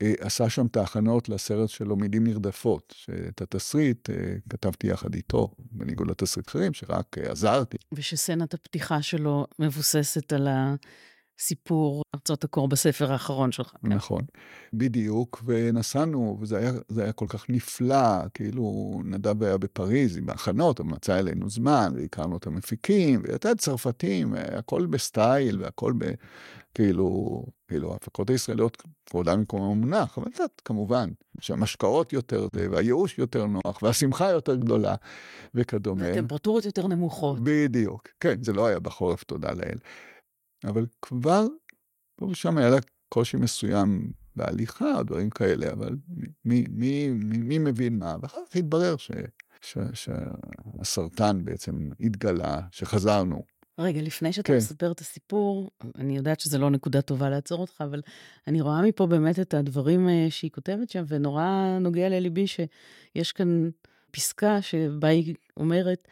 אה, 0.01 0.13
עשה 0.19 0.49
שם 0.49 0.65
את 0.65 0.77
ההכנות 0.77 1.29
לסרט 1.29 1.69
שלו 1.69 1.95
מילים 1.95 2.27
נרדפות, 2.27 2.93
שאת 2.97 3.41
התסריט 3.41 4.09
אה, 4.09 4.15
כתבתי 4.49 4.87
יחד 4.87 5.15
איתו, 5.15 5.51
בניגוד 5.71 6.09
לתסריט 6.11 6.47
אחרים, 6.47 6.73
שרק 6.73 7.17
אה, 7.17 7.31
עזרתי. 7.31 7.77
ושסצנת 7.91 8.53
הפתיחה 8.53 9.01
שלו 9.01 9.47
מבוססת 9.59 10.33
על 10.33 10.47
ה... 10.47 10.75
סיפור 11.39 12.03
ארצות 12.15 12.43
הקור 12.43 12.67
בספר 12.67 13.11
האחרון 13.11 13.51
שלך. 13.51 13.71
כן? 13.81 13.93
נכון, 13.93 14.21
בדיוק, 14.73 15.43
ונסענו, 15.45 16.37
וזה 16.41 16.57
היה, 16.57 16.71
היה 16.97 17.11
כל 17.11 17.25
כך 17.27 17.49
נפלא, 17.49 18.27
כאילו 18.33 18.93
נדב 19.05 19.43
היה 19.43 19.57
בפריז 19.57 20.17
עם 20.17 20.29
ההכנות, 20.29 20.79
הוא 20.79 20.87
מצא 20.87 21.19
אלינו 21.19 21.49
זמן, 21.49 21.93
והכרנו 21.95 22.37
את 22.37 22.47
המפיקים, 22.47 23.21
והייתה 23.23 23.55
צרפתים, 23.55 24.33
הכל 24.37 24.85
בסטייל, 24.85 25.61
והכל 25.61 25.93
ב... 25.97 26.11
כאילו, 26.73 27.43
כאילו, 27.67 27.93
ההפקות 27.93 28.29
הישראליות, 28.29 28.83
כבודה 29.05 29.35
במקום 29.35 29.61
המונח, 29.61 30.17
אבל 30.17 30.27
את 30.27 30.61
כמובן, 30.65 31.09
שהמשקאות 31.39 32.13
יותר, 32.13 32.47
והייאוש 32.53 33.17
יותר 33.17 33.45
נוח, 33.45 33.83
והשמחה 33.83 34.31
יותר 34.31 34.55
גדולה, 34.55 34.95
וכדומה. 35.55 36.05
וטמפרטורות 36.11 36.65
יותר 36.65 36.87
נמוכות. 36.87 37.39
בדיוק, 37.43 38.07
כן, 38.19 38.43
זה 38.43 38.53
לא 38.53 38.67
היה 38.67 38.79
בחורף, 38.79 39.23
תודה 39.23 39.51
לאל. 39.51 39.77
אבל 40.65 40.85
כבר, 41.01 41.47
פה 42.15 42.25
ושם 42.25 42.57
היה 42.57 42.69
לה 42.69 42.77
קושי 43.09 43.37
מסוים 43.37 44.11
בהליכה 44.35 44.97
או 44.97 45.03
דברים 45.03 45.29
כאלה, 45.29 45.71
אבל 45.71 45.97
מי, 46.45 46.65
מי, 46.69 47.09
מי, 47.09 47.37
מי 47.37 47.57
מבין 47.57 47.99
מה? 47.99 48.15
ואחר 48.21 48.37
כך 48.49 48.55
התברר 48.55 48.97
ש, 48.97 49.11
ש, 49.61 49.77
שהסרטן 49.93 51.45
בעצם 51.45 51.89
התגלה, 51.99 52.61
שחזרנו. 52.71 53.43
רגע, 53.79 54.01
לפני 54.01 54.33
שאתה 54.33 54.47
כן. 54.47 54.57
מספר 54.57 54.91
את 54.91 54.99
הסיפור, 54.99 55.69
אני 55.95 56.17
יודעת 56.17 56.39
שזה 56.39 56.57
לא 56.57 56.69
נקודה 56.69 57.01
טובה 57.01 57.29
לעצור 57.29 57.61
אותך, 57.61 57.81
אבל 57.81 58.01
אני 58.47 58.61
רואה 58.61 58.81
מפה 58.81 59.07
באמת 59.07 59.39
את 59.39 59.53
הדברים 59.53 60.09
אה, 60.09 60.27
שהיא 60.29 60.51
כותבת 60.51 60.89
שם, 60.89 61.03
ונורא 61.07 61.77
נוגע 61.81 62.09
לליבי 62.09 62.45
שיש 62.47 63.31
כאן 63.31 63.69
פסקה 64.11 64.61
שבה 64.61 65.07
היא 65.07 65.35
אומרת, 65.57 66.07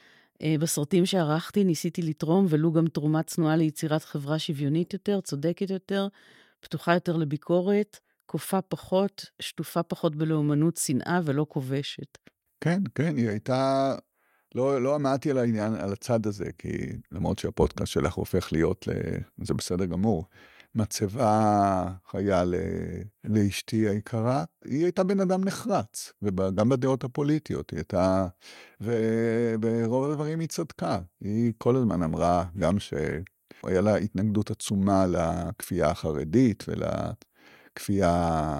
בסרטים 0.60 1.06
שערכתי 1.06 1.64
ניסיתי 1.64 2.02
לתרום, 2.02 2.46
ולו 2.50 2.72
גם 2.72 2.88
תרומה 2.88 3.24
צנועה 3.24 3.56
ליצירת 3.56 4.04
חברה 4.04 4.40
שוויונית 4.40 4.94
יותר, 4.94 5.22
צודקת 5.22 5.70
יותר, 5.70 6.08
פתוחה 6.60 6.94
יותר 6.94 7.18
לביקורת, 7.18 8.00
כופה 8.26 8.62
פחות, 8.62 9.26
שטופה 9.40 9.84
פחות 9.84 10.16
בלאומנות 10.16 10.78
שנאה 10.78 11.20
ולא 11.24 11.46
כובשת. 11.50 12.18
כן, 12.62 12.82
כן, 12.96 13.18
היא 13.18 13.30
הייתה... 13.30 13.96
לא, 14.56 14.82
לא 14.82 14.96
עמדתי 14.96 15.32
על 15.32 15.38
העניין, 15.38 15.74
על 15.74 15.94
הצד 15.94 16.26
הזה, 16.28 16.46
כי 16.58 16.78
למרות 17.12 17.40
שהפודקאסט 17.40 17.92
שלך 17.92 18.14
הופך 18.14 18.54
להיות, 18.54 18.88
ל... 18.88 18.92
זה 19.44 19.54
בסדר 19.54 19.86
גמור. 19.86 20.26
מצבה 20.76 21.92
חיה 22.12 22.44
לאשתי 23.24 23.90
היקרה, 23.90 24.44
היא 24.66 24.84
הייתה 24.84 25.04
בן 25.04 25.20
אדם 25.20 25.44
נחרץ, 25.44 26.14
וגם 26.22 26.70
בדעות 26.70 27.04
הפוליטיות, 27.04 27.70
היא 27.70 27.78
הייתה, 27.78 28.28
וברוב 28.82 30.12
הדברים 30.12 30.40
היא 30.40 30.48
צדקה. 30.48 31.00
היא 31.22 31.54
כל 31.58 31.76
הזמן 31.76 32.04
אמרה, 32.04 32.46
גם 32.58 32.80
שהיה 32.80 33.82
לה 33.82 33.96
התנגדות 33.96 34.52
עצומה 34.52 35.06
לכפייה 35.08 35.90
החרדית 35.90 36.66
ולכפייה 36.68 38.60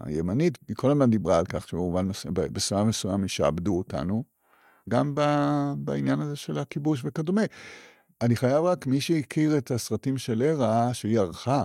הימנית, 0.00 0.58
היא 0.68 0.76
כל 0.76 0.90
הזמן 0.90 1.10
דיברה 1.10 1.38
על 1.38 1.46
כך 1.46 1.68
שבמובן 1.68 2.08
מסוים 2.54 2.88
מסוים 2.88 3.24
ישעבדו 3.24 3.78
אותנו, 3.78 4.24
גם 4.88 5.14
בעניין 5.76 6.20
הזה 6.20 6.36
של 6.36 6.58
הכיבוש 6.58 7.02
וכדומה. 7.04 7.42
אני 8.22 8.36
חייב 8.36 8.64
רק, 8.64 8.86
מי 8.86 9.00
שהכיר 9.00 9.58
את 9.58 9.70
הסרטים 9.70 10.18
של 10.18 10.42
ערה, 10.42 10.94
שהיא 10.94 11.18
ערכה, 11.18 11.64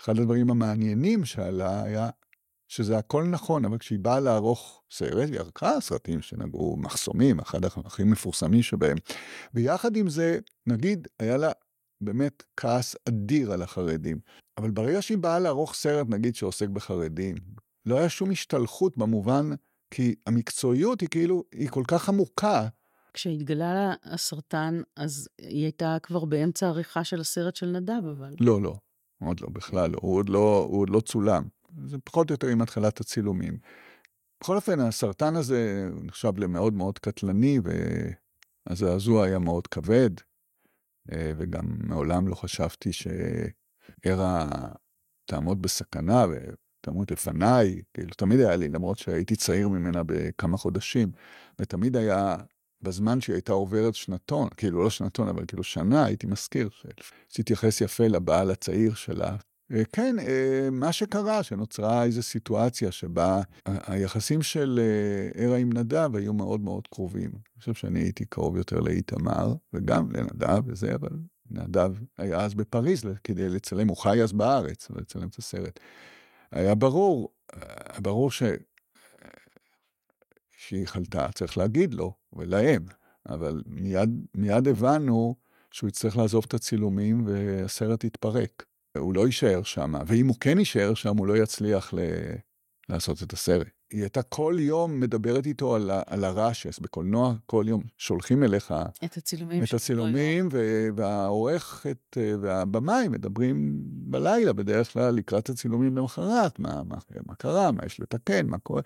אחד 0.00 0.18
הדברים 0.18 0.50
המעניינים 0.50 1.24
שעלה 1.24 1.82
היה 1.82 2.10
שזה 2.68 2.98
הכל 2.98 3.24
נכון, 3.24 3.64
אבל 3.64 3.78
כשהיא 3.78 3.98
באה 3.98 4.20
לערוך 4.20 4.82
סרט, 4.90 5.28
היא 5.28 5.40
ערכה 5.40 5.80
סרטים 5.80 6.22
שנגעו 6.22 6.76
מחסומים, 6.76 7.40
אחד 7.40 7.64
הכי 7.64 8.04
מפורסמים 8.04 8.62
שבהם. 8.62 8.96
ויחד 9.54 9.96
עם 9.96 10.08
זה, 10.08 10.38
נגיד, 10.66 11.08
היה 11.18 11.36
לה 11.36 11.50
באמת 12.00 12.42
כעס 12.56 12.96
אדיר 13.08 13.52
על 13.52 13.62
החרדים. 13.62 14.18
אבל 14.58 14.70
ברגע 14.70 15.02
שהיא 15.02 15.18
באה 15.18 15.38
לערוך 15.38 15.74
סרט, 15.74 16.06
נגיד, 16.10 16.34
שעוסק 16.34 16.68
בחרדים, 16.68 17.36
לא 17.86 17.98
היה 17.98 18.08
שום 18.08 18.30
השתלחות 18.30 18.98
במובן, 18.98 19.50
כי 19.90 20.14
המקצועיות 20.26 21.00
היא 21.00 21.08
כאילו, 21.08 21.44
היא 21.52 21.68
כל 21.68 21.84
כך 21.88 22.08
עמוקה, 22.08 22.68
כשהתגלה 23.16 23.74
לה 23.74 23.94
הסרטן, 24.04 24.80
אז 24.96 25.28
היא 25.38 25.62
הייתה 25.62 25.96
כבר 26.02 26.24
באמצע 26.24 26.66
העריכה 26.66 27.04
של 27.04 27.20
הסרט 27.20 27.56
של 27.56 27.66
נדב, 27.66 28.06
אבל... 28.10 28.34
לא, 28.40 28.62
לא, 28.62 28.76
עוד 29.22 29.40
לא, 29.40 29.48
בכלל 29.48 29.90
לא. 29.90 29.98
הוא 30.02 30.16
עוד 30.16 30.28
לא, 30.28 30.66
הוא 30.68 30.80
עוד 30.80 30.90
לא 30.90 31.00
צולם. 31.00 31.44
זה 31.84 31.98
פחות 32.04 32.30
או 32.30 32.34
יותר 32.34 32.46
עם 32.46 32.62
התחלת 32.62 33.00
הצילומים. 33.00 33.58
בכל 34.40 34.56
אופן, 34.56 34.80
הסרטן 34.80 35.36
הזה 35.36 35.88
נחשב 36.02 36.38
למאוד 36.38 36.74
מאוד 36.74 36.98
קטלני, 36.98 37.58
והזעזוע 38.66 39.24
היה 39.24 39.38
מאוד 39.38 39.66
כבד, 39.66 40.10
אה, 41.12 41.32
וגם 41.36 41.64
מעולם 41.78 42.28
לא 42.28 42.34
חשבתי 42.34 42.90
שערה 42.92 44.48
תעמוד 45.24 45.62
בסכנה 45.62 46.24
ותעמוד 46.30 47.10
לפניי, 47.10 47.82
כאילו 47.94 48.10
תמיד 48.10 48.40
היה 48.40 48.56
לי, 48.56 48.68
למרות 48.68 48.98
שהייתי 48.98 49.36
צעיר 49.36 49.68
ממנה 49.68 50.02
בכמה 50.06 50.56
חודשים, 50.56 51.12
ותמיד 51.58 51.96
היה, 51.96 52.36
בזמן 52.86 53.20
שהיא 53.20 53.34
הייתה 53.34 53.52
עוברת 53.52 53.94
שנתון, 53.94 54.48
כאילו 54.56 54.82
לא 54.82 54.90
שנתון, 54.90 55.28
אבל 55.28 55.44
כאילו 55.46 55.64
שנה, 55.64 56.04
הייתי 56.04 56.26
מזכיר, 56.26 56.68
שתתייחס 57.28 57.80
יפה 57.80 58.06
לבעל 58.06 58.50
הצעיר 58.50 58.94
שלה, 58.94 59.36
אה, 59.72 59.82
כן, 59.92 60.18
אה, 60.18 60.68
מה 60.72 60.92
שקרה, 60.92 61.42
שנוצרה 61.42 62.04
איזו 62.04 62.22
סיטואציה 62.22 62.92
שבה 62.92 63.40
היחסים 63.64 64.42
של 64.42 64.80
ערה 65.34 65.52
אה, 65.52 65.58
עם 65.58 65.72
נדב 65.72 66.16
היו 66.16 66.32
מאוד 66.34 66.60
מאוד 66.60 66.88
קרובים. 66.88 67.30
אני 67.30 67.60
חושב 67.60 67.74
שאני 67.74 68.00
הייתי 68.00 68.24
קרוב 68.24 68.56
יותר 68.56 68.80
לאיתמר, 68.80 69.54
וגם 69.72 70.10
לנדב 70.12 70.62
וזה, 70.66 70.94
אבל 70.94 71.10
נדב 71.50 71.92
היה 72.18 72.40
אז 72.40 72.54
בפריז 72.54 73.04
כדי 73.24 73.48
לצלם, 73.48 73.88
הוא 73.88 73.96
חי 73.96 74.22
אז 74.22 74.32
בארץ, 74.32 74.90
לצלם 74.90 75.28
את 75.28 75.36
הסרט. 75.38 75.80
היה 76.52 76.74
ברור, 76.74 77.32
ברור 78.02 78.30
ש... 78.30 78.42
שהיא 80.50 80.86
חלתה, 80.86 81.28
צריך 81.34 81.58
להגיד 81.58 81.94
לו 81.94 82.14
ולהם, 82.38 82.84
אבל 83.28 83.62
מיד, 83.66 84.10
מיד 84.34 84.68
הבנו 84.68 85.34
שהוא 85.70 85.88
יצטרך 85.88 86.16
לעזוב 86.16 86.44
את 86.48 86.54
הצילומים 86.54 87.26
והסרט 87.26 88.04
יתפרק. 88.04 88.64
הוא 88.98 89.14
לא 89.14 89.26
יישאר 89.26 89.62
שם, 89.62 89.94
ואם 90.06 90.26
הוא 90.26 90.36
כן 90.40 90.58
יישאר 90.58 90.94
שם, 90.94 91.16
הוא 91.16 91.26
לא 91.26 91.36
יצליח 91.36 91.94
ל... 91.94 91.98
לעשות 92.88 93.22
את 93.22 93.32
הסרט. 93.32 93.66
היא 93.90 94.00
הייתה 94.00 94.22
כל 94.22 94.56
יום 94.58 95.00
מדברת 95.00 95.46
איתו 95.46 95.74
על, 95.74 95.90
על 96.06 96.24
הרשס, 96.24 96.78
בקולנוע 96.78 97.34
כל 97.46 97.64
יום 97.68 97.82
שולחים 97.96 98.42
אליך 98.42 98.74
את 99.04 99.16
הצילומים, 99.16 99.64
את 99.64 99.74
הצילומים 99.74 100.48
ו- 100.52 100.88
והעורכת 100.96 102.16
והבמאי 102.40 103.08
מדברים 103.08 103.76
בלילה, 103.82 104.52
בדרך 104.52 104.92
כלל 104.92 105.14
לקראת 105.14 105.48
הצילומים 105.48 105.96
למחרת, 105.96 106.58
מה, 106.58 106.82
מה, 106.82 106.96
מה 107.26 107.34
קרה, 107.34 107.72
מה 107.72 107.86
יש 107.86 108.00
לתקן, 108.00 108.46
מה 108.46 108.58
קורה. 108.58 108.82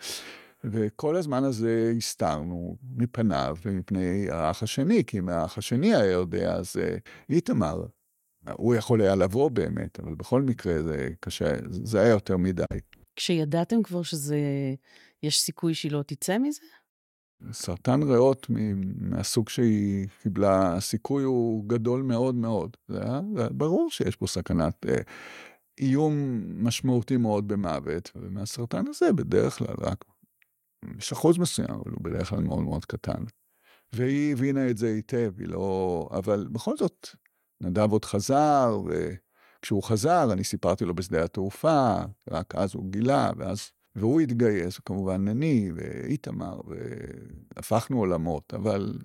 וכל 0.64 1.16
הזמן 1.16 1.44
הזה 1.44 1.92
הסתרנו 1.96 2.76
מפניו 2.96 3.56
ומפני 3.64 4.30
האח 4.30 4.62
השני, 4.62 5.04
כי 5.04 5.18
אם 5.18 5.28
האח 5.28 5.58
השני 5.58 5.94
היה 5.94 6.10
יודע, 6.10 6.54
אז 6.54 6.76
uh, 6.76 7.00
איתמר 7.30 7.84
הוא 8.52 8.74
יכול 8.74 9.00
היה 9.00 9.14
לבוא 9.14 9.50
באמת, 9.50 10.00
אבל 10.00 10.14
בכל 10.14 10.42
מקרה 10.42 10.82
זה 10.82 11.08
קשה, 11.20 11.54
זה 11.70 12.00
היה 12.00 12.10
יותר 12.10 12.36
מדי. 12.36 12.64
כשידעתם 13.16 13.82
כבר 13.82 14.02
שזה, 14.02 14.38
יש 15.22 15.40
סיכוי 15.40 15.74
שהיא 15.74 15.92
לא 15.92 16.02
תצא 16.02 16.38
מזה? 16.38 16.60
סרטן 17.52 18.02
ריאות 18.02 18.46
מהסוג 18.96 19.48
שהיא 19.48 20.06
קיבלה, 20.22 20.76
הסיכוי 20.76 21.22
הוא 21.22 21.64
גדול 21.66 22.02
מאוד 22.02 22.34
מאוד. 22.34 22.76
זה 22.88 23.02
היה 23.02 23.20
זה 23.36 23.48
ברור 23.50 23.90
שיש 23.90 24.16
פה 24.16 24.26
סכנת 24.26 24.86
אה, 24.88 25.00
איום 25.80 26.42
משמעותי 26.64 27.16
מאוד 27.16 27.48
במוות, 27.48 28.10
ומהסרטן 28.16 28.84
הזה 28.88 29.12
בדרך 29.12 29.58
כלל 29.58 29.74
רק, 29.78 30.04
יש 30.98 31.12
אחוז 31.12 31.38
מסוים, 31.38 31.70
אבל 31.70 31.92
הוא 31.92 32.00
בדרך 32.02 32.28
כלל 32.28 32.40
מאוד 32.40 32.62
מאוד 32.62 32.84
קטן. 32.84 33.24
והיא 33.92 34.32
הבינה 34.32 34.70
את 34.70 34.76
זה 34.76 34.86
היטב, 34.86 35.32
היא 35.38 35.48
לא... 35.48 36.08
אבל 36.12 36.48
בכל 36.52 36.76
זאת, 36.76 37.08
נדב 37.60 37.92
עוד 37.92 38.04
חזר, 38.04 38.80
וכשהוא 38.86 39.82
חזר, 39.82 40.32
אני 40.32 40.44
סיפרתי 40.44 40.84
לו 40.84 40.94
בשדה 40.94 41.24
התעופה, 41.24 41.96
רק 42.30 42.54
אז 42.54 42.74
הוא 42.74 42.90
גילה, 42.90 43.30
ואז... 43.36 43.70
והוא 43.96 44.20
התגייס, 44.20 44.78
כמובן 44.78 45.28
אני 45.28 45.70
ואיתמר, 45.74 46.60
והפכנו 47.56 47.98
עולמות, 47.98 48.54
אבל 48.54 48.98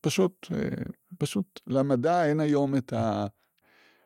פשוט, 0.00 0.46
פשוט 1.18 1.60
למדע 1.66 2.24
אין 2.24 2.40
היום 2.40 2.76
את 2.76 2.92
ה... 2.92 3.26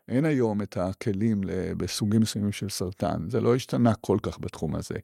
אין 0.08 0.24
היום 0.24 0.62
את 0.62 0.76
הכלים 0.76 1.40
בסוגים 1.76 2.20
מסוימים 2.20 2.52
של 2.52 2.68
סרטן. 2.68 3.30
זה 3.30 3.40
לא 3.40 3.54
השתנה 3.54 3.94
כל 3.94 4.18
כך 4.22 4.38
בתחום 4.38 4.74
הזה. 4.74 4.94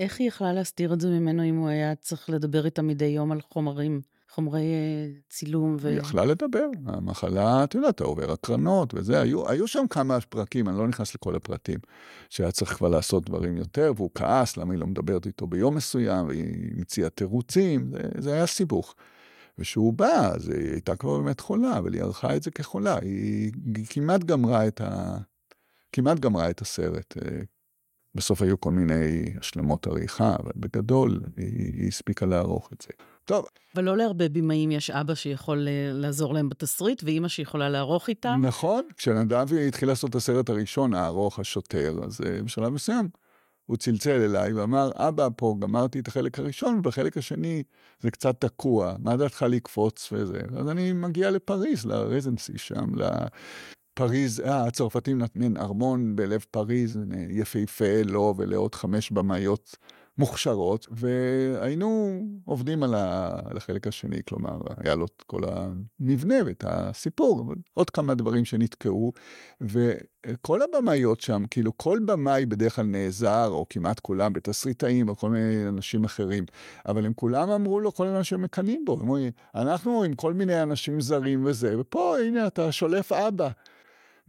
איך 0.00 0.20
היא 0.20 0.28
יכלה 0.28 0.52
להסתיר 0.52 0.92
את 0.92 1.00
זה 1.00 1.08
ממנו 1.08 1.44
אם 1.44 1.56
הוא 1.56 1.68
היה 1.68 1.94
צריך 1.94 2.30
לדבר 2.30 2.64
איתה 2.64 2.82
מדי 2.82 3.04
יום 3.04 3.32
על 3.32 3.40
חומרים 3.40 4.00
חומרי 4.30 4.60
אה, 4.60 5.10
צילום. 5.28 5.76
ו... 5.80 5.88
היא 5.88 5.98
יכלה 5.98 6.24
לדבר, 6.24 6.66
המחלה, 6.86 7.64
את 7.64 7.74
יודעת, 7.74 8.00
עובר 8.00 8.32
הקרנות 8.32 8.94
וזה, 8.94 9.20
היו, 9.20 9.48
היו 9.48 9.68
שם 9.68 9.84
כמה 9.90 10.20
פרקים, 10.20 10.68
אני 10.68 10.78
לא 10.78 10.88
נכנס 10.88 11.14
לכל 11.14 11.36
הפרטים, 11.36 11.78
שהיה 12.28 12.52
צריך 12.52 12.74
כבר 12.74 12.88
לעשות 12.88 13.26
דברים 13.26 13.56
יותר, 13.56 13.92
והוא 13.96 14.10
כעס 14.14 14.56
למה 14.56 14.72
היא 14.72 14.80
לא 14.80 14.86
מדברת 14.86 15.26
איתו 15.26 15.46
ביום 15.46 15.74
מסוים, 15.74 16.26
והיא 16.26 16.72
המציאה 16.76 17.10
תירוצים, 17.10 17.90
זה, 17.90 17.98
זה 18.18 18.32
היה 18.32 18.46
סיבוך. 18.46 18.94
וכשהוא 19.58 19.92
בא, 19.92 20.30
אז 20.34 20.48
היא 20.48 20.70
הייתה 20.72 20.96
כבר 20.96 21.18
באמת 21.18 21.40
חולה, 21.40 21.78
אבל 21.78 21.94
היא 21.94 22.02
ערכה 22.02 22.36
את 22.36 22.42
זה 22.42 22.50
כחולה, 22.50 22.98
היא, 23.02 23.52
כמעט 23.90 24.24
גמרה 24.24 24.66
את 24.66 24.80
ה... 24.80 25.18
כמעט 25.92 26.18
גמרה 26.18 26.50
את 26.50 26.60
הסרט. 26.60 27.16
אה, 28.10 28.14
בסוף 28.14 28.42
היו 28.42 28.60
כל 28.60 28.70
מיני 28.70 29.34
השלמות 29.40 29.86
עריכה, 29.86 30.36
אבל 30.42 30.52
בגדול 30.56 31.20
היא, 31.36 31.72
היא 31.74 31.88
הספיקה 31.88 32.26
לערוך 32.26 32.70
את 32.72 32.80
זה. 32.80 32.88
טוב. 33.24 33.46
אבל 33.74 33.84
לא 33.84 33.96
להרבה 33.96 34.28
בימאים 34.28 34.70
יש 34.70 34.90
אבא 34.90 35.14
שיכול 35.14 35.68
אה, 35.68 35.92
לעזור 35.92 36.34
להם 36.34 36.48
בתסריט, 36.48 37.02
ואימא 37.04 37.28
שיכולה 37.28 37.68
לערוך 37.68 38.08
איתם. 38.08 38.40
נכון, 38.42 38.84
כשנדב 38.96 39.46
התחיל 39.68 39.88
לעשות 39.88 40.10
את 40.10 40.14
הסרט 40.14 40.50
הראשון, 40.50 40.94
הארוך, 40.94 41.38
השוטר, 41.38 41.98
אז 42.04 42.20
uh, 42.20 42.44
בשלב 42.44 42.68
מסוים 42.68 43.08
הוא 43.66 43.76
צלצל 43.76 44.20
אליי 44.22 44.52
ואמר, 44.52 44.90
אבא, 44.94 45.28
פה 45.36 45.56
גמרתי 45.58 46.00
את 46.00 46.08
החלק 46.08 46.38
הראשון, 46.38 46.78
ובחלק 46.78 47.16
השני 47.16 47.62
זה 48.00 48.10
קצת 48.10 48.40
תקוע, 48.40 48.94
מה 48.98 49.16
דעתך 49.16 49.44
לקפוץ 49.48 50.12
וזה? 50.12 50.40
אז 50.56 50.68
אני 50.68 50.92
מגיע 50.92 51.30
לפריז, 51.30 51.86
לרזנסי 51.86 52.58
שם, 52.58 52.94
פריז, 54.00 54.40
אה, 54.40 54.66
הצרפתים 54.66 55.18
נתנים 55.18 55.56
ארמון 55.56 56.16
בלב 56.16 56.44
פריז, 56.50 56.98
יפהפה 57.30 58.02
לו 58.04 58.34
ולעוד 58.36 58.74
חמש 58.74 59.10
במאיות 59.10 59.76
מוכשרות, 60.18 60.86
והיינו 60.90 62.20
עובדים 62.44 62.82
על, 62.82 62.94
החלק 63.56 63.86
השני, 63.86 64.20
כלומר, 64.28 64.58
היה 64.76 64.94
לו 64.94 65.04
את 65.04 65.22
כל 65.26 65.40
המבנה 65.46 66.34
ואת 66.46 66.64
הסיפור, 66.68 67.40
אבל 67.46 67.54
עוד 67.74 67.90
כמה 67.90 68.14
דברים 68.14 68.44
שנתקעו, 68.44 69.12
וכל 69.60 70.60
הבמאיות 70.62 71.20
שם, 71.20 71.42
כאילו 71.50 71.76
כל 71.76 71.98
במאי 72.06 72.46
בדרך 72.46 72.76
כלל 72.76 72.84
נעזר, 72.84 73.48
או 73.48 73.66
כמעט 73.70 74.00
כולם, 74.00 74.32
בתסריטאים 74.32 75.08
או 75.08 75.16
כל 75.16 75.30
מיני 75.30 75.68
אנשים 75.68 76.04
אחרים, 76.04 76.44
אבל 76.86 77.06
הם 77.06 77.12
כולם 77.12 77.50
אמרו 77.50 77.80
לו, 77.80 77.94
כל 77.94 78.06
אנשים 78.06 78.42
מקנאים 78.42 78.84
בו, 78.84 78.92
אומרים, 78.92 79.30
אנחנו 79.54 80.02
עם 80.02 80.14
כל 80.14 80.32
מיני 80.32 80.62
אנשים 80.62 81.00
זרים 81.00 81.44
וזה, 81.44 81.80
ופה, 81.80 82.18
הנה, 82.18 82.46
אתה 82.46 82.72
שולף 82.72 83.12
אבא. 83.12 83.48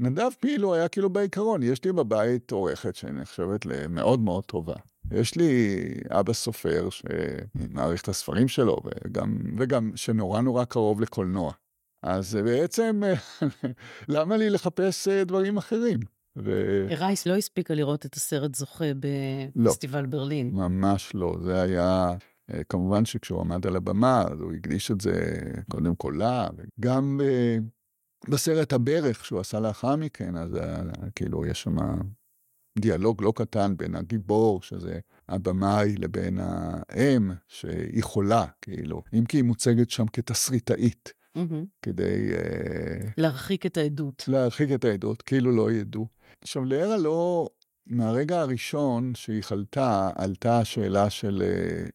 נדב 0.02 0.30
פילו 0.39 0.74
היה 0.74 0.88
כאילו 0.88 1.10
בעיקרון, 1.10 1.64
יש 1.64 1.86
לי 1.86 1.91
בבית 1.91 2.52
עורכת 2.52 2.95
שנחשבת 2.95 3.66
למאוד 3.66 4.20
מאוד 4.20 4.45
טובה. 4.45 4.76
יש 5.12 5.36
לי 5.36 5.78
אבא 6.10 6.34
סופר 6.34 6.89
שמעריך 6.89 8.02
את 8.02 8.08
הספרים 8.08 8.47
שלו, 8.47 8.78
וגם, 8.86 9.38
וגם 9.58 9.91
שנורא 9.95 10.41
נורא 10.41 10.66
קרוב 10.66 11.02
לקולנוע. 11.02 11.54
אז 12.04 12.36
בעצם, 12.36 13.02
למה 14.10 14.38
לי 14.38 14.49
לחפש 14.49 15.08
דברים 15.08 15.58
אחרים? 15.58 15.99
ו... 16.38 16.52
רייס 16.97 17.26
לא 17.26 17.36
הספיקה 17.36 17.74
לראות 17.74 18.06
את 18.06 18.16
הסרט 18.16 18.56
זוכה 18.56 18.86
בפסטיבל 18.99 20.02
לא, 20.02 20.08
ברלין. 20.08 20.52
ממש 20.54 21.12
לא, 21.16 21.36
זה 21.43 21.62
היה... 21.62 22.16
אה, 22.54 22.64
כמובן 22.64 23.06
שכשהוא 23.06 23.41
עמד 23.41 23.68
על 23.68 23.76
הבמה, 23.76 24.22
אז 24.22 24.39
הוא 24.39 24.54
הקדיש 24.54 24.91
את 24.91 25.02
זה 25.02 25.41
קודם 25.72 25.95
כל 25.95 26.16
לה, 26.18 26.47
וגם 26.58 27.22
אה, 27.24 27.58
בסרט 28.30 28.74
הברך 28.74 29.26
שהוא 29.26 29.39
עשה 29.39 29.59
לאחר 29.59 29.95
מכן, 29.95 30.38
אז 30.38 30.57
כאילו 31.15 31.45
יש 31.45 31.61
שם 31.61 31.76
דיאלוג 32.80 33.24
לא 33.24 33.34
קטן 33.36 33.78
בין 33.78 33.95
הגיבור, 33.95 34.61
שזה 34.61 34.99
הבמאי, 35.30 35.95
לבין 35.97 36.39
האם, 36.41 37.32
שהיא 37.47 38.03
חולה, 38.03 38.45
כאילו, 38.61 39.03
אם 39.13 39.26
כי 39.26 39.38
היא 39.38 39.43
מוצגת 39.43 39.89
שם 39.89 40.05
כתסריטאית, 40.13 41.13
mm-hmm. 41.38 41.65
כדי... 41.82 42.30
uh, 42.32 43.07
להרחיק 43.17 43.65
את 43.65 43.78
העדות. 43.78 44.24
להרחיק 44.28 44.69
את 44.72 44.86
העדות, 44.86 45.22
כאילו 45.22 45.51
לא 45.51 45.72
ידעו. 45.72 46.07
עכשיו, 46.41 46.65
לארה 46.65 46.97
לא, 46.97 47.49
מהרגע 47.86 48.39
הראשון 48.39 49.15
שהיא 49.15 49.41
חלתה, 49.43 50.09
עלתה 50.15 50.59
השאלה 50.59 51.09
של, 51.09 51.43
uh, 51.88 51.91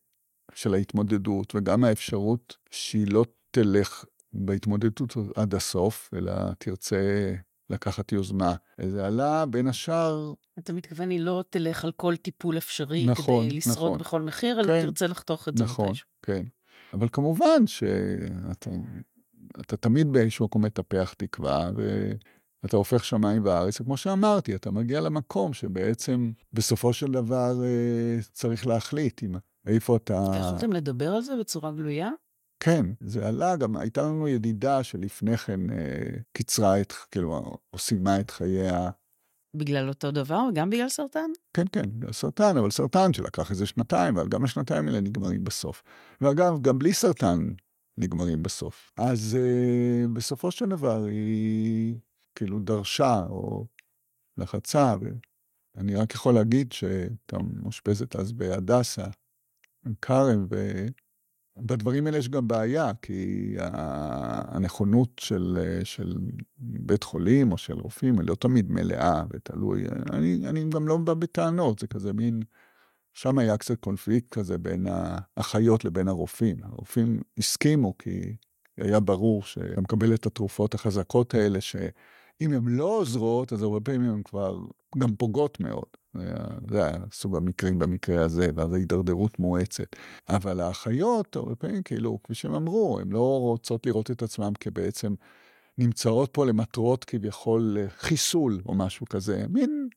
של 0.54 0.74
ההתמודדות, 0.74 1.54
וגם 1.54 1.84
האפשרות 1.84 2.56
שהיא 2.70 3.06
לא 3.10 3.24
תלך 3.50 4.04
בהתמודדות 4.38 5.16
עד 5.36 5.54
הסוף, 5.54 6.10
אלא 6.16 6.32
תרצה 6.58 7.34
לקחת 7.70 8.12
יוזמה. 8.12 8.54
זה 8.86 9.06
עלה 9.06 9.46
בין 9.46 9.66
השאר... 9.66 10.32
אתה 10.58 10.72
מתכוון, 10.72 11.10
היא 11.10 11.20
לא 11.20 11.44
תלך 11.50 11.84
על 11.84 11.92
כל 11.92 12.16
טיפול 12.16 12.58
אפשרי 12.58 13.06
נכון, 13.06 13.46
כדי 13.46 13.56
לשרוד 13.56 13.76
נכון. 13.76 13.98
בכל 13.98 14.22
מחיר, 14.22 14.60
אלא 14.60 14.66
כן, 14.66 14.82
תרצה 14.82 15.06
לחתוך 15.06 15.48
את 15.48 15.58
זה 15.58 15.64
נכון, 15.64 15.88
מתישהו. 15.88 16.08
כן, 16.22 16.44
אבל 16.92 17.08
כמובן 17.12 17.66
שאתה 17.66 18.70
אתה 19.60 19.76
תמיד 19.76 20.12
באיזשהו 20.12 20.44
מקום 20.44 20.64
מטפח 20.64 21.14
תקווה, 21.18 21.70
ואתה 22.62 22.76
הופך 22.76 23.04
שמיים 23.04 23.44
וארץ, 23.44 23.80
וכמו 23.80 23.96
שאמרתי, 23.96 24.54
אתה 24.54 24.70
מגיע 24.70 25.00
למקום 25.00 25.52
שבעצם 25.52 26.32
בסופו 26.52 26.92
של 26.92 27.12
דבר 27.12 27.64
אה, 27.64 28.18
צריך 28.32 28.66
להחליט 28.66 29.22
אם 29.22 29.34
איפה 29.66 29.96
אתה... 29.96 30.32
יכולתם 30.40 30.72
לדבר 30.72 31.12
על 31.12 31.22
זה 31.22 31.32
בצורה 31.40 31.72
גלויה? 31.72 32.10
כן, 32.60 32.86
זה 33.00 33.28
עלה, 33.28 33.56
גם 33.56 33.76
הייתה 33.76 34.02
לנו 34.02 34.28
ידידה 34.28 34.82
שלפני 34.82 35.36
כן 35.36 35.70
אה, 35.70 36.20
קיצרה 36.32 36.80
את, 36.80 36.92
כאילו, 37.10 37.58
או 37.72 37.78
סיימה 37.78 38.20
את 38.20 38.30
חייה. 38.30 38.90
בגלל 39.56 39.88
אותו 39.88 40.10
דבר? 40.10 40.42
גם 40.54 40.70
בגלל 40.70 40.88
סרטן? 40.88 41.30
כן, 41.56 41.64
כן, 41.72 41.82
בגלל 41.98 42.12
סרטן, 42.12 42.56
אבל 42.56 42.70
סרטן 42.70 43.12
שלקח 43.12 43.50
איזה 43.50 43.66
שנתיים, 43.66 44.18
אבל 44.18 44.28
גם 44.28 44.44
השנתיים 44.44 44.86
האלה 44.86 45.00
נגמרים 45.00 45.44
בסוף. 45.44 45.82
ואגב, 46.20 46.62
גם 46.62 46.78
בלי 46.78 46.92
סרטן 46.92 47.38
נגמרים 47.98 48.42
בסוף. 48.42 48.92
אז 48.96 49.38
אה, 49.40 50.08
בסופו 50.12 50.50
של 50.50 50.66
דבר 50.66 51.04
היא 51.04 51.94
כאילו 52.34 52.58
דרשה, 52.58 53.26
או 53.28 53.66
לחצה, 54.38 54.94
ואני 55.74 55.94
רק 55.94 56.14
יכול 56.14 56.34
להגיד 56.34 56.72
שהייתה 56.72 57.36
מאושפזת 57.38 58.16
אז 58.16 58.32
בהדסה, 58.32 59.04
כרם, 60.02 60.46
ו... 60.50 60.86
בדברים 61.58 62.06
האלה 62.06 62.18
יש 62.18 62.28
גם 62.28 62.48
בעיה, 62.48 62.92
כי 63.02 63.54
הנכונות 63.58 65.10
של, 65.20 65.58
של 65.84 66.16
בית 66.58 67.02
חולים 67.02 67.52
או 67.52 67.58
של 67.58 67.74
רופאים 67.74 68.18
היא 68.18 68.28
לא 68.28 68.34
תמיד 68.34 68.70
מלאה 68.70 69.22
ותלוי. 69.30 69.84
אני, 70.12 70.40
אני 70.48 70.68
גם 70.68 70.88
לא 70.88 70.96
בא 70.96 71.14
בטענות, 71.14 71.78
זה 71.78 71.86
כזה 71.86 72.12
מין... 72.12 72.42
שם 73.16 73.38
היה 73.38 73.56
קצת 73.56 73.80
קונפליקט 73.80 74.38
כזה 74.38 74.58
בין 74.58 74.86
האחיות 74.90 75.84
לבין 75.84 76.08
הרופאים. 76.08 76.56
הרופאים 76.62 77.20
הסכימו 77.38 77.98
כי 77.98 78.36
היה 78.76 79.00
ברור 79.00 79.42
שאתה 79.42 79.80
מקבל 79.80 80.14
את 80.14 80.26
התרופות 80.26 80.74
החזקות 80.74 81.34
האלה, 81.34 81.60
שאם 81.60 82.52
הן 82.52 82.68
לא 82.68 82.84
עוזרות, 82.84 83.52
אז 83.52 83.62
הרבה 83.62 83.80
פעמים 83.80 84.10
הן 84.10 84.22
כבר 84.22 84.58
גם 84.98 85.16
פוגעות 85.16 85.60
מאוד. 85.60 85.86
זה 86.70 86.84
היה 86.84 86.98
סוג 87.12 87.36
המקרים 87.36 87.78
במקרה 87.78 88.24
הזה, 88.24 88.48
ואז 88.54 88.72
ההידרדרות 88.72 89.38
מואצת. 89.38 89.96
אבל 90.28 90.60
האחיות, 90.60 91.36
הרבה 91.36 91.54
פעמים, 91.54 91.82
כאילו, 91.82 92.18
כפי 92.22 92.34
שהם 92.34 92.54
אמרו, 92.54 92.98
הן 93.00 93.12
לא 93.12 93.40
רוצות 93.40 93.86
לראות 93.86 94.10
את 94.10 94.22
עצמן 94.22 94.52
כבעצם 94.60 95.14
נמצאות 95.78 96.30
פה 96.32 96.46
למטרות 96.46 97.04
כביכול 97.04 97.76
חיסול 97.98 98.60
או 98.66 98.74
משהו 98.74 99.06
כזה. 99.06 99.44
מין, 99.48 99.88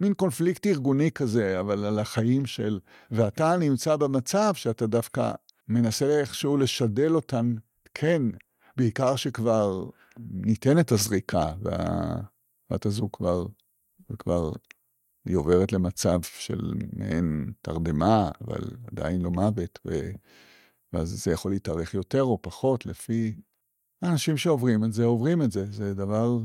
מין 0.00 0.14
קונפליקט 0.14 0.66
ארגוני 0.66 1.10
כזה, 1.10 1.60
אבל 1.60 1.84
על 1.84 1.98
החיים 1.98 2.46
של... 2.46 2.80
ואתה 3.10 3.56
נמצא 3.56 3.96
במצב 3.96 4.54
שאתה 4.54 4.86
דווקא 4.86 5.32
מנסה 5.68 6.20
איכשהו 6.20 6.56
לשדל 6.56 7.14
אותן, 7.14 7.54
כן, 7.94 8.22
בעיקר 8.76 9.16
שכבר 9.16 9.84
ניתנת 10.18 10.92
הזריקה, 10.92 11.52
והבת 11.62 12.86
הזו 12.86 13.08
כבר, 13.12 13.46
כבר 14.18 14.52
היא 15.24 15.36
עוברת 15.36 15.72
למצב 15.72 16.22
של 16.22 16.72
מעין 16.92 17.52
תרדמה, 17.62 18.30
אבל 18.40 18.70
עדיין 18.86 19.20
לא 19.20 19.30
מוות, 19.30 19.78
ו... 19.86 20.10
ואז 20.92 21.08
זה 21.24 21.30
יכול 21.30 21.50
להתארך 21.50 21.94
יותר 21.94 22.22
או 22.22 22.42
פחות, 22.42 22.86
לפי 22.86 23.34
האנשים 24.02 24.36
שעוברים 24.36 24.84
את 24.84 24.92
זה, 24.92 25.04
עוברים 25.04 25.42
את 25.42 25.52
זה. 25.52 25.72
זה 25.72 25.94
דבר 25.94 26.38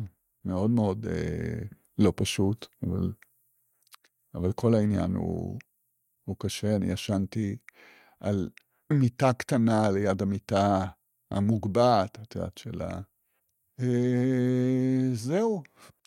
מאוד 0.46 0.70
מאוד 0.70 1.06
אה, 1.06 1.60
לא 1.98 2.14
פשוט, 2.16 2.68
אבל, 2.84 3.14
אבל 4.36 4.54
כל 4.54 4.74
העניין 4.74 5.16
הוא, 5.16 5.60
הוא 6.24 6.36
קשה. 6.40 6.76
אני 6.76 6.92
ישנתי 6.92 7.58
על 8.20 8.50
מיטה 8.94 9.34
קטנה 9.34 9.92
ליד 9.92 10.22
המיטה 10.22 10.86
המוגבעת, 11.32 12.20
את 12.22 12.36
יודעת, 12.36 12.58
של 12.58 12.82
ה... 12.82 13.02
אה, 13.80 15.10
זהו. 15.14 15.64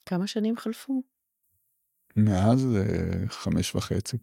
כמה 0.06 0.26
שנים 0.26 0.56
חלפו? 0.56 1.02
מאז 2.16 2.66
חמש 3.28 3.74
וחצי, 3.74 4.16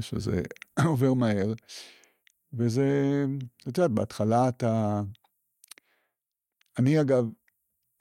שזה 0.00 0.42
עובר 0.86 1.14
מהר. 1.14 1.52
וזה, 2.52 3.24
את 3.68 3.78
יודעת, 3.78 3.90
בהתחלה 3.90 4.48
אתה... 4.48 5.02
אני 6.78 7.00
אגב, 7.00 7.24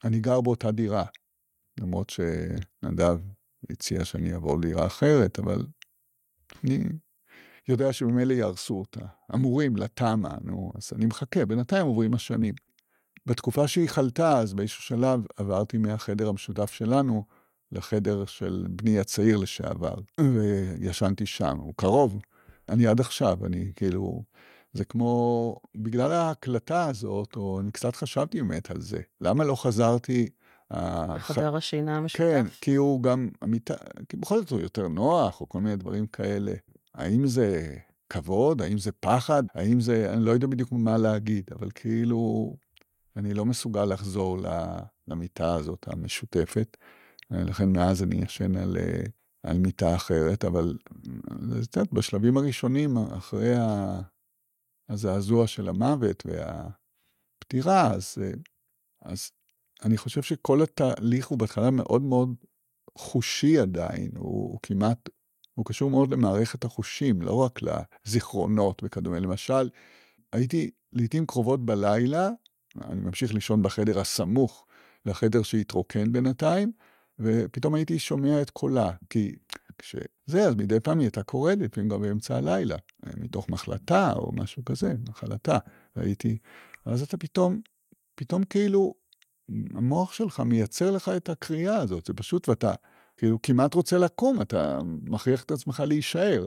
אני 0.04 0.20
גר 0.20 0.42
באותה 0.42 0.72
דירה, 0.72 1.06
למרות 1.80 2.10
שנדב 2.10 3.20
הציע 3.70 4.06
שאני 4.06 4.34
אעבור 4.34 4.58
לדירה 4.58 4.88
אחרת, 4.88 5.40
אבל 5.40 5.66
אני 6.64 6.84
יודע 7.68 7.94
שממילא 7.94 8.34
יהרסו 8.34 8.80
אותה. 8.80 9.06
אמורים, 9.36 9.76
לתמ"א, 9.76 10.36
נו, 10.42 10.72
אז 10.76 10.92
אני 10.96 11.06
מחכה, 11.06 11.46
בינתיים 11.46 11.86
עוברים 11.86 12.14
השנים. 12.14 12.54
בתקופה 13.26 13.68
שהיא 13.68 13.90
חלתה, 13.90 14.40
אז 14.40 14.54
באיזשהו 14.54 14.84
שלב 14.84 15.22
עברתי 15.38 15.78
מהחדר 15.78 16.30
המשותף 16.30 16.72
שלנו 16.72 17.26
לחדר 17.72 18.26
של 18.26 18.66
בני 18.70 19.00
הצעיר 19.00 19.38
לשעבר, 19.38 19.96
וישנתי 20.20 21.26
שם, 21.26 21.58
הוא 21.58 21.74
קרוב. 21.78 22.22
אני 22.70 22.88
עד 22.88 23.00
עכשיו, 23.00 23.46
אני 23.46 23.72
כאילו, 23.76 24.24
זה 24.74 24.86
כמו, 24.86 25.56
בגלל 25.76 26.12
ההקלטה 26.12 26.86
הזאת, 26.86 27.36
או 27.36 27.60
אני 27.60 27.72
קצת 27.72 27.96
חשבתי 27.96 28.42
באמת 28.42 28.72
על 28.72 28.82
זה, 28.82 29.02
למה 29.22 29.44
לא 29.44 29.56
חזרתי... 29.56 30.30
חדר 31.18 31.56
השינה 31.56 31.98
המשותף? 31.98 32.20
כן, 32.20 32.46
כי 32.62 32.76
הוא 32.76 33.04
גם, 33.04 33.30
המיטה, 33.42 33.74
כי 34.10 34.18
בכל 34.18 34.40
זאת 34.40 34.50
הוא 34.50 34.60
יותר 34.60 34.88
נוח, 34.88 35.42
או 35.42 35.50
כל 35.50 35.62
מיני 35.62 35.76
דברים 35.76 36.08
כאלה. 36.08 36.54
האם 36.96 37.28
זה 37.28 37.76
כבוד? 38.10 38.62
האם 38.62 38.78
זה 38.78 38.92
פחד? 38.92 39.44
האם 39.56 39.80
זה, 39.80 40.14
אני 40.14 40.26
לא 40.26 40.32
יודע 40.32 40.48
בדיוק 40.48 40.72
מה 40.72 40.98
להגיד, 40.98 41.50
אבל 41.60 41.70
כאילו, 41.72 42.54
אני 43.16 43.34
לא 43.34 43.46
מסוגל 43.46 43.86
לחזור 43.86 44.38
למיטה 45.08 45.54
הזאת 45.54 45.86
המשותפת. 45.88 46.78
לכן 47.32 47.70
מאז 47.70 48.04
אני 48.04 48.16
ישן 48.16 48.56
על, 48.56 48.78
אה, 48.78 49.04
על 49.44 49.58
מיטה 49.58 49.96
אחרת, 49.96 50.46
אבל 50.46 50.78
את 51.64 51.76
יודעת, 51.76 51.94
בשלבים 51.94 52.38
הראשונים, 52.38 52.98
אחרי 52.98 53.54
הזעזוע 54.90 55.48
של 55.48 55.70
המוות 55.70 56.24
והפטירה, 56.26 57.94
אז, 57.94 58.18
אה, 58.22 58.32
אז 59.02 59.32
אני 59.84 59.98
חושב 59.98 60.22
שכל 60.22 60.62
התהליך 60.62 61.28
הוא 61.28 61.40
בהתחלה 61.40 61.72
מאוד 61.72 62.02
מאוד 62.02 62.36
חושי 62.98 63.60
עדיין, 63.60 64.12
הוא, 64.16 64.52
הוא 64.52 64.60
כמעט, 64.64 65.10
הוא 65.54 65.66
קשור 65.66 65.90
מאוד 65.90 66.12
למערכת 66.14 66.64
החושים, 66.64 67.22
לא 67.22 67.36
רק 67.36 67.60
לזיכרונות 67.62 68.82
וכדומה. 68.84 69.20
למשל, 69.20 69.70
הייתי 70.34 70.72
לעיתים 70.94 71.26
קרובות 71.26 71.66
בלילה, 71.66 72.30
אני 72.82 73.02
ממשיך 73.02 73.34
לישון 73.34 73.64
בחדר 73.64 74.00
הסמוך 74.00 74.66
לחדר 75.06 75.44
שהתרוקן 75.44 76.12
בינתיים, 76.12 76.72
ופתאום 77.20 77.76
הייתי 77.76 78.00
שומע 78.00 78.42
את 78.42 78.50
קולה, 78.50 78.92
כי 79.10 79.36
כשזה, 79.78 80.48
אז 80.48 80.56
מדי 80.56 80.80
פעם 80.80 81.00
היא 81.00 81.06
הייתה 81.06 81.24
קוראת, 81.24 81.58
לפעמים 81.58 81.90
גם 81.90 82.02
באמצע 82.02 82.38
הלילה, 82.38 82.76
מתוך 83.18 83.50
מחלתה 83.50 84.14
או 84.14 84.32
משהו 84.32 84.66
כזה, 84.66 84.94
מחלתה, 85.10 85.58
והייתי, 85.96 86.38
אז 86.86 87.02
אתה 87.02 87.18
פתאום, 87.18 87.62
פתאום 88.16 88.44
כאילו, 88.44 88.94
המוח 89.74 90.14
שלך 90.14 90.40
מייצר 90.40 90.92
לך 90.92 91.12
את 91.18 91.30
הקריאה 91.30 91.78
הזאת, 91.78 92.06
זה 92.06 92.14
פשוט, 92.14 92.50
ואתה 92.50 92.74
כאילו 93.18 93.42
כמעט 93.42 93.74
רוצה 93.74 93.98
לקום, 93.98 94.42
אתה 94.42 94.80
מכריח 94.84 95.44
את 95.44 95.52
עצמך 95.52 95.84
להישאר, 95.88 96.46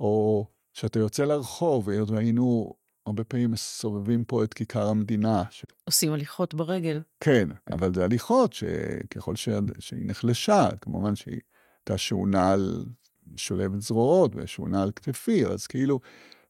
או 0.00 0.46
שאתה 0.72 0.98
יוצא 0.98 1.24
לרחוב, 1.24 1.90
היות 1.90 2.10
והיינו 2.10 2.74
הרבה 3.06 3.24
פעמים 3.24 3.50
מסובבים 3.50 4.24
פה 4.24 4.44
את 4.44 4.54
כיכר 4.54 4.88
המדינה. 4.88 5.42
ש... 5.50 5.64
עושים 5.84 6.12
הליכות 6.12 6.54
ברגל. 6.54 7.00
כן, 7.20 7.48
אבל 7.72 7.94
זה 7.94 8.04
הליכות 8.04 8.52
שככל 8.52 9.36
ש... 9.36 9.48
שהיא 9.78 10.06
נחלשה, 10.06 10.68
כמובן 10.80 11.16
שהיא 11.16 11.40
הייתה 11.80 11.98
שעונה 11.98 12.52
על 12.52 12.84
שולבת 13.36 13.80
זרועות 13.80 14.32
ושעונה 14.34 14.82
על 14.82 14.90
כתפי, 14.96 15.46
אז 15.46 15.66
כאילו 15.66 16.00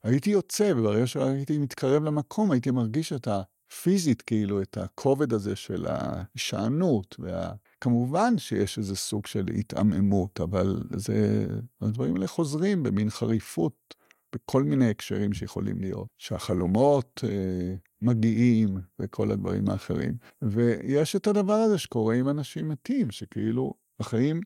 הייתי 0.02 0.30
יוצא, 0.30 0.72
וברגע 0.76 1.06
שהייתי 1.06 1.58
מתקרב 1.58 2.04
למקום, 2.04 2.50
הייתי 2.50 2.70
מרגיש 2.70 3.12
את 3.12 3.28
הפיזית, 3.28 4.22
כאילו, 4.22 4.62
את 4.62 4.78
הכובד 4.78 5.32
הזה 5.32 5.56
של 5.56 5.86
ההישענות, 5.88 7.16
וה... 7.18 7.52
כמובן 7.80 8.38
שיש 8.38 8.78
איזה 8.78 8.96
סוג 8.96 9.26
של 9.26 9.46
התעממות, 9.58 10.40
אבל 10.40 10.82
זה, 10.96 11.46
הדברים 11.80 12.14
האלה 12.14 12.26
חוזרים 12.26 12.82
במין 12.82 13.10
חריפות. 13.10 13.94
בכל 14.36 14.62
מיני 14.62 14.90
הקשרים 14.90 15.32
שיכולים 15.32 15.80
להיות, 15.80 16.08
שהחלומות 16.18 17.24
אה, 17.24 17.74
מגיעים 18.02 18.76
וכל 18.98 19.30
הדברים 19.30 19.68
האחרים. 19.68 20.14
ויש 20.42 21.16
את 21.16 21.26
הדבר 21.26 21.52
הזה 21.52 21.78
שקורה 21.78 22.14
עם 22.14 22.28
אנשים 22.28 22.68
מתים, 22.68 23.10
שכאילו 23.10 23.74
החיים 24.00 24.40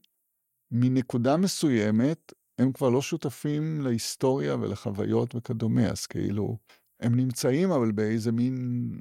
מנקודה 0.71 1.37
מסוימת, 1.37 2.33
הם 2.59 2.73
כבר 2.73 2.91
לא 2.91 3.03
שותפים 3.03 3.81
להיסטוריה 3.81 4.57
ולחוויות 4.57 5.35
וכדומה, 5.35 5.87
אז 5.87 6.07
כאילו, 6.07 6.59
הם 7.01 7.15
נמצאים 7.15 7.71
אבל 7.71 7.93
באיזה 7.93 8.33
מין 8.33 8.55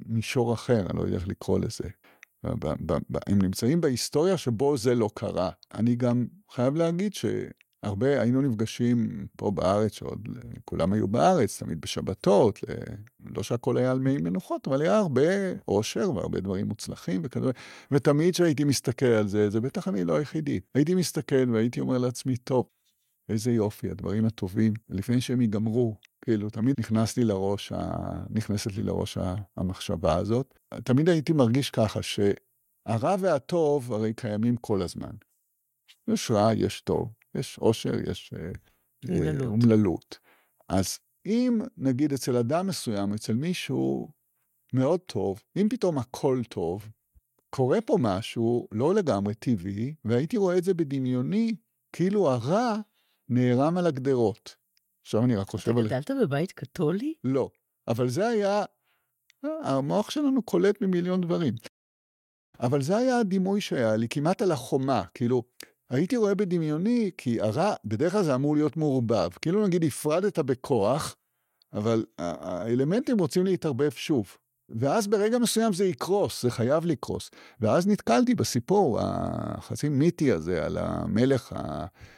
מישור 0.06 0.54
אחר, 0.54 0.86
אני 0.90 0.98
לא 0.98 1.02
יודע 1.02 1.16
איך 1.16 1.28
לקרוא 1.28 1.58
לזה. 1.58 1.88
הם 3.26 3.42
נמצאים 3.42 3.80
בהיסטוריה 3.80 4.36
שבו 4.36 4.76
זה 4.76 4.94
לא 4.94 5.10
קרה. 5.14 5.50
אני 5.74 5.96
גם 5.96 6.26
חייב 6.50 6.74
להגיד 6.74 7.14
ש... 7.14 7.24
הרבה 7.82 8.20
היינו 8.22 8.42
נפגשים 8.42 9.26
פה 9.36 9.50
בארץ, 9.50 9.92
שעוד 9.92 10.28
כולם 10.64 10.92
היו 10.92 11.08
בארץ, 11.08 11.62
תמיד 11.62 11.80
בשבתות, 11.80 12.60
לא 13.20 13.42
שהכל 13.42 13.76
היה 13.76 13.90
על 13.90 13.98
מי 13.98 14.16
מנוחות, 14.18 14.68
אבל 14.68 14.82
היה 14.82 14.96
הרבה 14.96 15.22
אושר 15.68 16.10
והרבה 16.14 16.40
דברים 16.40 16.66
מוצלחים 16.66 17.20
וכדומה. 17.24 17.52
ותמיד 17.90 18.34
כשהייתי 18.34 18.64
מסתכל 18.64 19.06
על 19.06 19.28
זה, 19.28 19.50
זה 19.50 19.60
בטח 19.60 19.88
אני 19.88 20.04
לא 20.04 20.16
היחידי. 20.16 20.60
הייתי 20.74 20.94
מסתכל 20.94 21.50
והייתי 21.52 21.80
אומר 21.80 21.98
לעצמי, 21.98 22.36
טוב, 22.36 22.68
איזה 23.28 23.52
יופי, 23.52 23.90
הדברים 23.90 24.24
הטובים, 24.24 24.72
לפני 24.88 25.20
שהם 25.20 25.40
ייגמרו, 25.40 25.96
כאילו, 26.24 26.50
תמיד 26.50 26.74
נכנס 26.80 27.16
לי 27.16 27.24
לראש, 27.24 27.72
ה... 27.72 27.90
נכנסת 28.30 28.72
לי 28.76 28.82
לראש 28.82 29.18
המחשבה 29.56 30.16
הזאת. 30.16 30.58
תמיד 30.84 31.08
הייתי 31.08 31.32
מרגיש 31.32 31.70
ככה, 31.70 32.00
שהרע 32.02 33.16
והטוב 33.20 33.92
הרי 33.92 34.14
קיימים 34.14 34.56
כל 34.56 34.82
הזמן. 34.82 35.10
יש 36.08 36.30
רע, 36.30 36.54
יש 36.54 36.80
טוב, 36.80 37.12
יש 37.34 37.58
עושר, 37.58 38.10
יש 38.10 38.32
אה, 38.36 38.50
אומללות. 39.08 39.46
אומללות. 39.46 40.18
אז 40.68 40.98
אם 41.26 41.60
נגיד 41.76 42.12
אצל 42.12 42.36
אדם 42.36 42.66
מסוים, 42.66 43.12
אצל 43.12 43.34
מישהו 43.34 44.08
מאוד 44.72 45.00
טוב, 45.00 45.42
אם 45.56 45.68
פתאום 45.70 45.98
הכל 45.98 46.40
טוב, 46.48 46.88
קורה 47.50 47.80
פה 47.80 47.96
משהו 48.00 48.68
לא 48.72 48.94
לגמרי 48.94 49.34
טבעי, 49.34 49.94
והייתי 50.04 50.36
רואה 50.36 50.58
את 50.58 50.64
זה 50.64 50.74
בדמיוני, 50.74 51.54
כאילו 51.92 52.30
הרע 52.30 52.76
נערם 53.28 53.78
על 53.78 53.86
הגדרות. 53.86 54.56
עכשיו 55.02 55.24
אני 55.24 55.36
רק 55.36 55.48
חושב 55.48 55.78
על... 55.78 55.86
אתה 55.86 56.00
גדלת 56.00 56.10
בבית 56.22 56.52
קתולי? 56.52 57.14
לא, 57.24 57.50
אבל 57.88 58.08
זה 58.08 58.28
היה... 58.28 58.64
המוח 59.42 60.10
שלנו 60.10 60.42
קולט 60.42 60.80
ממיליון 60.80 61.20
דברים. 61.20 61.54
אבל 62.60 62.82
זה 62.82 62.96
היה 62.96 63.18
הדימוי 63.18 63.60
שהיה 63.60 63.96
לי, 63.96 64.08
כמעט 64.08 64.42
על 64.42 64.52
החומה, 64.52 65.04
כאילו, 65.14 65.42
הייתי 65.90 66.16
רואה 66.16 66.34
בדמיוני, 66.34 67.10
כי 67.18 67.40
הרע, 67.40 67.74
בדרך 67.84 68.12
כלל 68.12 68.22
זה 68.22 68.34
אמור 68.34 68.56
להיות 68.56 68.76
מעורבב. 68.76 69.28
כאילו 69.42 69.66
נגיד 69.66 69.84
הפרדת 69.84 70.38
בכוח, 70.38 71.16
אבל 71.72 72.04
האלמנטים 72.18 73.18
רוצים 73.18 73.44
להתערבב 73.44 73.90
שוב. 73.90 74.36
ואז 74.68 75.06
ברגע 75.06 75.38
מסוים 75.38 75.72
זה 75.72 75.84
יקרוס, 75.84 76.42
זה 76.42 76.50
חייב 76.50 76.86
לקרוס. 76.86 77.30
ואז 77.60 77.86
נתקלתי 77.86 78.34
בסיפור 78.34 78.98
החצי 79.00 79.88
מיתי 79.88 80.32
הזה 80.32 80.66
על 80.66 80.78
המלך, 80.78 81.54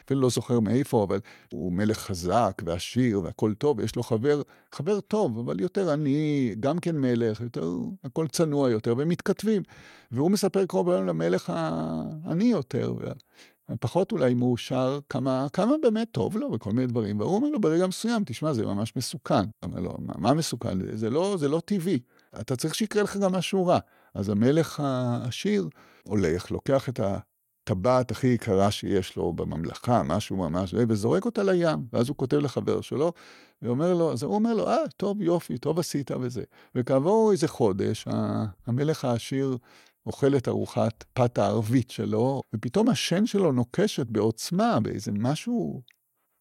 אפילו 0.05 0.21
לא 0.21 0.29
זוכר 0.29 0.59
מאיפה, 0.59 1.03
אבל 1.03 1.19
הוא 1.51 1.71
מלך 1.71 1.97
חזק 1.97 2.61
ועשיר 2.65 3.21
והכל 3.23 3.53
טוב, 3.53 3.79
יש 3.79 3.95
לו 3.95 4.03
חבר, 4.03 4.41
חבר 4.71 4.99
טוב, 4.99 5.39
אבל 5.39 5.59
יותר 5.59 5.91
עני, 5.91 6.55
גם 6.59 6.79
כן 6.79 6.97
מלך, 6.97 7.41
יותר, 7.41 7.69
הכל 8.03 8.27
צנוע 8.27 8.69
יותר, 8.69 8.97
והם 8.97 9.09
מתכתבים. 9.09 9.63
והוא 10.11 10.31
מספר 10.31 10.65
קרוב 10.65 10.89
היום 10.89 11.07
למלך 11.07 11.53
העני 11.55 12.45
יותר. 12.45 12.93
פחות 13.79 14.11
אולי 14.11 14.33
מאושר, 14.33 14.99
כמה, 15.09 15.47
כמה 15.53 15.73
באמת 15.81 16.07
טוב 16.11 16.37
לו 16.37 16.51
וכל 16.51 16.71
מיני 16.71 16.87
דברים. 16.87 17.19
והוא 17.19 17.35
אומר 17.35 17.49
לו 17.49 17.61
ברגע 17.61 17.87
מסוים, 17.87 18.23
תשמע, 18.25 18.53
זה 18.53 18.65
ממש 18.65 18.95
מסוכן. 18.95 19.43
אומר 19.63 19.79
לו, 19.79 19.95
מה, 19.99 20.13
מה 20.17 20.33
מסוכן? 20.33 20.95
זה 20.97 21.09
לא, 21.09 21.35
זה 21.39 21.47
לא 21.47 21.61
טבעי. 21.65 21.99
אתה 22.41 22.55
צריך 22.55 22.75
שיקרה 22.75 23.03
לך 23.03 23.17
גם 23.17 23.31
משהו 23.31 23.65
רע. 23.65 23.79
אז 24.13 24.29
המלך 24.29 24.79
העשיר 24.79 25.69
הולך, 26.03 26.51
לוקח 26.51 26.89
את 26.89 26.99
הטבעת 26.99 28.11
הכי 28.11 28.27
יקרה 28.27 28.71
שיש 28.71 29.15
לו 29.15 29.33
בממלכה, 29.33 30.03
משהו 30.03 30.37
ממש, 30.37 30.75
וזורק 30.87 31.25
אותה 31.25 31.43
לים. 31.43 31.85
ואז 31.93 32.09
הוא 32.09 32.17
כותב 32.17 32.37
לחבר 32.37 32.81
שלו, 32.81 33.13
ואומר 33.61 33.93
לו, 33.93 34.11
אז 34.11 34.23
הוא 34.23 34.35
אומר 34.35 34.53
לו, 34.53 34.67
אה, 34.67 34.77
טוב, 34.97 35.21
יופי, 35.21 35.57
טוב 35.57 35.79
עשית 35.79 36.11
וזה. 36.11 36.43
וכעבור 36.75 37.31
איזה 37.31 37.47
חודש, 37.47 38.07
המלך 38.67 39.05
העשיר 39.05 39.57
אוכל 40.05 40.37
את 40.37 40.47
ארוחת 40.47 41.03
פת 41.13 41.37
הערבית 41.37 41.91
שלו, 41.91 42.41
ופתאום 42.55 42.89
השן 42.89 43.25
שלו 43.25 43.51
נוקשת 43.51 44.07
בעוצמה, 44.07 44.79
באיזה 44.79 45.11
משהו 45.11 45.81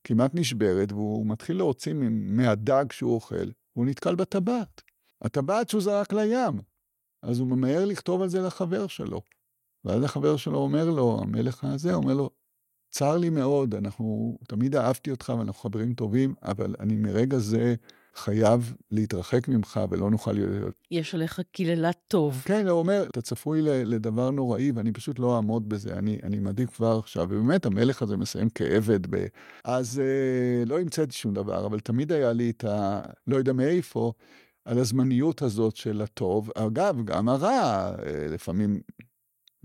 כמעט 0.04 0.30
נשברת, 0.34 0.92
והוא 0.92 1.26
מתחיל 1.26 1.56
להוציא 1.56 1.92
מהדג 2.10 2.92
שהוא 2.92 3.14
אוכל, 3.14 3.50
והוא 3.76 3.86
נתקל 3.86 4.14
בטבעת. 4.14 4.82
הטבעת 5.22 5.68
שהוא 5.68 5.82
זרק 5.82 6.12
לים. 6.12 6.60
אז 7.22 7.38
הוא 7.38 7.48
ממהר 7.48 7.84
לכתוב 7.84 8.22
על 8.22 8.28
זה 8.28 8.40
לחבר 8.40 8.86
שלו. 8.86 9.20
ואז 9.84 10.02
החבר 10.02 10.36
שלו 10.36 10.58
אומר 10.58 10.90
לו, 10.90 11.20
המלך 11.22 11.64
הזה, 11.64 11.94
אומר 11.94 12.14
לו, 12.14 12.30
צר 12.90 13.18
לי 13.18 13.30
מאוד, 13.30 13.74
אנחנו, 13.74 14.38
תמיד 14.48 14.76
אהבתי 14.76 15.10
אותך 15.10 15.32
ואנחנו 15.38 15.60
חברים 15.60 15.94
טובים, 15.94 16.34
אבל 16.42 16.74
אני 16.80 16.96
מרגע 16.96 17.38
זה 17.38 17.74
חייב 18.14 18.74
להתרחק 18.90 19.48
ממך 19.48 19.80
ולא 19.90 20.10
נוכל 20.10 20.32
להיות... 20.32 20.74
יש 20.90 21.14
עליך 21.14 21.40
קללת 21.52 21.98
טוב. 22.08 22.42
כן, 22.44 22.68
הוא 22.68 22.78
אומר, 22.78 23.06
אתה 23.10 23.22
צפוי 23.22 23.62
לדבר 23.62 24.30
נוראי 24.30 24.72
ואני 24.72 24.92
פשוט 24.92 25.18
לא 25.18 25.36
אעמוד 25.36 25.68
בזה, 25.68 25.92
אני, 25.92 26.18
אני 26.22 26.38
מעדיף 26.38 26.70
כבר 26.70 26.98
עכשיו. 26.98 27.26
ובאמת, 27.30 27.66
המלך 27.66 28.02
הזה 28.02 28.16
מסיים 28.16 28.48
כעבד 28.54 29.06
ב... 29.10 29.26
אז 29.64 30.00
אה, 30.00 30.64
לא 30.66 30.80
המצאתי 30.80 31.12
שום 31.12 31.34
דבר, 31.34 31.66
אבל 31.66 31.80
תמיד 31.80 32.12
היה 32.12 32.32
לי 32.32 32.50
את 32.50 32.64
ה... 32.64 33.00
לא 33.26 33.36
יודע 33.36 33.52
מאיפה, 33.52 34.12
על 34.64 34.78
הזמניות 34.78 35.42
הזאת 35.42 35.76
של 35.76 36.02
הטוב. 36.02 36.50
אגב, 36.54 37.04
גם 37.04 37.28
הרע, 37.28 37.48
אה, 37.50 38.26
לפעמים, 38.28 38.80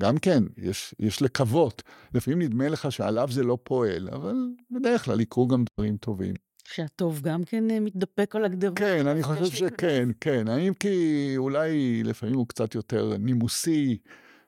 גם 0.01 0.17
כן, 0.17 0.43
יש, 0.57 0.95
יש 0.99 1.21
לקוות. 1.21 1.83
לפעמים 2.13 2.41
נדמה 2.41 2.69
לך 2.69 2.91
שעליו 2.91 3.27
זה 3.31 3.43
לא 3.43 3.57
פועל, 3.63 4.09
אבל 4.09 4.35
בדרך 4.71 5.05
כלל 5.05 5.21
יקרו 5.21 5.47
גם 5.47 5.63
דברים 5.73 5.97
טובים. 5.97 6.33
שהטוב 6.73 7.21
גם 7.21 7.43
כן 7.43 7.71
אה, 7.71 7.79
מתדפק 7.79 8.35
על 8.35 8.45
הגדרות. 8.45 8.79
כן, 8.79 9.07
אני 9.07 9.23
חושב 9.23 9.45
שכן, 9.45 10.09
כן. 10.21 10.47
האם 10.47 10.73
כי 10.73 11.33
אולי 11.37 12.03
לפעמים 12.03 12.35
הוא 12.35 12.47
קצת 12.47 12.75
יותר 12.75 13.17
נימוסי, 13.19 13.97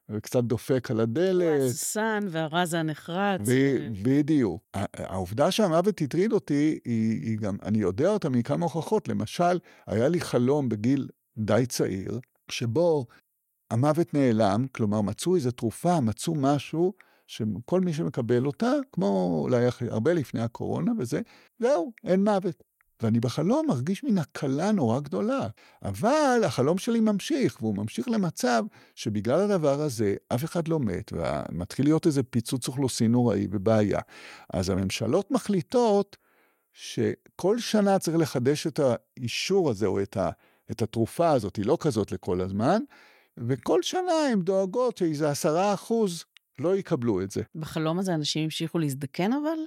וקצת 0.09 0.43
דופק 0.43 0.91
על 0.91 0.99
הדלת. 0.99 1.59
הוא 1.59 1.67
הססן 1.67 2.19
והרע 2.29 2.65
זה 2.65 2.79
הנחרץ. 2.79 3.41
בדיוק. 4.01 4.61
העובדה 4.93 5.51
שהמוות 5.51 6.01
הטריד 6.01 6.31
אותי, 6.31 6.79
היא, 6.85 7.21
היא 7.21 7.37
גם, 7.37 7.57
אני 7.63 7.77
יודע 7.77 8.09
אותה 8.09 8.29
מכמה 8.29 8.65
הוכחות. 8.65 9.07
למשל, 9.07 9.59
היה 9.87 10.07
לי 10.07 10.21
חלום 10.21 10.69
בגיל 10.69 11.07
די 11.37 11.65
צעיר, 11.65 12.19
שבו 12.51 13.05
המוות 13.71 14.13
נעלם, 14.13 14.65
כלומר 14.71 15.01
מצאו 15.01 15.35
איזו 15.35 15.51
תרופה, 15.51 15.99
מצאו 15.99 16.35
משהו, 16.35 16.93
שכל 17.29 17.81
מי 17.81 17.93
שמקבל 17.93 18.45
אותה, 18.45 18.71
כמו 18.91 19.39
אולי 19.43 19.65
הרבה 19.89 20.13
לפני 20.13 20.41
הקורונה 20.41 20.91
וזה, 20.97 21.21
זהו, 21.59 21.91
אין 22.03 22.23
מוות. 22.23 22.63
ואני 23.01 23.19
בחלום 23.19 23.67
מרגיש 23.67 24.03
מן 24.03 24.17
הקלה 24.17 24.71
נורא 24.71 24.99
גדולה. 24.99 25.47
אבל 25.83 26.41
החלום 26.45 26.77
שלי 26.77 26.99
ממשיך, 26.99 27.57
והוא 27.61 27.75
ממשיך 27.75 28.07
למצב 28.07 28.63
שבגלל 28.95 29.39
הדבר 29.39 29.81
הזה 29.81 30.15
אף 30.27 30.43
אחד 30.43 30.67
לא 30.67 30.79
מת, 30.79 31.13
ומתחיל 31.13 31.85
להיות 31.85 32.05
איזה 32.05 32.23
פיצוץ 32.23 32.67
אוכלוסין 32.67 33.11
נוראי 33.11 33.47
ובעיה. 33.51 33.99
אז 34.53 34.69
הממשלות 34.69 35.31
מחליטות 35.31 36.17
שכל 36.73 37.59
שנה 37.59 37.99
צריך 37.99 38.17
לחדש 38.17 38.67
את 38.67 38.79
האישור 38.79 39.69
הזה, 39.69 39.85
או 39.85 40.01
את, 40.01 40.17
ה, 40.17 40.29
את 40.71 40.81
התרופה 40.81 41.29
הזאת, 41.29 41.55
היא 41.55 41.65
לא 41.65 41.77
כזאת 41.79 42.11
לכל 42.11 42.41
הזמן, 42.41 42.81
וכל 43.37 43.81
שנה 43.81 44.27
הן 44.31 44.41
דואגות 44.41 44.97
שאיזה 44.97 45.29
עשרה 45.29 45.73
אחוז 45.73 46.23
לא 46.59 46.75
יקבלו 46.75 47.21
את 47.21 47.31
זה. 47.31 47.41
בחלום 47.55 47.99
הזה 47.99 48.13
אנשים 48.13 48.43
המשיכו 48.43 48.79
להזדקן 48.79 49.33
אבל? 49.33 49.59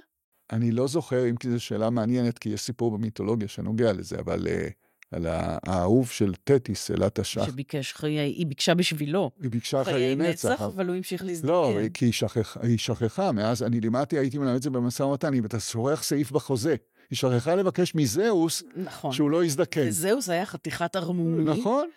אני 0.51 0.71
לא 0.71 0.87
זוכר, 0.87 1.29
אם 1.29 1.35
כי 1.35 1.51
זו 1.51 1.59
שאלה 1.59 1.89
מעניינת, 1.89 2.39
כי 2.39 2.49
יש 2.49 2.61
סיפור 2.61 2.91
במיתולוגיה 2.91 3.47
שנוגע 3.47 3.93
לזה, 3.93 4.19
אבל 4.19 4.47
uh, 4.47 4.71
על 5.11 5.25
האהוב 5.27 6.09
של 6.09 6.33
תטיס, 6.43 6.91
אלת 6.91 7.19
השח. 7.19 7.45
שביקש 7.45 7.93
חיי, 7.93 8.19
היא 8.19 8.47
ביקשה 8.47 8.73
בשבילו. 8.73 9.31
היא 9.41 9.51
ביקשה 9.51 9.83
חיי, 9.83 9.93
חיי 9.93 10.15
נצח. 10.15 10.51
נצח, 10.51 10.61
אבל 10.61 10.87
הוא 10.87 10.95
המשיך 10.95 11.23
להזדקן. 11.23 11.47
לא, 11.47 11.77
כי 11.93 12.05
היא, 12.05 12.13
שכח, 12.13 12.57
היא 12.61 12.77
שכחה, 12.77 13.31
מאז 13.31 13.63
אני 13.63 13.79
לימדתי, 13.79 14.17
הייתי 14.17 14.37
מלמד 14.37 14.55
את 14.55 14.61
זה 14.61 14.69
במשא 14.69 15.03
ומתן, 15.03 15.33
אם 15.33 15.45
אתה 15.45 15.59
שורח 15.59 16.03
סעיף 16.03 16.31
בחוזה. 16.31 16.75
היא 17.09 17.17
שכחה 17.17 17.55
לבקש 17.55 17.95
מזהוס, 17.95 18.63
נכון. 18.75 19.11
שהוא 19.11 19.31
לא 19.31 19.45
יזדקן. 19.45 19.87
וזהוס 19.87 20.29
היה 20.29 20.45
חתיכת 20.45 20.95
ערמומי. 20.95 21.43
נכון, 21.43 21.89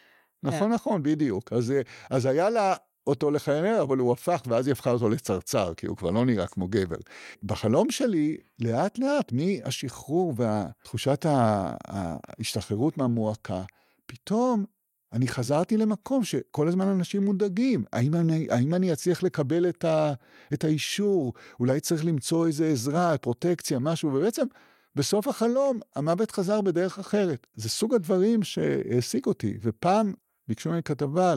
נכון, 0.42 0.68
כן. 0.68 0.74
נכון, 0.74 1.02
בדיוק. 1.02 1.52
אז, 1.52 1.74
אז 2.10 2.26
היה 2.26 2.50
לה 2.50 2.74
אותו 3.06 3.30
לחיינר, 3.30 3.82
אבל 3.82 3.98
הוא 3.98 4.12
הפך, 4.12 4.42
ואז 4.46 4.66
היא 4.66 4.72
הפכה 4.72 4.90
אותו 4.90 5.08
לצרצר, 5.08 5.74
כי 5.74 5.86
הוא 5.86 5.96
כבר 5.96 6.10
לא 6.10 6.24
נראה 6.24 6.46
כמו 6.46 6.68
גבר. 6.68 6.96
בחלום 7.42 7.90
שלי, 7.90 8.36
לאט 8.58 8.98
לאט, 8.98 9.32
מהשחרור 9.32 10.34
ותחושת 10.36 11.26
ההשתחררות 11.28 12.98
מהמועקה, 12.98 13.62
פתאום 14.06 14.64
אני 15.12 15.28
חזרתי 15.28 15.76
למקום 15.76 16.24
שכל 16.24 16.68
הזמן 16.68 16.88
אנשים 16.88 17.24
מודאגים. 17.24 17.84
האם 17.92 18.14
אני, 18.14 18.46
האם 18.50 18.74
אני 18.74 18.92
אצליח 18.92 19.22
לקבל 19.22 19.68
את, 19.68 19.84
ה, 19.84 20.12
את 20.52 20.64
האישור? 20.64 21.32
אולי 21.60 21.80
צריך 21.80 22.04
למצוא 22.04 22.46
איזה 22.46 22.66
עזרה, 22.66 23.18
פרוטקציה, 23.18 23.78
משהו, 23.78 24.14
ובעצם 24.14 24.46
בסוף 24.94 25.28
החלום 25.28 25.80
המוות 25.96 26.30
חזר 26.30 26.60
בדרך 26.60 26.98
אחרת. 26.98 27.46
זה 27.54 27.68
סוג 27.68 27.94
הדברים 27.94 28.42
שהעסיק 28.42 29.26
אותי, 29.26 29.58
ופעם 29.62 30.12
ביקשו 30.48 30.70
ממני 30.70 30.82
כתבה 30.82 31.34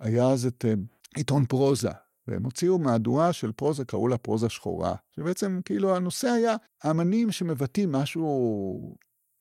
היה 0.00 0.30
אז 0.30 0.46
את 0.46 0.64
uh, 0.64 0.78
עיתון 1.16 1.44
פרוזה, 1.44 1.90
והם 2.28 2.44
הוציאו 2.44 2.78
מהדורה 2.78 3.32
של 3.32 3.52
פרוזה, 3.52 3.84
קראו 3.84 4.08
לה 4.08 4.18
פרוזה 4.18 4.48
שחורה, 4.48 4.94
שבעצם 5.10 5.60
כאילו 5.64 5.96
הנושא 5.96 6.28
היה 6.28 6.56
אמנים 6.90 7.32
שמבטאים 7.32 7.92
משהו, 7.92 8.96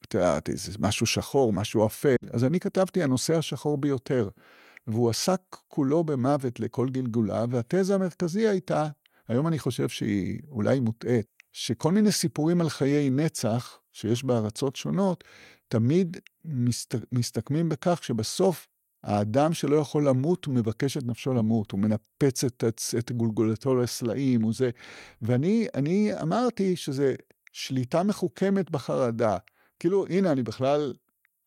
את 0.08 0.14
יודעת, 0.14 0.50
משהו 0.80 1.06
שחור, 1.06 1.54
משהו 1.54 1.86
אפל. 1.86 2.16
אז 2.32 2.44
אני 2.44 2.60
כתבתי 2.60 3.04
הנושא 3.04 3.38
השחור 3.38 3.78
ביותר, 3.78 4.30
והוא 4.88 5.10
עסק 5.10 5.42
כולו 5.68 6.04
במוות 6.04 6.60
לכל 6.60 6.90
גלגולה, 6.90 7.46
והתזה 7.50 7.96
המרכזי 7.96 8.48
הייתה, 8.48 8.88
היום 9.28 9.48
אני 9.48 9.60
חושב 9.60 9.90
שהיא 9.90 10.40
אולי 10.50 10.80
מוטעית, 10.80 11.26
שכל 11.54 11.92
מיני 11.92 12.12
סיפורים 12.12 12.62
על 12.62 12.70
חיי 12.70 13.10
נצח 13.10 13.80
שיש 13.92 14.24
בארצות 14.24 14.76
שונות, 14.76 15.24
תמיד 15.68 16.18
מסת, 16.46 16.96
מסתכמים 17.12 17.70
בכך 17.70 18.04
שבסוף 18.04 18.68
האדם 19.08 19.54
שלא 19.54 19.76
יכול 19.76 20.08
למות, 20.08 20.46
הוא 20.46 20.56
מבקש 20.56 20.98
את 20.98 21.04
נפשו 21.04 21.34
למות, 21.34 21.72
הוא 21.72 21.80
מנפץ 21.80 22.44
את, 22.44 22.64
את 22.98 23.12
גולגולתו 23.12 23.76
לסלעים, 23.76 24.42
הוא 24.42 24.54
זה. 24.54 24.70
ואני 25.22 26.10
אמרתי 26.22 26.76
שזה 26.76 27.16
שליטה 27.54 28.04
מחוכמת 28.04 28.72
בחרדה. 28.72 29.38
כאילו, 29.80 30.08
הנה, 30.08 30.32
אני 30.32 30.44
בכלל, 30.44 30.94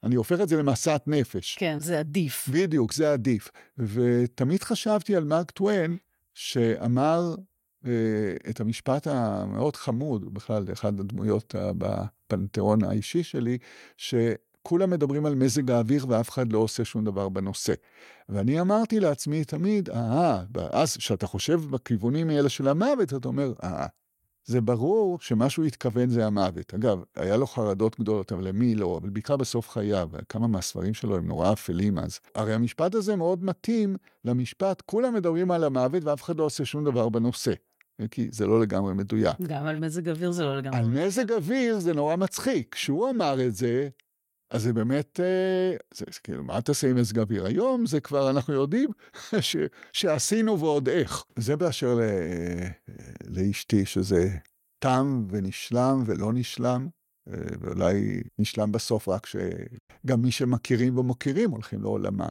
אני 0.03 0.15
הופך 0.15 0.41
את 0.41 0.49
זה 0.49 0.57
למסעת 0.57 1.09
נפש. 1.09 1.57
כן, 1.59 1.77
זה 1.81 1.99
עדיף. 1.99 2.49
בדיוק, 2.53 2.93
זה 2.93 3.13
עדיף. 3.13 3.51
ותמיד 3.79 4.63
חשבתי 4.63 5.17
על 5.17 5.25
מרק 5.25 5.51
טוויין, 5.51 5.97
שאמר 6.35 7.35
אה, 7.87 7.91
את 8.51 8.61
המשפט 8.61 9.07
המאוד 9.07 9.77
חמוד, 9.77 10.35
בכלל, 10.35 10.65
אחת 10.73 10.99
הדמויות 10.99 11.55
בפנתיאון 11.79 12.85
האישי 12.85 13.23
שלי, 13.23 13.59
שכולם 14.61 14.91
מדברים 14.91 15.27
על 15.27 15.35
מזג 15.35 15.71
האוויר 15.71 16.07
ואף 16.09 16.31
אחד 16.31 16.53
לא 16.53 16.59
עושה 16.59 16.85
שום 16.85 17.05
דבר 17.05 17.29
בנושא. 17.29 17.73
ואני 18.29 18.61
אמרתי 18.61 19.01
לעצמי 19.01 19.45
תמיד, 19.45 19.91
אה, 19.91 20.43
אז 20.73 20.97
כשאתה 20.97 21.27
חושב 21.27 21.61
בכיוונים 21.71 22.31
האלה 22.31 22.49
של 22.49 22.69
המוות, 22.69 23.15
אתה 23.15 23.29
אומר, 23.29 23.53
אה, 23.63 23.87
זה 24.45 24.61
ברור 24.61 25.19
שמה 25.21 25.51
שהוא 25.51 25.65
התכוון 25.65 26.09
זה 26.09 26.27
המוות. 26.27 26.75
אגב, 26.75 27.03
היה 27.17 27.37
לו 27.37 27.47
חרדות 27.47 28.01
גדולות, 28.01 28.33
אבל 28.33 28.49
למי 28.49 28.75
לא? 28.75 28.99
אבל 29.03 29.11
בעיקר 29.11 29.37
בסוף 29.37 29.69
חייו, 29.69 30.09
כמה 30.29 30.47
מהספרים 30.47 30.95
שלו 30.95 31.17
הם 31.17 31.27
נורא 31.27 31.53
אפלים 31.53 31.99
אז. 31.99 32.21
הרי 32.35 32.55
המשפט 32.55 32.95
הזה 32.95 33.17
מאוד 33.17 33.45
מתאים 33.45 33.97
למשפט, 34.25 34.83
כולם 34.87 35.15
מדברים 35.15 35.51
על 35.51 35.65
המוות 35.65 36.05
ואף 36.05 36.23
אחד 36.23 36.37
לא 36.37 36.45
עושה 36.45 36.65
שום 36.65 36.85
דבר 36.85 37.09
בנושא. 37.09 37.53
כי 38.11 38.29
זה 38.33 38.47
לא 38.47 38.61
לגמרי 38.61 38.95
מדויק. 38.95 39.37
גם 39.41 39.67
על 39.67 39.79
מזג 39.79 40.09
אוויר 40.09 40.31
זה 40.31 40.45
לא 40.45 40.57
לגמרי 40.57 40.81
מדויק. 40.81 40.99
על 40.99 41.07
מזג 41.07 41.33
אוויר 41.33 41.79
זה 41.79 41.95
נורא 41.95 42.17
מצחיק. 42.17 42.75
כשהוא 42.75 43.11
אמר 43.11 43.47
את 43.47 43.55
זה, 43.55 43.89
אז 44.51 44.63
זה 44.63 44.73
באמת, 44.73 45.21
אה, 45.21 45.77
זה, 45.95 46.05
זה 46.13 46.21
כאילו, 46.25 46.45
מה 46.45 46.61
תעשה 46.61 46.91
עם 46.91 46.97
מזג 46.97 47.19
אוויר? 47.19 47.47
היום 47.47 47.87
זה 47.87 48.01
כבר, 48.01 48.31
אנחנו 48.31 48.55
יודעים 48.55 48.91
ש, 49.41 49.57
שעשינו 49.93 50.61
ועוד 50.61 50.89
איך. 50.89 51.25
זה 51.37 51.57
באשר 51.57 51.95
ל, 51.95 52.01
לאשתי, 53.27 53.87
שזה 53.87 54.29
תם 54.79 55.27
ונשלם 55.31 56.03
ולא 56.07 56.33
נשלם, 56.33 56.89
אה, 57.29 57.35
ואולי 57.61 58.23
נשלם 58.39 58.73
בסוף 58.73 59.09
רק 59.09 59.27
שגם 59.27 60.23
מי 60.23 60.31
שמכירים 60.31 60.99
ומוקירים 60.99 61.51
הולכים 61.51 61.83
לעולמה. 61.83 62.29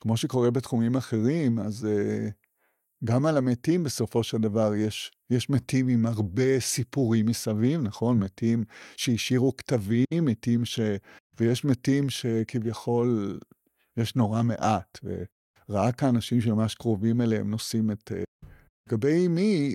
כמו 0.00 0.16
שקורה 0.16 0.50
בתחומים 0.50 0.96
אחרים, 0.96 1.58
אז 1.58 1.88
גם 3.04 3.26
על 3.26 3.36
המתים 3.36 3.84
בסופו 3.84 4.22
של 4.22 4.38
דבר 4.38 4.74
יש, 4.74 5.12
יש 5.30 5.50
מתים 5.50 5.88
עם 5.88 6.06
הרבה 6.06 6.60
סיפורים 6.60 7.26
מסביב, 7.26 7.80
נכון? 7.80 8.18
מתים 8.18 8.64
שהשאירו 8.96 9.56
כתבים, 9.56 10.04
מתים 10.22 10.64
ש... 10.64 10.80
ויש 11.40 11.64
מתים 11.64 12.10
שכביכול 12.10 13.38
יש 13.96 14.16
נורא 14.16 14.42
מעט, 14.42 14.98
ורק 15.68 16.02
האנשים 16.02 16.40
שממש 16.40 16.74
קרובים 16.74 17.20
אליהם 17.20 17.50
נושאים 17.50 17.90
את... 17.90 18.12
אה, 18.12 18.22
לגבי 18.88 19.28
מי, 19.28 19.74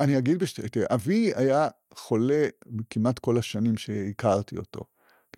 אני 0.00 0.18
אגיד 0.18 0.38
בשתי... 0.38 0.62
אבי 0.94 1.32
היה 1.36 1.68
חולה 1.94 2.48
כמעט 2.90 3.18
כל 3.18 3.38
השנים 3.38 3.76
שהכרתי 3.76 4.56
אותו. 4.56 4.84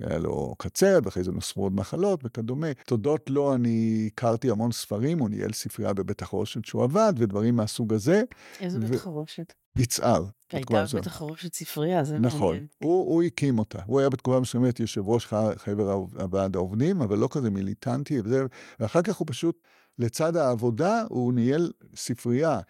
היה 0.01 0.19
לו 0.19 0.55
קצרת, 0.59 1.07
ואחרי 1.07 1.25
זה 1.25 1.33
נוספו 1.33 1.63
עוד 1.63 1.75
מחלות 1.75 2.21
וכדומה. 2.25 2.67
תודות 2.87 3.31
לו 3.31 3.55
אני 3.55 4.09
הכרתי 4.13 4.51
המון 4.51 4.73
ספרים, 4.73 5.19
הוא 5.19 5.29
ניהל 5.29 5.53
ספרייה 5.53 5.93
בבית 5.93 6.23
החרושת 6.23 6.65
שהוא 6.65 6.85
עבד, 6.85 7.13
ודברים 7.17 7.57
מהסוג 7.57 7.95
הזה. 7.95 8.23
איזה. 8.61 8.79
בית 8.79 9.01
חרושת? 9.01 9.53
יצהר. 9.77 10.25
הייתה 10.53 10.85
בית 10.95 11.07
החרושת 11.07 11.55
ספרייה, 11.55 12.05
זה 12.05 12.19
נכון, 12.19 12.41
מעניין. 12.41 12.67
הוא, 12.83 13.15
הוא 13.15 13.23
הקים 13.23 13.59
אותה. 13.59 13.79
הוא 13.87 14.01
היה 14.01 14.09
בתקופה 14.09 14.41
מסוימת 14.41 14.81
יושב 14.81 15.09
ראש 15.09 15.27
חבר 15.57 15.91
הוועד 16.19 16.57
העובדים, 16.57 17.03
אבל 17.03 17.19
לא 17.19 17.29
כזה 17.31 17.51
מיליטנטי, 17.51 18.21
וזה, 18.21 18.45
ואחר 18.81 19.03
כך 19.03 19.17
הוא 19.17 19.27
פשוט, 19.31 19.63
לצד 19.99 20.37
העבודה, 20.37 21.03
הוא 21.09 21.33
ניהל 21.33 21.73
ספרייה. 21.97 22.61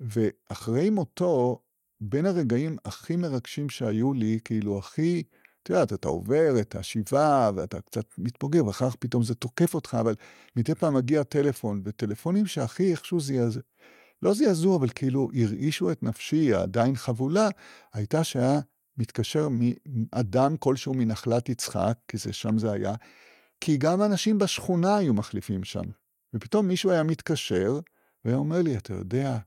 ואחרי 0.00 0.90
מותו, 0.90 1.62
בין 2.00 2.26
הרגעים 2.26 2.76
הכי 2.84 3.16
מרגשים 3.16 3.68
שהיו 3.68 4.12
לי, 4.12 4.38
כאילו 4.44 4.78
הכי... 4.78 5.22
את 5.62 5.70
יודעת, 5.70 5.92
אתה 5.92 6.08
עובר 6.08 6.60
את 6.60 6.74
השבעה 6.74 7.50
ואתה 7.54 7.80
קצת 7.80 8.04
מתפוגר, 8.18 8.66
ואחר 8.66 8.90
כך 8.90 8.96
פתאום 8.96 9.22
זה 9.22 9.34
תוקף 9.34 9.74
אותך, 9.74 9.96
אבל 10.00 10.14
מדי 10.56 10.74
פעם 10.74 10.94
מגיע 10.94 11.22
טלפון, 11.22 11.82
וטלפונים 11.84 12.46
שהכי 12.46 12.90
איכשהו 12.90 13.20
זעזעו, 13.20 13.62
לא 14.22 14.34
זעזעו, 14.34 14.76
אבל 14.76 14.88
כאילו 14.88 15.28
הרעישו 15.34 15.92
את 15.92 16.02
נפשי, 16.02 16.54
עדיין 16.54 16.96
חבולה, 16.96 17.48
הייתה 17.92 18.24
שהיה 18.24 18.60
מתקשר 18.98 19.48
מאדם 19.86 20.56
כלשהו 20.56 20.94
מנחלת 20.94 21.48
יצחק, 21.48 21.98
כי 22.08 22.16
זה 22.16 22.32
שם 22.32 22.58
זה 22.58 22.72
היה, 22.72 22.94
כי 23.60 23.76
גם 23.76 24.02
אנשים 24.02 24.38
בשכונה 24.38 24.96
היו 24.96 25.14
מחליפים 25.14 25.64
שם. 25.64 25.84
ופתאום 26.34 26.68
מישהו 26.68 26.90
היה 26.90 27.02
מתקשר, 27.02 27.80
והיה 28.24 28.36
אומר 28.36 28.62
לי, 28.62 28.76
אתה 28.76 28.92
יודע, 28.92 29.38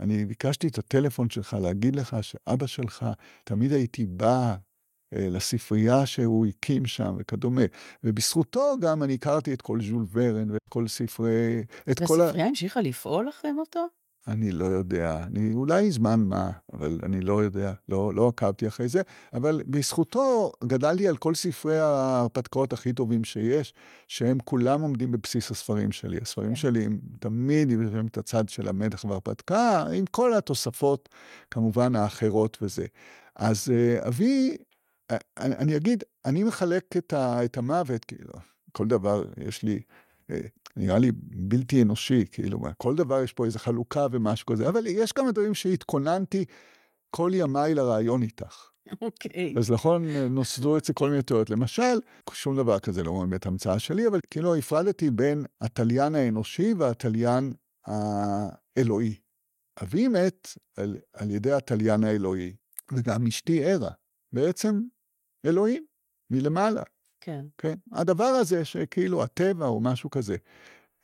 אני 0.00 0.24
ביקשתי 0.24 0.68
את 0.68 0.78
הטלפון 0.78 1.30
שלך 1.30 1.56
להגיד 1.62 1.96
לך 1.96 2.16
שאבא 2.22 2.66
שלך, 2.66 3.06
תמיד 3.44 3.72
הייתי 3.72 4.06
בא 4.06 4.56
לספרייה 5.12 6.06
שהוא 6.06 6.46
הקים 6.46 6.86
שם 6.86 7.14
וכדומה. 7.18 7.62
ובזכותו 8.04 8.74
גם 8.80 9.02
אני 9.02 9.14
הכרתי 9.14 9.54
את 9.54 9.62
כל 9.62 9.78
ז'ול 9.82 10.06
ורן 10.12 10.50
ואת 10.50 10.60
כל 10.68 10.88
ספרי... 10.88 11.62
והספרייה 11.86 12.46
המשיכה 12.46 12.80
לפעול 12.80 13.28
אחרי 13.28 13.52
מותו? 13.52 13.86
אני 14.28 14.52
לא 14.52 14.64
יודע, 14.64 15.24
אני 15.26 15.54
אולי 15.54 15.90
זמן 15.90 16.20
מה, 16.20 16.50
אבל 16.72 16.98
אני 17.02 17.20
לא 17.20 17.42
יודע, 17.44 17.72
לא, 17.88 18.14
לא 18.14 18.28
עקבתי 18.28 18.68
אחרי 18.68 18.88
זה, 18.88 19.02
אבל 19.34 19.62
בזכותו 19.66 20.52
גדלתי 20.64 21.08
על 21.08 21.16
כל 21.16 21.34
ספרי 21.34 21.78
ההרפתקאות 21.78 22.72
הכי 22.72 22.92
טובים 22.92 23.24
שיש, 23.24 23.74
שהם 24.08 24.38
כולם 24.44 24.80
עומדים 24.80 25.12
בבסיס 25.12 25.50
הספרים 25.50 25.92
שלי. 25.92 26.18
הספרים 26.22 26.48
כן. 26.48 26.54
שלי 26.54 26.84
הם 26.84 26.98
תמיד 27.20 27.70
יושבים 27.70 28.06
את 28.06 28.18
הצד 28.18 28.48
של 28.48 28.68
המדח 28.68 29.04
וההרפתקה, 29.04 29.84
עם 29.94 30.04
כל 30.10 30.34
התוספות, 30.34 31.08
כמובן 31.50 31.96
האחרות 31.96 32.58
וזה. 32.62 32.86
אז 33.36 33.68
uh, 33.68 34.08
אבי 34.08 34.56
אני, 35.10 35.54
אני 35.56 35.76
אגיד, 35.76 36.04
אני 36.24 36.44
מחלק 36.44 36.96
את, 36.96 37.12
ה, 37.12 37.44
את 37.44 37.56
המוות, 37.56 38.04
כאילו, 38.04 38.32
כל 38.72 38.86
דבר 38.86 39.24
יש 39.46 39.62
לי, 39.62 39.82
אה, 40.30 40.40
נראה 40.76 40.98
לי 40.98 41.12
בלתי 41.22 41.82
אנושי, 41.82 42.24
כאילו, 42.32 42.60
כל 42.78 42.96
דבר 42.96 43.22
יש 43.22 43.32
פה 43.32 43.44
איזו 43.44 43.58
חלוקה 43.58 44.06
ומשהו 44.12 44.46
כזה, 44.46 44.68
אבל 44.68 44.86
יש 44.86 45.12
כמה 45.12 45.32
דברים 45.32 45.54
שהתכוננתי 45.54 46.44
כל 47.10 47.30
ימיי 47.34 47.74
לרעיון 47.74 48.22
איתך. 48.22 48.72
אוקיי. 49.00 49.54
Okay. 49.54 49.58
אז 49.58 49.70
נכון, 49.70 50.08
נוסדו 50.08 50.78
אצלי 50.78 50.94
כל 50.96 51.10
מיני 51.10 51.22
תיאוריות. 51.22 51.50
למשל, 51.50 52.00
שום 52.32 52.56
דבר 52.56 52.78
כזה 52.78 53.02
לא 53.02 53.12
באמת 53.12 53.46
המצאה 53.46 53.78
שלי, 53.78 54.06
אבל 54.06 54.20
כאילו 54.30 54.54
הפרדתי 54.54 55.10
בין 55.10 55.44
התליין 55.60 56.14
האנושי 56.14 56.74
והתליין 56.78 57.52
האלוהי. 57.86 59.14
אבי 59.82 60.08
מת 60.08 60.48
על, 60.76 60.96
על 61.12 61.30
ידי 61.30 61.52
התליין 61.52 62.04
האלוהי, 62.04 62.54
וגם 62.92 63.26
אשתי 63.26 63.64
ערה. 63.64 63.90
בעצם 64.32 64.80
אלוהים, 65.46 65.86
מלמעלה. 66.30 66.82
כן. 67.20 67.44
כן. 67.58 67.74
הדבר 67.92 68.24
הזה 68.24 68.64
שכאילו 68.64 69.22
הטבע 69.22 69.66
או 69.66 69.80
משהו 69.80 70.10
כזה. 70.10 70.36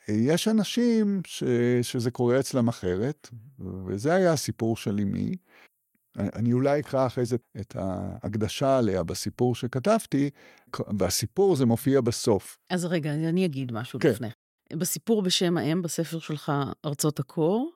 יש 0.08 0.48
אנשים 0.48 1.20
ש, 1.26 1.44
שזה 1.82 2.10
קורה 2.10 2.40
אצלם 2.40 2.68
אחרת, 2.68 3.28
וזה 3.86 4.14
היה 4.14 4.32
הסיפור 4.32 4.76
של 4.76 4.98
אמי. 5.02 5.34
אני 6.18 6.52
אולי 6.52 6.80
אקרא 6.80 7.06
אחרי 7.06 7.24
זה 7.24 7.36
את 7.60 7.76
ההקדשה 7.76 8.78
עליה 8.78 9.02
בסיפור 9.02 9.54
שכתבתי, 9.54 10.30
והסיפור 10.98 11.56
זה 11.56 11.66
מופיע 11.66 12.00
בסוף. 12.00 12.58
אז 12.70 12.84
רגע, 12.84 13.14
אני 13.14 13.46
אגיד 13.46 13.72
משהו 13.72 14.00
כן. 14.00 14.08
לפני. 14.08 14.28
בסיפור 14.72 15.22
בשם 15.22 15.56
האם, 15.56 15.82
בספר 15.82 16.18
שלך, 16.18 16.52
ארצות 16.84 17.20
הקור, 17.20 17.72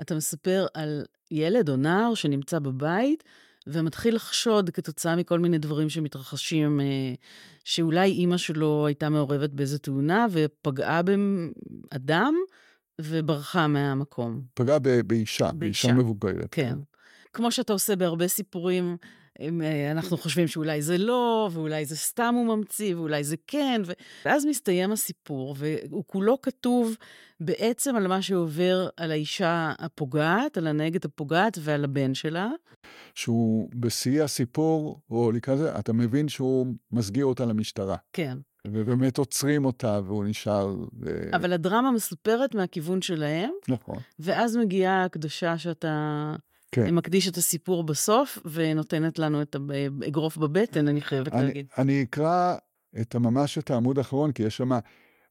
אתה 0.00 0.14
מספר 0.14 0.66
על 0.74 1.04
ילד 1.30 1.68
או 1.68 1.76
נער 1.76 2.14
שנמצא 2.14 2.58
בבית, 2.58 3.24
ומתחיל 3.66 4.14
לחשוד 4.14 4.70
כתוצאה 4.70 5.16
מכל 5.16 5.38
מיני 5.38 5.58
דברים 5.58 5.88
שמתרחשים, 5.88 6.80
אה, 6.80 7.14
שאולי 7.64 8.10
אימא 8.10 8.36
שלו 8.36 8.86
הייתה 8.86 9.08
מעורבת 9.08 9.50
באיזו 9.50 9.78
תאונה 9.78 10.26
ופגעה 10.32 11.00
באדם 11.02 12.34
וברחה 13.00 13.66
מהמקום. 13.66 14.42
פגעה 14.54 14.78
באישה, 15.06 15.52
באישה 15.52 15.92
מבוגרת. 15.92 16.48
כן. 16.50 16.78
כמו 17.32 17.52
שאתה 17.52 17.72
עושה 17.72 17.96
בהרבה 17.96 18.28
סיפורים 18.28 18.96
אנחנו 19.90 20.16
חושבים 20.16 20.48
שאולי 20.48 20.82
זה 20.82 20.98
לא, 20.98 21.50
ואולי 21.52 21.84
זה 21.84 21.96
סתם 21.96 22.34
הוא 22.36 22.56
ממציא, 22.56 22.96
ואולי 22.96 23.24
זה 23.24 23.36
כן, 23.46 23.82
ו... 23.86 23.92
ואז 24.24 24.46
מסתיים 24.46 24.92
הסיפור, 24.92 25.56
והוא 25.58 26.04
כולו 26.06 26.40
כתוב 26.40 26.96
בעצם 27.40 27.96
על 27.96 28.06
מה 28.06 28.22
שעובר 28.22 28.88
על 28.96 29.10
האישה 29.10 29.72
הפוגעת, 29.78 30.56
על 30.58 30.66
הנהגת 30.66 31.04
הפוגעת 31.04 31.58
ועל 31.60 31.84
הבן 31.84 32.14
שלה. 32.14 32.48
שהוא 33.14 33.70
בשיא 33.74 34.22
הסיפור, 34.22 35.00
או 35.10 35.32
לקראת 35.32 35.58
זה, 35.58 35.78
אתה 35.78 35.92
מבין 35.92 36.28
שהוא 36.28 36.66
מסגיר 36.92 37.26
אותה 37.26 37.44
למשטרה. 37.44 37.96
כן. 38.12 38.38
ובאמת 38.66 39.18
עוצרים 39.18 39.64
אותה, 39.64 40.00
והוא 40.04 40.24
נשאר... 40.24 40.76
ו... 41.00 41.30
אבל 41.32 41.52
הדרמה 41.52 41.92
מסופרת 41.92 42.54
מהכיוון 42.54 43.02
שלהם. 43.02 43.50
נכון. 43.68 43.98
ואז 44.18 44.56
מגיעה 44.56 45.04
הקדושה 45.04 45.58
שאתה... 45.58 46.34
כן. 46.84 46.94
מקדיש 46.94 47.28
את 47.28 47.36
הסיפור 47.36 47.84
בסוף, 47.84 48.38
ונותנת 48.44 49.18
לנו 49.18 49.42
את 49.42 49.56
האגרוף 50.02 50.36
בבטן, 50.36 50.88
אני 50.88 51.00
חייבת 51.00 51.32
אני, 51.32 51.42
להגיד. 51.46 51.66
אני 51.78 52.02
אקרא 52.02 52.56
את 53.00 53.16
ממש 53.16 53.58
את 53.58 53.70
העמוד 53.70 53.98
האחרון, 53.98 54.32
כי 54.32 54.42
יש 54.42 54.56
שם... 54.56 54.70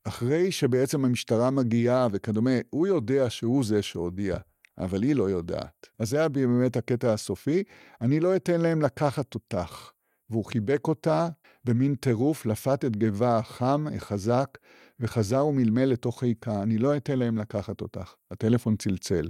אחרי 0.07 0.51
שבעצם 0.51 1.05
המשטרה 1.05 1.49
מגיעה 1.49 2.07
וכדומה, 2.11 2.51
הוא 2.69 2.87
יודע 2.87 3.29
שהוא 3.29 3.63
זה 3.63 3.81
שהודיע, 3.81 4.37
אבל 4.77 5.03
היא 5.03 5.15
לא 5.15 5.29
יודעת. 5.29 5.89
אז 5.99 6.09
זה 6.09 6.17
היה 6.17 6.29
באמת 6.29 6.77
הקטע 6.77 7.13
הסופי, 7.13 7.63
אני 8.01 8.19
לא 8.19 8.35
אתן 8.35 8.61
להם 8.61 8.81
לקחת 8.81 9.35
אותך. 9.35 9.91
והוא 10.29 10.45
חיבק 10.45 10.87
אותה 10.87 11.29
במין 11.65 11.95
טירוף, 11.95 12.45
לפת 12.45 12.85
את 12.85 12.97
גבה 12.97 13.37
החם, 13.37 13.85
החזק, 13.95 14.57
וחזר 14.99 15.45
ומלמל 15.45 15.85
לתוך 15.85 16.23
ריקה, 16.23 16.63
אני 16.63 16.77
לא 16.77 16.97
אתן 16.97 17.19
להם 17.19 17.37
לקחת 17.37 17.81
אותך. 17.81 18.13
הטלפון 18.31 18.75
צלצל. 18.75 19.29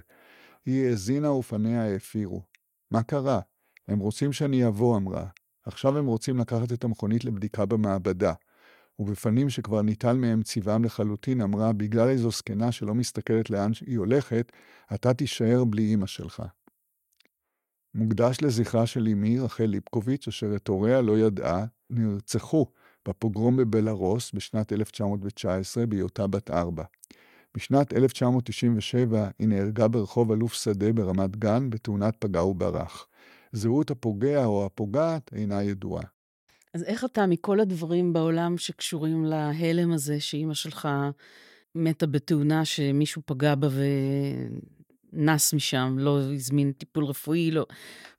היא 0.66 0.86
האזינה 0.86 1.32
ופניה 1.32 1.84
האפירו. 1.84 2.41
מה 2.91 3.03
קרה? 3.03 3.39
הם 3.88 3.99
רוצים 3.99 4.34
שאני 4.34 4.68
אבוא, 4.68 4.97
אמרה. 4.97 5.28
עכשיו 5.63 5.97
הם 5.97 6.05
רוצים 6.05 6.38
לקחת 6.38 6.74
את 6.74 6.84
המכונית 6.84 7.26
לבדיקה 7.26 7.66
במעבדה. 7.66 8.34
ובפנים 8.99 9.49
שכבר 9.49 9.82
ניטל 9.82 10.18
מהם 10.18 10.43
צבעם 10.43 10.86
לחלוטין, 10.86 11.41
אמרה, 11.41 11.74
בגלל 11.74 12.09
איזו 12.09 12.32
זקנה 12.32 12.72
שלא 12.72 12.95
מסתכלת 12.95 13.49
לאן 13.49 13.72
היא 13.86 13.97
הולכת, 13.97 14.51
אתה 14.93 15.13
תישאר 15.13 15.63
בלי 15.63 15.93
אמא 15.93 16.05
שלך. 16.05 16.43
מוקדש 17.93 18.38
לזכרה 18.41 18.86
של 18.86 19.07
אמי, 19.11 19.39
רחל 19.39 19.66
ליפקוביץ', 19.66 20.28
אשר 20.28 20.55
את 20.55 20.68
הוריה 20.68 21.01
לא 21.01 21.18
ידעה, 21.20 21.66
נרצחו 21.89 22.66
בפוגרום 23.07 23.57
בבלארוס 23.57 24.32
בשנת 24.34 24.74
1919 24.74 25.86
בהיותה 25.86 26.28
בת 26.28 26.51
ארבע. 26.51 26.84
בשנת 27.56 27.93
1997 27.93 29.28
היא 29.39 29.47
נהרגה 29.47 29.88
ברחוב 29.88 30.32
אלוף 30.32 30.53
שדה 30.53 30.93
ברמת 30.93 31.36
גן 31.36 31.70
בתאונת 31.70 32.16
פגע 32.20 32.43
וברח. 32.43 33.08
זהות 33.51 33.91
הפוגע 33.91 34.45
או 34.45 34.66
הפוגעת 34.66 35.32
אינה 35.34 35.64
ידועה. 35.64 36.03
אז 36.74 36.84
איך 36.84 37.06
אתה, 37.06 37.26
מכל 37.26 37.60
הדברים 37.60 38.14
בעולם 38.14 38.58
שקשורים 38.58 39.26
להלם 39.26 39.91
הזה, 39.91 40.20
שאימא 40.20 40.53
שלך 40.53 40.88
מתה 41.76 42.08
בתאונה 42.08 42.66
שמישהו 42.66 43.22
פגע 43.26 43.56
בה 43.56 43.68
נס 45.14 45.53
משם, 45.53 45.95
לא 45.99 46.20
הזמין 46.34 46.72
טיפול 46.72 47.06
רפואי, 47.06 47.51
לא, 47.51 47.66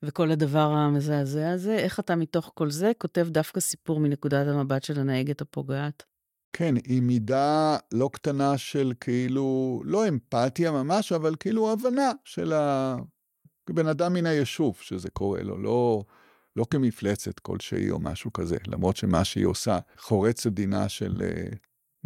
וכל 0.03 0.31
הדבר 0.31 0.71
המזעזע 0.71 1.51
הזה, 1.51 1.77
איך 1.77 2.01
אתה 2.01 2.17
מתוך 2.17 2.53
כל 2.55 2.71
זה 2.71 2.93
כותב 2.99 3.29
דווקא 3.31 3.61
סיפור 3.61 4.01
מנקודת 4.01 4.47
המבט 4.47 4.83
של 4.83 5.01
הנהגת 5.01 5.41
הפוגעת? 5.41 6.16
כן, 6.59 6.75
היא 6.85 7.03
מידה 7.03 7.77
לא 7.93 8.11
קטנה 8.13 8.59
של 8.59 8.93
כאילו, 9.01 9.83
לא 9.85 10.09
אמפתיה 10.09 10.73
ממש, 10.73 11.13
אבל 11.13 11.35
כאילו 11.41 11.73
הבנה 11.73 12.13
של 12.25 12.53
הבן 12.53 13.87
אדם 13.91 14.13
מן 14.13 14.27
היישוב 14.27 14.77
שזה 14.81 15.11
קורה 15.11 15.43
לו, 15.43 15.59
לא, 15.59 16.05
לא 16.57 16.67
כמפלצת 16.71 17.39
כלשהי 17.39 17.91
או 17.91 17.99
משהו 18.01 18.33
כזה, 18.33 18.57
למרות 18.67 18.97
שמה 18.97 19.25
שהיא 19.25 19.47
עושה 19.47 19.79
חורץ 19.99 20.47
את 20.47 20.55
דינה 20.55 20.89
של 20.89 21.23
אה, 21.23 21.49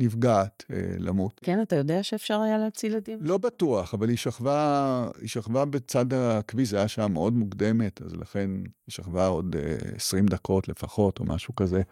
נפגעת 0.00 0.64
אה, 0.70 0.76
למות. 0.98 1.40
כן, 1.44 1.62
אתה 1.62 1.76
יודע 1.76 2.02
שאפשר 2.02 2.40
היה 2.40 2.58
להציל 2.58 2.92
ילדים? 2.92 3.18
לא 3.22 3.38
בטוח, 3.38 3.94
אבל 3.94 4.08
היא 4.08 4.16
שכבה, 4.16 5.08
היא 5.20 5.28
שכבה 5.28 5.64
בצד 5.64 6.14
הכביש, 6.14 6.68
זה 6.68 6.76
היה 6.76 6.88
שעה 6.88 7.08
מאוד 7.08 7.32
מוקדמת, 7.32 8.02
אז 8.02 8.14
לכן 8.14 8.50
היא 8.64 8.92
שכבה 8.92 9.26
עוד 9.26 9.56
אה, 9.58 9.76
20 9.96 10.26
דקות 10.26 10.68
לפחות, 10.68 11.18
או 11.18 11.24
משהו 11.24 11.54
כזה, 11.54 11.82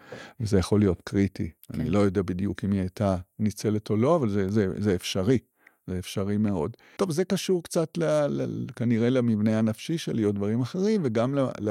וזה 0.40 0.58
יכול 0.58 0.80
להיות 0.80 1.02
קריטי. 1.04 1.50
כן. 1.72 1.80
אני 1.80 1.90
לא 1.90 1.98
יודע 1.98 2.22
בדיוק 2.22 2.64
אם 2.64 2.72
היא 2.72 2.80
הייתה 2.80 3.16
ניצלת 3.38 3.90
או 3.90 3.96
לא, 3.96 4.16
אבל 4.16 4.28
זה, 4.28 4.50
זה, 4.50 4.66
זה 4.78 4.94
אפשרי. 4.94 5.38
זה 5.86 5.98
אפשרי 5.98 6.36
מאוד. 6.36 6.76
טוב, 6.96 7.10
זה 7.10 7.24
קשור 7.24 7.62
קצת 7.62 7.98
ל, 7.98 8.04
ל, 8.26 8.66
כנראה 8.76 9.10
למבנה 9.10 9.58
הנפשי 9.58 9.98
שלי 9.98 10.24
או 10.24 10.32
דברים 10.32 10.60
אחרים, 10.60 11.00
וגם 11.04 11.34
ל, 11.34 11.40
ל, 11.40 11.70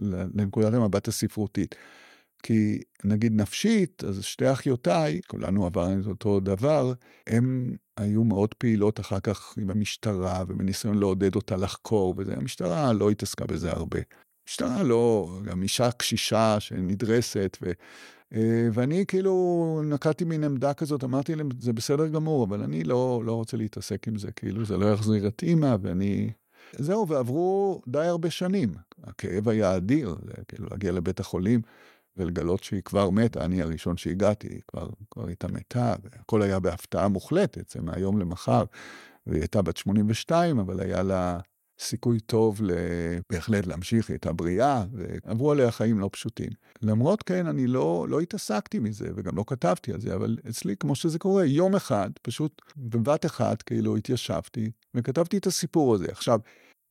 ל, 0.00 0.24
לנקודת 0.34 0.74
המבט 0.74 1.08
הספרותית. 1.08 1.74
כי 2.44 2.82
נגיד 3.04 3.32
נפשית, 3.32 4.04
אז 4.04 4.22
שתי 4.24 4.52
אחיותיי, 4.52 5.20
כולנו 5.26 5.66
עברנו 5.66 6.00
את 6.00 6.06
אותו 6.06 6.40
דבר, 6.40 6.92
הן 7.26 7.76
היו 7.96 8.24
מאוד 8.24 8.54
פעילות 8.54 9.00
אחר 9.00 9.20
כך 9.20 9.54
עם 9.58 9.70
המשטרה 9.70 10.44
ובניסיון 10.48 10.98
לעודד 10.98 11.34
אותה 11.34 11.56
לחקור, 11.56 12.14
וזה, 12.16 12.34
המשטרה 12.36 12.92
לא 12.92 13.10
התעסקה 13.10 13.44
בזה 13.46 13.70
הרבה. 13.70 13.98
המשטרה 14.44 14.82
לא, 14.82 15.32
גם 15.44 15.62
אישה 15.62 15.90
קשישה 15.90 16.60
שנדרסת, 16.60 17.58
ו, 17.62 17.72
אה, 18.34 18.68
ואני 18.72 19.04
כאילו 19.08 19.82
נקטתי 19.84 20.24
מין 20.24 20.44
עמדה 20.44 20.74
כזאת, 20.74 21.04
אמרתי 21.04 21.34
להם, 21.34 21.48
זה 21.60 21.72
בסדר 21.72 22.08
גמור, 22.08 22.44
אבל 22.44 22.62
אני 22.62 22.84
לא, 22.84 23.22
לא 23.24 23.32
רוצה 23.32 23.56
להתעסק 23.56 24.08
עם 24.08 24.18
זה, 24.18 24.32
כאילו 24.32 24.64
זה 24.64 24.76
לא 24.76 24.92
יחזיר 24.92 25.28
את 25.28 25.42
אימא, 25.42 25.76
ואני... 25.82 26.30
זהו, 26.78 27.08
ועברו 27.08 27.82
די 27.88 28.06
הרבה 28.06 28.30
שנים. 28.30 28.74
הכאב 29.02 29.48
היה 29.48 29.76
אדיר, 29.76 30.16
כאילו 30.48 30.66
להגיע 30.70 30.92
לבית 30.92 31.20
החולים. 31.20 31.62
ולגלות 32.16 32.64
שהיא 32.64 32.82
כבר 32.82 33.10
מתה, 33.10 33.44
אני 33.44 33.62
הראשון 33.62 33.96
שהגעתי, 33.96 34.48
היא 34.48 34.60
כבר, 34.68 34.88
כבר 35.10 35.26
הייתה 35.26 35.48
מתה, 35.48 35.94
והכל 36.02 36.42
היה 36.42 36.60
בהפתעה 36.60 37.08
מוחלטת, 37.08 37.70
זה 37.70 37.82
מהיום 37.82 38.18
למחר. 38.18 38.64
והיא 39.26 39.40
הייתה 39.40 39.62
בת 39.62 39.76
82, 39.76 40.58
אבל 40.58 40.80
היה 40.80 41.02
לה 41.02 41.40
סיכוי 41.78 42.20
טוב 42.20 42.60
בהחלט 43.30 43.66
להמשיך, 43.66 44.08
היא 44.08 44.14
הייתה 44.14 44.32
בריאה, 44.32 44.84
ועברו 44.92 45.52
עליה 45.52 45.70
חיים 45.70 45.98
לא 45.98 46.10
פשוטים. 46.12 46.50
למרות 46.82 47.22
כן, 47.22 47.46
אני 47.46 47.66
לא, 47.66 48.06
לא 48.08 48.20
התעסקתי 48.20 48.78
מזה, 48.78 49.08
וגם 49.16 49.36
לא 49.36 49.44
כתבתי 49.46 49.92
על 49.92 50.00
זה, 50.00 50.14
אבל 50.14 50.36
אצלי, 50.48 50.76
כמו 50.76 50.94
שזה 50.94 51.18
קורה, 51.18 51.44
יום 51.44 51.74
אחד, 51.74 52.10
פשוט 52.22 52.62
בבת 52.76 53.26
אחת, 53.26 53.62
כאילו 53.62 53.96
התיישבתי, 53.96 54.70
וכתבתי 54.94 55.38
את 55.38 55.46
הסיפור 55.46 55.94
הזה. 55.94 56.06
עכשיו, 56.10 56.40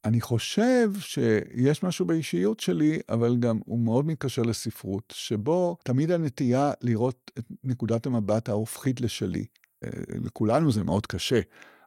אני 0.05 0.21
חושב 0.21 0.91
שיש 0.99 1.83
משהו 1.83 2.05
באישיות 2.05 2.59
שלי, 2.59 2.99
אבל 3.09 3.37
גם 3.37 3.59
הוא 3.65 3.79
מאוד 3.79 4.05
מתקשר 4.05 4.41
לספרות, 4.41 5.13
שבו 5.15 5.77
תמיד 5.83 6.11
הנטייה 6.11 6.71
לראות 6.81 7.31
את 7.39 7.45
נקודת 7.63 8.05
המבט 8.05 8.49
ההופכית 8.49 9.01
לשלי. 9.01 9.45
אה, 9.83 9.89
לכולנו 10.25 10.71
זה 10.71 10.83
מאוד 10.83 11.05
קשה, 11.07 11.39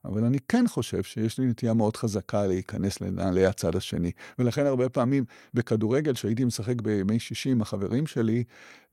אבל 0.06 0.24
אני 0.24 0.38
כן 0.48 0.64
חושב 0.68 1.02
שיש 1.02 1.38
לי 1.38 1.46
נטייה 1.46 1.74
מאוד 1.74 1.96
חזקה 1.96 2.46
להיכנס 2.46 3.00
לנעלי 3.00 3.46
הצד 3.46 3.76
השני. 3.76 4.10
ולכן 4.38 4.66
הרבה 4.66 4.88
פעמים 4.88 5.24
בכדורגל, 5.54 6.14
שהייתי 6.14 6.44
משחק 6.44 6.80
בימי 6.80 7.18
שישי 7.18 7.50
עם 7.50 7.62
החברים 7.62 8.06
שלי, 8.06 8.44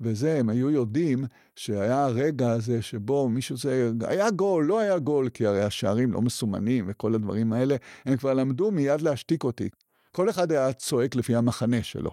וזה, 0.01 0.39
הם 0.39 0.49
היו 0.49 0.69
יודעים 0.69 1.25
שהיה 1.55 2.05
הרגע 2.05 2.51
הזה 2.51 2.81
שבו 2.81 3.29
מישהו 3.29 3.57
זה, 3.57 3.91
היה 4.07 4.31
גול, 4.31 4.65
לא 4.65 4.79
היה 4.79 4.99
גול, 4.99 5.29
כי 5.29 5.45
הרי 5.45 5.61
השערים 5.61 6.11
לא 6.11 6.21
מסומנים 6.21 6.85
וכל 6.87 7.15
הדברים 7.15 7.53
האלה, 7.53 7.75
הם 8.05 8.17
כבר 8.17 8.33
למדו 8.33 8.71
מיד 8.71 9.01
להשתיק 9.01 9.43
אותי. 9.43 9.69
כל 10.11 10.29
אחד 10.29 10.51
היה 10.51 10.73
צועק 10.73 11.15
לפי 11.15 11.35
המחנה 11.35 11.83
שלו. 11.83 12.11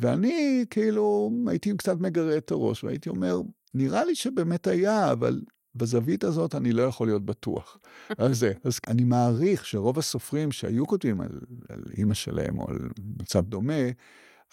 ואני 0.00 0.64
כאילו 0.70 1.30
הייתי 1.46 1.76
קצת 1.76 1.96
מגרה 2.00 2.36
את 2.36 2.50
הראש 2.50 2.84
והייתי 2.84 3.08
אומר, 3.08 3.40
נראה 3.74 4.04
לי 4.04 4.14
שבאמת 4.14 4.66
היה, 4.66 5.12
אבל 5.12 5.40
בזווית 5.76 6.24
הזאת 6.24 6.54
אני 6.54 6.72
לא 6.72 6.82
יכול 6.82 7.06
להיות 7.06 7.24
בטוח. 7.24 7.78
זה. 8.30 8.52
אז 8.64 8.80
אני 8.88 9.04
מעריך 9.04 9.66
שרוב 9.66 9.98
הסופרים 9.98 10.52
שהיו 10.52 10.86
כותבים 10.86 11.20
על, 11.20 11.40
על 11.68 11.82
אימא 11.98 12.14
שלהם 12.14 12.58
או 12.58 12.68
על 12.68 12.78
מצב 13.20 13.44
דומה, 13.44 13.82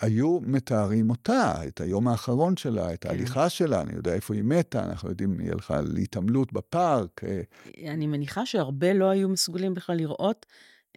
היו 0.02 0.40
מתארים 0.42 1.10
אותה, 1.10 1.54
את 1.68 1.82
היום 1.82 2.08
האחרון 2.08 2.58
שלה, 2.58 2.94
את 2.94 3.02
כן. 3.04 3.10
ההליכה 3.10 3.50
שלה, 3.50 3.82
אני 3.82 3.96
יודע 3.96 4.14
איפה 4.14 4.34
היא 4.34 4.44
מתה, 4.44 4.84
אנחנו 4.84 5.10
יודעים, 5.10 5.40
היא 5.40 5.52
הלכה 5.52 5.82
להתעמלות 5.82 6.54
בפארק. 6.54 7.22
אה. 7.24 7.42
אני 7.92 8.08
מניחה 8.08 8.46
שהרבה 8.46 8.94
לא 8.94 9.10
היו 9.10 9.30
מסוגלים 9.30 9.74
בכלל 9.74 9.96
לראות 9.96 10.46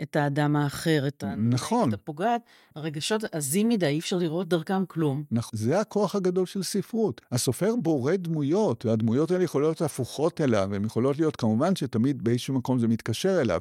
את 0.02 0.16
האדם 0.16 0.56
האחר, 0.56 1.04
את 1.08 1.24
נכון. 1.36 1.94
הפוגעת, 1.94 2.40
הרגשות 2.76 3.24
עזים 3.32 3.68
מדי, 3.68 3.86
אי 3.86 3.98
אפשר 3.98 4.16
לראות 4.16 4.48
דרכם 4.48 4.86
כלום. 4.86 5.24
נכון, 5.30 5.58
זה 5.58 5.80
הכוח 5.80 6.14
הגדול 6.14 6.46
של 6.46 6.62
ספרות. 6.62 7.20
הסופר 7.32 7.74
בורא 7.76 8.16
דמויות, 8.16 8.86
והדמויות 8.86 9.30
האלה 9.30 9.44
יכולות 9.44 9.66
להיות 9.66 9.82
הפוכות 9.82 10.40
אליו, 10.40 10.74
הן 10.74 10.84
יכולות 10.84 11.18
להיות, 11.18 11.36
כמובן 11.36 11.76
שתמיד 11.76 12.24
באיזשהו 12.24 12.54
מקום 12.54 12.78
זה 12.78 12.88
מתקשר 12.88 13.40
אליו. 13.40 13.60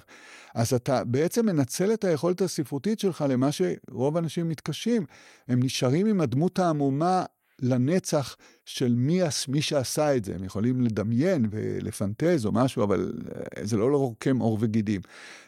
אז 0.55 0.73
אתה 0.73 1.03
בעצם 1.03 1.45
מנצל 1.45 1.93
את 1.93 2.03
היכולת 2.03 2.41
הספרותית 2.41 2.99
שלך 2.99 3.25
למה 3.29 3.49
שרוב 3.51 4.17
האנשים 4.17 4.49
מתקשים. 4.49 5.05
הם 5.47 5.63
נשארים 5.63 6.07
עם 6.07 6.21
הדמות 6.21 6.59
העמומה 6.59 7.23
לנצח 7.62 8.38
של 8.66 8.93
מי, 8.95 9.22
מי 9.47 9.62
שעשה 9.62 10.16
את 10.16 10.26
זה. 10.26 10.36
הם 10.36 10.43
יכולים 10.43 10.82
לדמיין 10.82 11.45
ולפנטז 11.51 12.45
או 12.45 12.51
משהו, 12.51 12.84
אבל 12.84 13.14
אה, 13.36 13.66
זה 13.66 13.78
לא 13.78 13.91
לרוקם 13.91 14.38
עור 14.38 14.57
וגידים. 14.62 15.01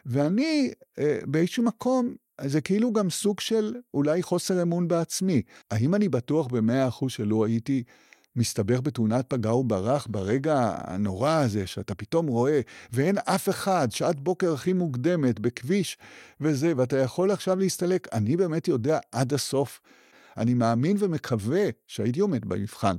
ואני 0.05 0.71
אה, 0.99 1.19
באיזשהו 1.25 1.63
מקום, 1.63 2.15
זה 2.41 2.61
כאילו 2.61 2.93
גם 2.93 3.09
סוג 3.09 3.39
של 3.39 3.75
אולי 3.93 4.23
חוסר 4.23 4.61
אמון 4.61 4.87
בעצמי. 4.87 5.41
האם 5.71 5.95
אני 5.95 6.09
בטוח 6.09 6.47
במאה 6.47 6.87
אחוז 6.87 7.11
שלא 7.11 7.45
הייתי... 7.45 7.83
מסתבך 8.35 8.81
בתאונת 8.81 9.25
פגע 9.27 9.53
וברח 9.53 10.07
ברגע 10.09 10.75
הנורא 10.77 11.31
הזה, 11.31 11.67
שאתה 11.67 11.95
פתאום 11.95 12.27
רואה, 12.27 12.61
ואין 12.91 13.17
אף 13.17 13.49
אחד, 13.49 13.87
שעת 13.91 14.19
בוקר 14.19 14.53
הכי 14.53 14.73
מוקדמת, 14.73 15.39
בכביש 15.39 15.97
וזה, 16.41 16.73
ואתה 16.77 16.97
יכול 16.97 17.31
עכשיו 17.31 17.59
להסתלק. 17.59 18.07
אני 18.13 18.37
באמת 18.37 18.67
יודע 18.67 18.99
עד 19.11 19.33
הסוף 19.33 19.81
אני 20.37 20.53
מאמין 20.53 20.97
ומקווה 20.99 21.65
שהייתי 21.87 22.19
עומד 22.19 22.45
במבחן. 22.45 22.95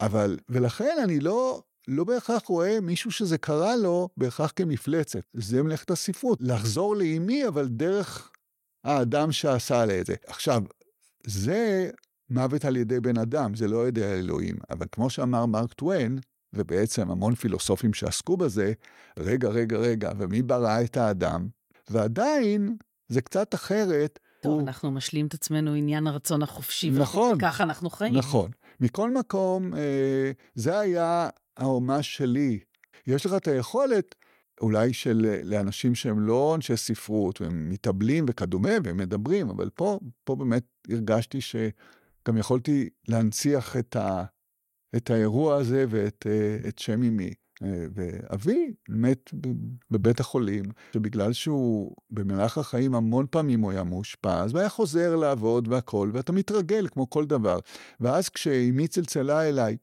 אבל, 0.00 0.38
ולכן 0.48 0.96
אני 1.04 1.20
לא, 1.20 1.62
לא 1.88 2.04
בהכרח 2.04 2.42
רואה 2.46 2.80
מישהו 2.80 3.10
שזה 3.10 3.38
קרה 3.38 3.76
לו 3.76 4.08
בהכרח 4.16 4.52
כמפלצת. 4.56 5.22
זה 5.32 5.62
מלאכת 5.62 5.90
הספרות. 5.90 6.38
לחזור 6.42 6.96
לאימי, 6.96 7.48
אבל 7.48 7.68
דרך 7.68 8.30
האדם 8.84 9.32
שעשה 9.32 9.86
לה 9.86 10.00
את 10.00 10.06
זה. 10.06 10.14
עכשיו, 10.26 10.62
זה 11.26 11.90
מוות 12.30 12.64
על 12.64 12.76
ידי 12.76 13.00
בן 13.00 13.18
אדם, 13.18 13.54
זה 13.54 13.68
לא 13.68 13.88
ידי 13.88 14.04
האלוהים. 14.04 14.56
אבל 14.70 14.86
כמו 14.92 15.10
שאמר 15.10 15.46
מרק 15.46 15.72
טוויין, 15.72 16.18
ובעצם 16.52 17.10
המון 17.10 17.34
פילוסופים 17.34 17.94
שעסקו 17.94 18.36
בזה, 18.36 18.72
רגע, 19.18 19.48
רגע, 19.48 19.76
רגע, 19.76 20.12
ומי 20.18 20.42
ברא 20.42 20.82
את 20.84 20.96
האדם? 20.96 21.48
ועדיין, 21.90 22.76
זה 23.08 23.20
קצת 23.20 23.54
אחרת. 23.54 24.18
טוב, 24.44 24.52
הוא... 24.52 24.60
אנחנו 24.60 24.90
משלים 24.90 25.26
את 25.26 25.34
עצמנו 25.34 25.74
עניין 25.74 26.06
הרצון 26.06 26.42
החופשי. 26.42 26.90
נכון. 26.90 27.36
וככה 27.36 27.62
אנחנו 27.62 27.90
חיים. 27.90 28.14
נכון. 28.14 28.50
מכל 28.80 29.14
מקום, 29.14 29.74
אה, 29.74 30.32
זה 30.54 30.78
היה 30.78 31.28
האומה 31.56 32.02
שלי. 32.02 32.58
יש 33.06 33.26
לך 33.26 33.34
את 33.34 33.48
היכולת, 33.48 34.14
אולי 34.60 34.92
של 34.92 35.40
לאנשים 35.44 35.94
שהם 35.94 36.20
לא 36.20 36.54
אנשי 36.54 36.76
ספרות, 36.76 37.40
והם 37.40 37.70
מתאבלים 37.70 38.24
וכדומה, 38.28 38.72
והם 38.84 38.96
מדברים, 38.96 39.50
אבל 39.50 39.70
פה, 39.70 39.98
פה 40.24 40.36
באמת 40.36 40.64
הרגשתי 40.90 41.40
שגם 41.40 42.36
יכולתי 42.36 42.88
להנציח 43.08 43.76
את, 43.76 43.96
ה, 43.96 44.24
את 44.96 45.10
האירוע 45.10 45.56
הזה 45.56 45.84
ואת 45.88 46.26
אה, 46.30 46.70
שם 46.76 47.02
אמי. 47.02 47.30
אה, 47.64 47.86
ואבי 47.94 48.74
מת 48.88 49.30
בבית 49.90 50.20
החולים, 50.20 50.64
שבגלל 50.94 51.32
שהוא 51.32 51.96
במהלך 52.10 52.58
החיים 52.58 52.94
המון 52.94 53.26
פעמים 53.30 53.60
הוא 53.60 53.70
היה 53.70 53.84
מאושפז, 53.84 54.54
והיה 54.54 54.68
חוזר 54.68 55.16
לעבוד 55.16 55.68
והכל, 55.68 56.10
ואתה 56.12 56.32
מתרגל 56.32 56.88
כמו 56.88 57.10
כל 57.10 57.26
דבר. 57.26 57.58
ואז 58.00 58.28
כשאמי 58.28 58.88
צלצלה 58.88 59.48
אליי, 59.48 59.76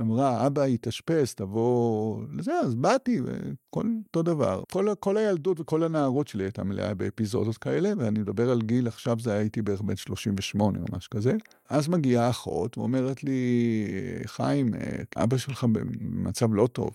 אמרה, 0.00 0.46
אבא 0.46 0.62
התאשפז, 0.62 1.34
תבוא 1.34 2.22
לזה, 2.32 2.52
אז 2.52 2.74
באתי, 2.74 3.20
וכל 3.20 3.86
אותו 4.06 4.22
דבר. 4.22 4.62
כל, 4.72 4.88
כל 5.00 5.16
הילדות 5.16 5.60
וכל 5.60 5.82
הנערות 5.82 6.28
שלי 6.28 6.44
הייתה 6.44 6.64
מלאה 6.64 6.94
באפיזודות 6.94 7.58
כאלה, 7.58 7.92
ואני 7.98 8.18
מדבר 8.18 8.50
על 8.50 8.62
גיל, 8.62 8.88
עכשיו 8.88 9.18
זה 9.20 9.32
הייתי 9.32 9.62
בערך 9.62 9.82
בן 9.82 9.96
38 9.96 10.78
או 10.78 10.84
משהו 10.96 11.10
כזה. 11.10 11.32
אז 11.70 11.88
מגיעה 11.88 12.30
אחות 12.30 12.78
ואומרת 12.78 13.24
לי, 13.24 13.86
חיים, 14.26 14.70
אבא 15.16 15.36
שלך 15.36 15.64
במצב 15.64 16.54
לא 16.54 16.66
טוב. 16.66 16.90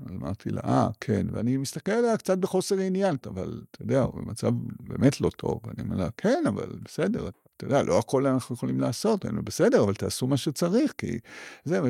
אז 0.00 0.12
אמרתי 0.12 0.50
לה, 0.50 0.60
אה, 0.64 0.88
כן, 1.00 1.26
ואני 1.32 1.56
מסתכל 1.56 1.92
עליה 1.92 2.16
קצת 2.16 2.38
בחוסר 2.38 2.78
עניין, 2.78 3.16
אבל 3.26 3.62
אתה 3.70 3.82
יודע, 3.82 4.00
הוא 4.02 4.14
במצב 4.14 4.52
באמת 4.80 5.20
לא 5.20 5.30
טוב. 5.30 5.60
ואני 5.64 5.82
אומר 5.82 5.96
לה, 5.96 6.08
כן, 6.16 6.44
אבל 6.48 6.78
בסדר, 6.84 7.28
אתה 7.56 7.64
יודע, 7.64 7.82
לא 7.82 7.98
הכל 7.98 8.26
אנחנו 8.26 8.54
יכולים 8.54 8.80
לעשות, 8.80 9.26
אני 9.26 9.42
בסדר, 9.42 9.84
אבל 9.84 9.94
תעשו 9.94 10.26
מה 10.26 10.36
שצריך, 10.36 10.92
כי 10.98 11.18
זה, 11.64 11.80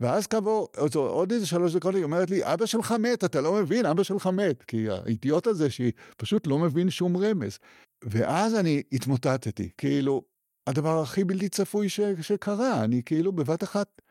ואז 0.00 0.26
כעבור 0.26 0.68
עוד 0.94 1.32
איזה 1.32 1.46
שלוש 1.46 1.76
דקות 1.76 1.94
היא 1.94 2.04
אומרת 2.04 2.30
לי, 2.30 2.44
אבא 2.44 2.66
שלך 2.66 2.92
מת, 2.92 3.24
אתה 3.24 3.40
לא 3.40 3.54
מבין, 3.54 3.86
אבא 3.86 4.02
שלך 4.02 4.26
מת, 4.26 4.62
כי 4.62 4.90
האידיוט 4.90 5.46
הזה 5.46 5.70
שהיא 5.70 5.92
פשוט 6.16 6.46
לא 6.46 6.58
מבין 6.58 6.90
שום 6.90 7.16
רמז. 7.16 7.58
ואז 8.04 8.54
אני 8.54 8.82
התמוטטתי, 8.92 9.70
כאילו, 9.78 10.22
הדבר 10.66 11.02
הכי 11.02 11.24
בלתי 11.24 11.48
צפוי 11.48 11.88
ש, 11.88 12.00
שקרה, 12.20 12.84
אני 12.84 13.02
כאילו 13.04 13.32
בבת 13.32 13.62
אחת 13.62 14.02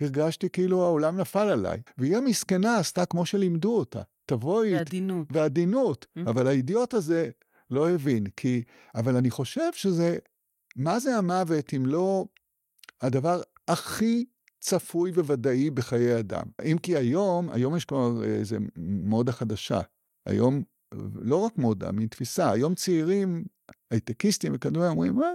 הרגשתי 0.00 0.50
כאילו 0.50 0.82
העולם 0.82 1.16
נפל 1.16 1.48
עליי. 1.48 1.80
והיא 1.98 2.16
המסכנה 2.16 2.76
עשתה 2.76 3.06
כמו 3.06 3.26
שלימדו 3.26 3.78
אותה. 3.78 4.02
תבואי... 4.26 4.74
בעדינות. 4.74 5.32
בעדינות. 5.32 6.06
Mm-hmm. 6.06 6.30
אבל 6.30 6.46
האידיוט 6.46 6.94
הזה 6.94 7.30
לא 7.70 7.90
הבין, 7.90 8.26
כי... 8.36 8.62
אבל 8.94 9.16
אני 9.16 9.30
חושב 9.30 9.72
שזה... 9.72 10.18
מה 10.76 11.00
זה 11.00 11.16
המוות 11.16 11.74
אם 11.76 11.86
לא 11.86 12.26
הדבר 13.00 13.40
הכי 13.68 14.24
צפוי 14.60 15.10
וודאי 15.10 15.70
בחיי 15.70 16.18
אדם? 16.18 16.42
אם 16.64 16.78
כי 16.78 16.96
היום, 16.96 17.50
היום 17.50 17.76
יש 17.76 17.84
כבר 17.84 18.24
איזה 18.24 18.58
מודה 18.76 19.32
חדשה. 19.32 19.80
היום, 20.26 20.62
לא 21.14 21.36
רק 21.36 21.58
מודה, 21.58 21.92
מתפיסה, 21.92 22.52
היום 22.52 22.74
צעירים, 22.74 23.44
הייטקיסטים 23.90 24.52
וכדומה, 24.54 24.88
אומרים, 24.88 25.22
אה, 25.22 25.28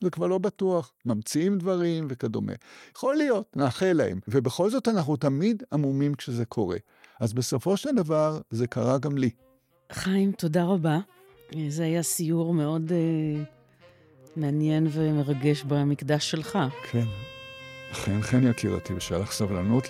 זה 0.00 0.10
כבר 0.10 0.26
לא 0.26 0.38
בטוח, 0.38 0.92
ממציאים 1.06 1.58
דברים 1.58 2.06
וכדומה. 2.10 2.52
יכול 2.96 3.16
להיות, 3.16 3.56
נאחל 3.56 3.92
להם. 3.92 4.20
ובכל 4.28 4.70
זאת 4.70 4.88
אנחנו 4.88 5.16
תמיד 5.16 5.62
עמומים 5.72 6.14
כשזה 6.14 6.44
קורה. 6.44 6.76
אז 7.20 7.32
בסופו 7.32 7.76
של 7.76 7.94
דבר 7.96 8.40
זה 8.50 8.66
קרה 8.66 8.98
גם 8.98 9.18
לי. 9.18 9.30
חיים, 9.92 10.32
תודה 10.32 10.64
רבה. 10.64 10.98
זה 11.68 11.84
היה 11.84 12.02
סיור 12.02 12.54
מאוד 12.54 12.88
uh, 12.88 14.36
מעניין 14.36 14.86
ומרגש 14.90 15.62
במקדש 15.62 16.30
שלך. 16.30 16.58
כן, 16.90 17.06
אכן, 17.92 18.20
כן 18.22 18.46
יקירתי, 18.46 18.94
ושהיה 18.94 19.20
לך 19.20 19.32
סבלנות 19.32 19.84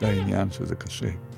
לעניין 0.00 0.50
שזה 0.50 0.74
קשה. 0.74 1.29